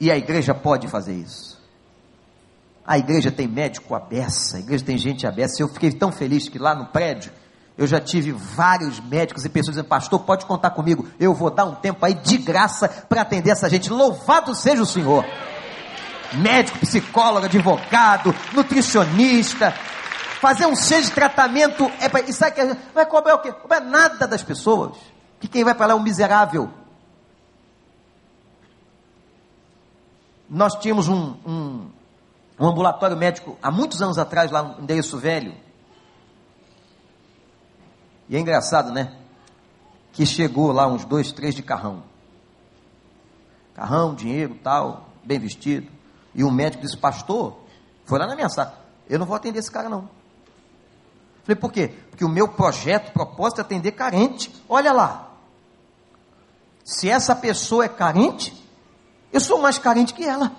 E 0.01 0.11
a 0.11 0.17
igreja 0.17 0.55
pode 0.55 0.89
fazer 0.89 1.15
isso. 1.15 1.61
A 2.87 2.99
igreja 2.99 3.31
tem 3.31 3.47
médico 3.47 3.95
aberto, 3.95 4.57
a 4.57 4.59
igreja 4.59 4.85
tem 4.85 4.97
gente 4.97 5.27
aberta. 5.27 5.55
Eu 5.61 5.69
fiquei 5.69 5.93
tão 5.93 6.11
feliz 6.11 6.49
que 6.49 6.59
lá 6.59 6.75
no 6.75 6.87
prédio 6.87 7.31
eu 7.77 7.87
já 7.87 8.01
tive 8.01 8.33
vários 8.33 9.01
médicos 9.01 9.45
e 9.45 9.49
pessoas 9.49 9.77
dizendo, 9.77 9.89
pastor, 9.89 10.21
pode 10.21 10.45
contar 10.45 10.71
comigo, 10.71 11.09
eu 11.19 11.33
vou 11.33 11.51
dar 11.51 11.65
um 11.65 11.75
tempo 11.75 12.05
aí 12.05 12.15
de 12.15 12.37
graça 12.37 12.89
para 12.89 13.23
atender 13.23 13.51
essa 13.51 13.71
gente. 13.71 13.91
Louvado 13.91 14.55
seja 14.55 14.83
o 14.83 14.87
Senhor. 14.87 15.25
Médico, 16.35 16.79
psicólogo, 16.79 17.47
advogado, 17.47 18.35
nutricionista, 18.53 19.73
fazer 20.41 20.67
um 20.67 20.77
seja 20.77 21.09
de 21.09 21.13
tratamento, 21.13 21.91
é 22.01 22.09
pra, 22.09 22.21
e 22.21 22.33
sabe 22.33 22.57
que 22.57 22.77
vai 22.95 23.07
cobrar 23.07 23.37
o 23.37 23.39
quê? 23.39 23.53
Cobrar 23.53 23.81
nada 23.81 24.27
das 24.27 24.43
pessoas. 24.43 24.97
Que 25.39 25.49
quem 25.49 25.65
vai 25.65 25.75
para 25.75 25.87
lá 25.87 25.93
é 25.93 25.97
um 25.97 26.03
miserável. 26.03 26.71
Nós 30.51 30.75
tínhamos 30.75 31.07
um, 31.07 31.37
um, 31.47 31.91
um 32.59 32.67
ambulatório 32.67 33.17
médico 33.17 33.57
há 33.63 33.71
muitos 33.71 34.03
anos 34.03 34.19
atrás, 34.19 34.51
lá 34.51 34.63
no 34.65 34.83
endereço 34.83 35.17
velho. 35.17 35.55
E 38.29 38.37
é 38.37 38.41
engraçado, 38.41 38.93
né? 38.93 39.17
Que 40.13 40.27
chegou 40.27 40.73
lá 40.73 40.89
uns 40.89 41.05
dois, 41.05 41.31
três 41.31 41.55
de 41.55 41.63
carrão. 41.63 42.03
Carrão, 43.75 44.15
dinheiro, 44.15 44.57
tal, 44.63 45.09
bem 45.25 45.39
vestido. 45.39 45.89
E 46.35 46.43
o 46.43 46.51
médico 46.51 46.83
disse, 46.83 46.97
pastor, 46.97 47.57
foi 48.05 48.19
lá 48.19 48.27
na 48.27 48.35
minha 48.35 48.49
sala, 48.49 48.79
eu 49.09 49.19
não 49.19 49.27
vou 49.27 49.37
atender 49.37 49.61
esse 49.61 49.71
cara 49.71 49.89
não. 49.89 50.09
Falei, 51.45 51.57
por 51.57 51.73
quê? 51.73 51.89
Porque 52.11 52.25
o 52.25 52.29
meu 52.29 52.49
projeto, 52.49 53.13
propósito 53.13 53.61
é 53.61 53.63
atender 53.63 53.93
carente. 53.93 54.55
Olha 54.69 54.93
lá. 54.93 55.31
Se 56.85 57.09
essa 57.09 57.35
pessoa 57.35 57.85
é 57.85 57.89
carente, 57.89 58.55
eu 59.33 59.41
sou 59.41 59.61
mais 59.61 59.78
carente 59.78 60.14
que 60.14 60.24
ela. 60.24 60.53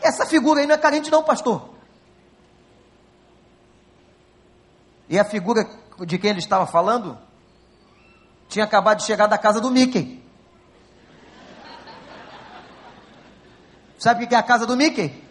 Essa 0.00 0.24
figura 0.24 0.60
aí 0.60 0.66
não 0.66 0.74
é 0.74 0.78
carente, 0.78 1.10
não, 1.10 1.22
pastor. 1.22 1.70
E 5.08 5.18
a 5.18 5.24
figura 5.24 5.68
de 6.00 6.18
quem 6.18 6.30
ele 6.30 6.38
estava 6.38 6.66
falando 6.66 7.18
tinha 8.48 8.64
acabado 8.64 8.98
de 8.98 9.04
chegar 9.04 9.26
da 9.26 9.38
casa 9.38 9.60
do 9.60 9.70
Mickey. 9.70 10.22
Sabe 13.98 14.24
o 14.24 14.28
que 14.28 14.34
é 14.34 14.38
a 14.38 14.42
casa 14.42 14.66
do 14.66 14.76
Mickey? 14.76 15.24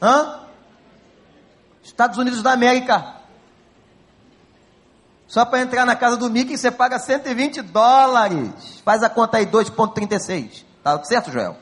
Hã? 0.00 0.46
Estados 1.82 2.18
Unidos 2.18 2.42
da 2.42 2.52
América. 2.52 3.17
Só 5.28 5.44
para 5.44 5.60
entrar 5.60 5.84
na 5.84 5.94
casa 5.94 6.16
do 6.16 6.30
Mickey 6.30 6.56
você 6.56 6.70
paga 6.70 6.98
120 6.98 7.60
dólares. 7.60 8.80
Faz 8.82 9.02
a 9.02 9.10
conta 9.10 9.36
aí, 9.36 9.46
2,36. 9.46 10.64
Tá 10.82 11.04
certo, 11.04 11.30
Joel? 11.30 11.54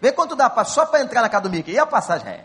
Vê 0.00 0.10
quanto 0.10 0.34
dá 0.34 0.48
pra, 0.48 0.64
só 0.64 0.86
para 0.86 1.02
entrar 1.02 1.20
na 1.20 1.28
casa 1.28 1.42
do 1.44 1.50
Mickey. 1.50 1.72
E 1.72 1.78
a 1.78 1.84
passagem 1.84 2.26
é? 2.26 2.44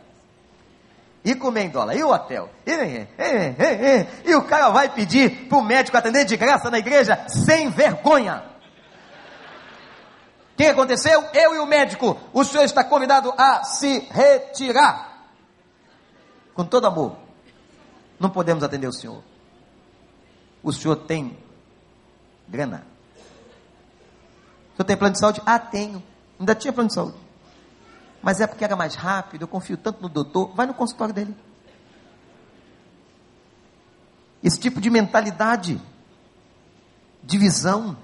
E 1.24 1.34
comer 1.34 1.64
em 1.64 1.70
dólar? 1.70 1.96
E 1.96 2.04
o 2.04 2.12
hotel? 2.12 2.50
E, 2.66 2.72
e, 2.72 3.08
e, 4.26 4.32
e 4.32 4.36
o 4.36 4.44
cara 4.44 4.70
vai 4.70 4.90
pedir 4.90 5.48
para 5.48 5.58
o 5.58 5.64
médico 5.64 5.96
atender 5.96 6.26
de 6.26 6.36
graça 6.36 6.70
na 6.70 6.80
igreja 6.80 7.26
sem 7.30 7.70
vergonha. 7.70 8.44
O 10.52 10.58
que 10.58 10.66
aconteceu? 10.66 11.24
Eu 11.34 11.56
e 11.56 11.60
o 11.60 11.66
médico, 11.66 12.20
o 12.34 12.44
senhor 12.44 12.66
está 12.66 12.84
convidado 12.84 13.34
a 13.38 13.64
se 13.64 14.00
retirar. 14.12 15.30
Com 16.54 16.66
todo 16.66 16.86
amor. 16.86 17.16
Não 18.20 18.30
podemos 18.30 18.62
atender 18.62 18.88
o 18.88 18.94
senhor. 18.94 19.24
O 20.64 20.72
senhor 20.72 20.96
tem 20.96 21.38
grana? 22.48 22.88
O 24.72 24.78
senhor 24.78 24.86
tem 24.86 24.98
plano 24.98 25.14
de 25.14 25.20
saúde? 25.20 25.42
Ah, 25.46 25.60
tenho. 25.60 26.02
Ainda 26.40 26.56
tinha 26.56 26.74
plano 26.74 26.88
de 26.88 26.96
saúde. 26.96 27.18
Mas 28.22 28.40
é 28.40 28.48
porque 28.48 28.64
era 28.64 28.76
mais 28.76 28.96
rápido, 28.96 29.42
eu 29.42 29.48
confio 29.48 29.78
tanto 29.78 30.02
no 30.02 30.10
doutor. 30.10 30.56
Vai 30.56 30.66
no 30.66 30.74
consultório 30.74 31.14
dele. 31.14 31.36
Esse 34.42 34.60
tipo 34.60 34.80
de 34.80 34.90
mentalidade 34.90 35.80
divisão. 37.24 37.96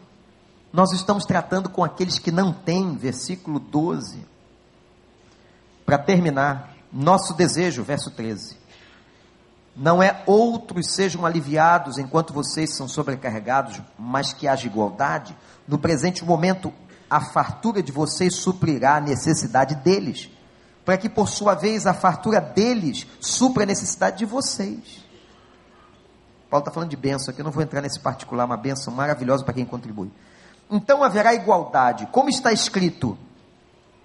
Nós 0.72 0.92
estamos 0.92 1.26
tratando 1.26 1.70
com 1.70 1.84
aqueles 1.84 2.20
que 2.20 2.32
não 2.32 2.54
têm, 2.54 2.96
versículo 2.96 3.60
12. 3.60 4.24
Para 5.86 5.98
terminar, 5.98 6.76
nosso 6.94 7.34
desejo, 7.34 7.84
verso 7.84 8.12
13. 8.12 8.59
Não 9.76 10.04
é 10.04 10.24
outros 10.26 10.94
sejam 10.94 11.26
aliviados 11.26 11.98
enquanto 11.98 12.34
vocês 12.34 12.76
são 12.76 12.88
sobrecarregados, 12.88 13.82
mas 13.98 14.34
que 14.34 14.48
haja 14.48 14.68
igualdade. 14.68 15.36
No 15.68 15.78
presente 15.78 16.26
momento, 16.26 16.74
a 17.10 17.22
fartura 17.22 17.82
de 17.82 17.92
vocês 17.92 18.36
suprirá 18.36 18.98
a 18.98 19.02
necessidade 19.02 19.76
deles, 19.76 20.30
para 20.84 20.98
que 20.98 21.10
por 21.10 21.30
sua 21.30 21.56
vez 21.56 21.88
a 21.88 21.94
fartura 21.94 22.40
deles 22.40 23.08
supra 23.20 23.64
a 23.64 23.66
necessidade 23.66 24.20
de 24.20 24.26
vocês. 24.26 25.06
Paulo 26.50 26.64
está 26.64 26.72
falando 26.72 26.90
de 26.90 26.98
bênção 26.98 27.32
aqui, 27.32 27.42
eu 27.42 27.46
não 27.46 27.52
vou 27.52 27.64
entrar 27.64 27.82
nesse 27.82 28.00
particular, 28.00 28.46
uma 28.46 28.58
bênção 28.58 28.94
maravilhosa 28.94 29.44
para 29.44 29.54
quem 29.54 29.66
contribui. 29.66 30.12
Então 30.70 31.04
haverá 31.04 31.34
igualdade, 31.34 32.08
como 32.12 32.30
está 32.30 32.52
escrito: 32.52 33.18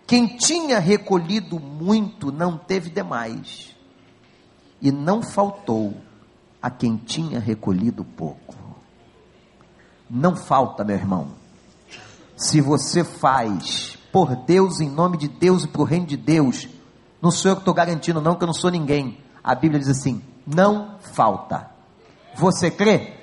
quem 0.07 0.37
tinha 0.37 0.79
recolhido 0.79 1.59
muito 1.59 2.31
não 2.31 2.59
teve 2.59 2.91
demais, 2.91 3.74
e 4.85 4.93
não 4.93 5.23
faltou 5.23 5.95
a 6.61 6.69
quem 6.69 6.99
tinha 6.99 7.41
recolhido 7.41 8.05
pouco. 8.05 8.55
Não 10.11 10.37
falta, 10.37 10.85
meu 10.85 10.95
irmão. 10.95 11.29
Se 12.37 12.61
você 12.61 13.03
faz 13.03 13.99
por 14.13 14.37
Deus, 14.37 14.81
em 14.81 14.91
nome 14.91 15.17
de 15.17 15.27
Deus 15.27 15.65
e 15.65 15.69
para 15.69 15.81
o 15.81 15.87
reino 15.87 16.05
de 16.05 16.19
Deus, 16.19 16.69
não 17.23 17.31
sou 17.31 17.51
eu 17.51 17.57
que 17.57 17.63
estou 17.63 17.73
garantindo, 17.73 18.21
não, 18.21 18.37
que 18.37 18.45
eu 18.45 18.47
não 18.47 18.53
sou 18.53 18.71
ninguém. 18.71 19.19
A 19.43 19.55
Bíblia 19.55 19.81
diz 19.81 19.89
assim: 19.89 20.23
não 20.47 20.99
falta. 21.01 21.71
Você 22.35 22.71
crê? 22.71 23.15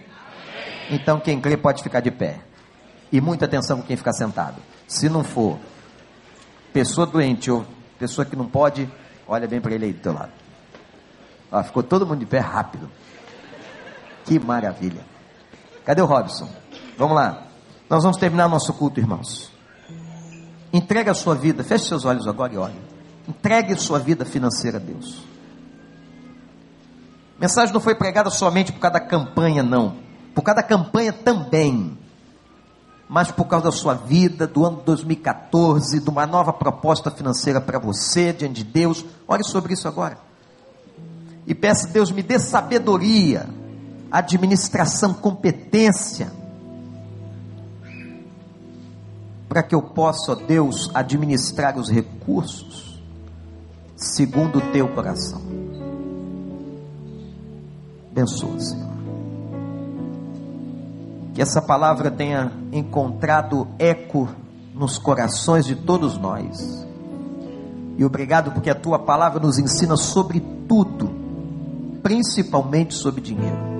Então 0.89 1.19
quem 1.19 1.39
crê 1.39 1.55
pode 1.55 1.83
ficar 1.83 1.99
de 1.99 2.09
pé. 2.09 2.41
E 3.11 3.21
muita 3.21 3.45
atenção 3.45 3.81
com 3.81 3.87
quem 3.87 3.95
ficar 3.95 4.13
sentado. 4.13 4.59
Se 4.87 5.07
não 5.07 5.23
for 5.23 5.59
pessoa 6.73 7.05
doente 7.05 7.51
ou 7.51 7.67
pessoa 7.99 8.25
que 8.25 8.35
não 8.35 8.47
pode, 8.47 8.89
olha 9.27 9.47
bem 9.47 9.61
para 9.61 9.75
ele 9.75 9.85
aí 9.85 9.93
do 9.93 9.99
teu 9.99 10.13
lado. 10.13 10.40
Ó, 11.51 11.63
ficou 11.63 11.83
todo 11.83 12.05
mundo 12.05 12.19
de 12.19 12.25
pé 12.25 12.39
rápido. 12.39 12.89
Que 14.25 14.39
maravilha. 14.39 15.03
Cadê 15.83 16.01
o 16.01 16.05
Robson? 16.05 16.47
Vamos 16.97 17.15
lá. 17.15 17.43
Nós 17.89 18.03
vamos 18.03 18.17
terminar 18.17 18.47
nosso 18.47 18.73
culto, 18.73 18.99
irmãos. 18.99 19.51
Entregue 20.71 21.09
a 21.09 21.13
sua 21.13 21.35
vida, 21.35 21.63
feche 21.63 21.85
seus 21.87 22.05
olhos 22.05 22.27
agora 22.27 22.53
e 22.53 22.57
olhe. 22.57 22.79
Entregue 23.27 23.75
sua 23.75 23.99
vida 23.99 24.23
financeira 24.23 24.77
a 24.77 24.81
Deus. 24.81 25.25
A 27.37 27.41
mensagem 27.41 27.73
não 27.73 27.81
foi 27.81 27.95
pregada 27.95 28.29
somente 28.29 28.71
por 28.71 28.79
causa 28.79 28.99
da 28.99 29.05
campanha, 29.05 29.63
não. 29.63 29.97
Por 30.33 30.43
causa 30.43 30.61
da 30.61 30.67
campanha 30.67 31.11
também 31.11 31.97
mas 33.11 33.29
por 33.29 33.43
causa 33.43 33.65
da 33.65 33.71
sua 33.73 33.93
vida, 33.93 34.47
do 34.47 34.65
ano 34.65 34.81
2014, 34.85 35.99
de 35.99 36.09
uma 36.09 36.25
nova 36.25 36.53
proposta 36.53 37.11
financeira 37.11 37.59
para 37.59 37.77
você, 37.77 38.31
diante 38.31 38.63
de 38.63 38.71
Deus. 38.71 39.03
Ore 39.27 39.43
sobre 39.43 39.73
isso 39.73 39.85
agora. 39.85 40.17
E 41.45 41.55
peça, 41.55 41.87
Deus, 41.87 42.11
me 42.11 42.21
dê 42.21 42.39
sabedoria, 42.39 43.47
administração, 44.11 45.13
competência, 45.13 46.31
para 49.49 49.63
que 49.63 49.75
eu 49.75 49.81
possa, 49.81 50.35
Deus, 50.35 50.89
administrar 50.93 51.77
os 51.77 51.89
recursos 51.89 53.01
segundo 53.95 54.59
o 54.59 54.71
teu 54.71 54.87
coração. 54.87 55.41
Abençoa, 58.11 58.59
Senhor 58.59 58.91
que 61.33 61.41
essa 61.41 61.61
palavra 61.61 62.11
tenha 62.11 62.51
encontrado 62.71 63.67
eco 63.79 64.29
nos 64.73 64.97
corações 64.97 65.65
de 65.65 65.75
todos 65.75 66.17
nós. 66.17 66.85
E 67.97 68.03
obrigado 68.03 68.51
porque 68.51 68.69
a 68.69 68.75
tua 68.75 68.99
palavra 68.99 69.39
nos 69.39 69.57
ensina 69.57 69.95
sobre 69.95 70.39
tudo, 70.67 71.09
principalmente 72.01 72.93
sobre 72.93 73.21
dinheiro. 73.21 73.71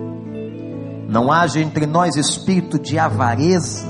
Não 1.08 1.32
haja 1.32 1.60
entre 1.60 1.86
nós 1.86 2.16
espírito 2.16 2.80
de 2.80 2.98
avareza, 2.98 3.88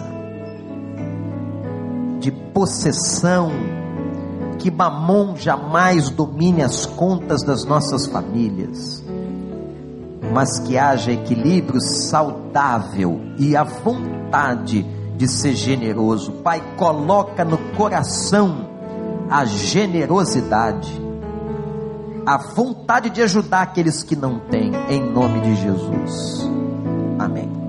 de 2.19 2.31
possessão, 2.31 3.51
que 4.57 4.71
Mamon 4.71 5.35
jamais 5.35 6.09
domine 6.09 6.63
as 6.63 6.85
contas 6.85 7.43
das 7.43 7.65
nossas 7.65 8.07
famílias 8.07 9.03
mas 10.31 10.59
que 10.59 10.77
haja 10.77 11.11
equilíbrio 11.11 11.81
saudável 11.81 13.19
e 13.37 13.55
a 13.55 13.63
vontade 13.63 14.83
de 15.17 15.27
ser 15.27 15.53
generoso. 15.53 16.31
Pai, 16.43 16.61
coloca 16.77 17.43
no 17.43 17.57
coração 17.75 18.69
a 19.29 19.45
generosidade, 19.45 21.00
a 22.25 22.37
vontade 22.37 23.09
de 23.09 23.21
ajudar 23.21 23.61
aqueles 23.61 24.03
que 24.03 24.15
não 24.15 24.39
têm, 24.39 24.71
em 24.89 25.01
nome 25.11 25.41
de 25.41 25.55
Jesus. 25.55 26.49
Amém. 27.19 27.60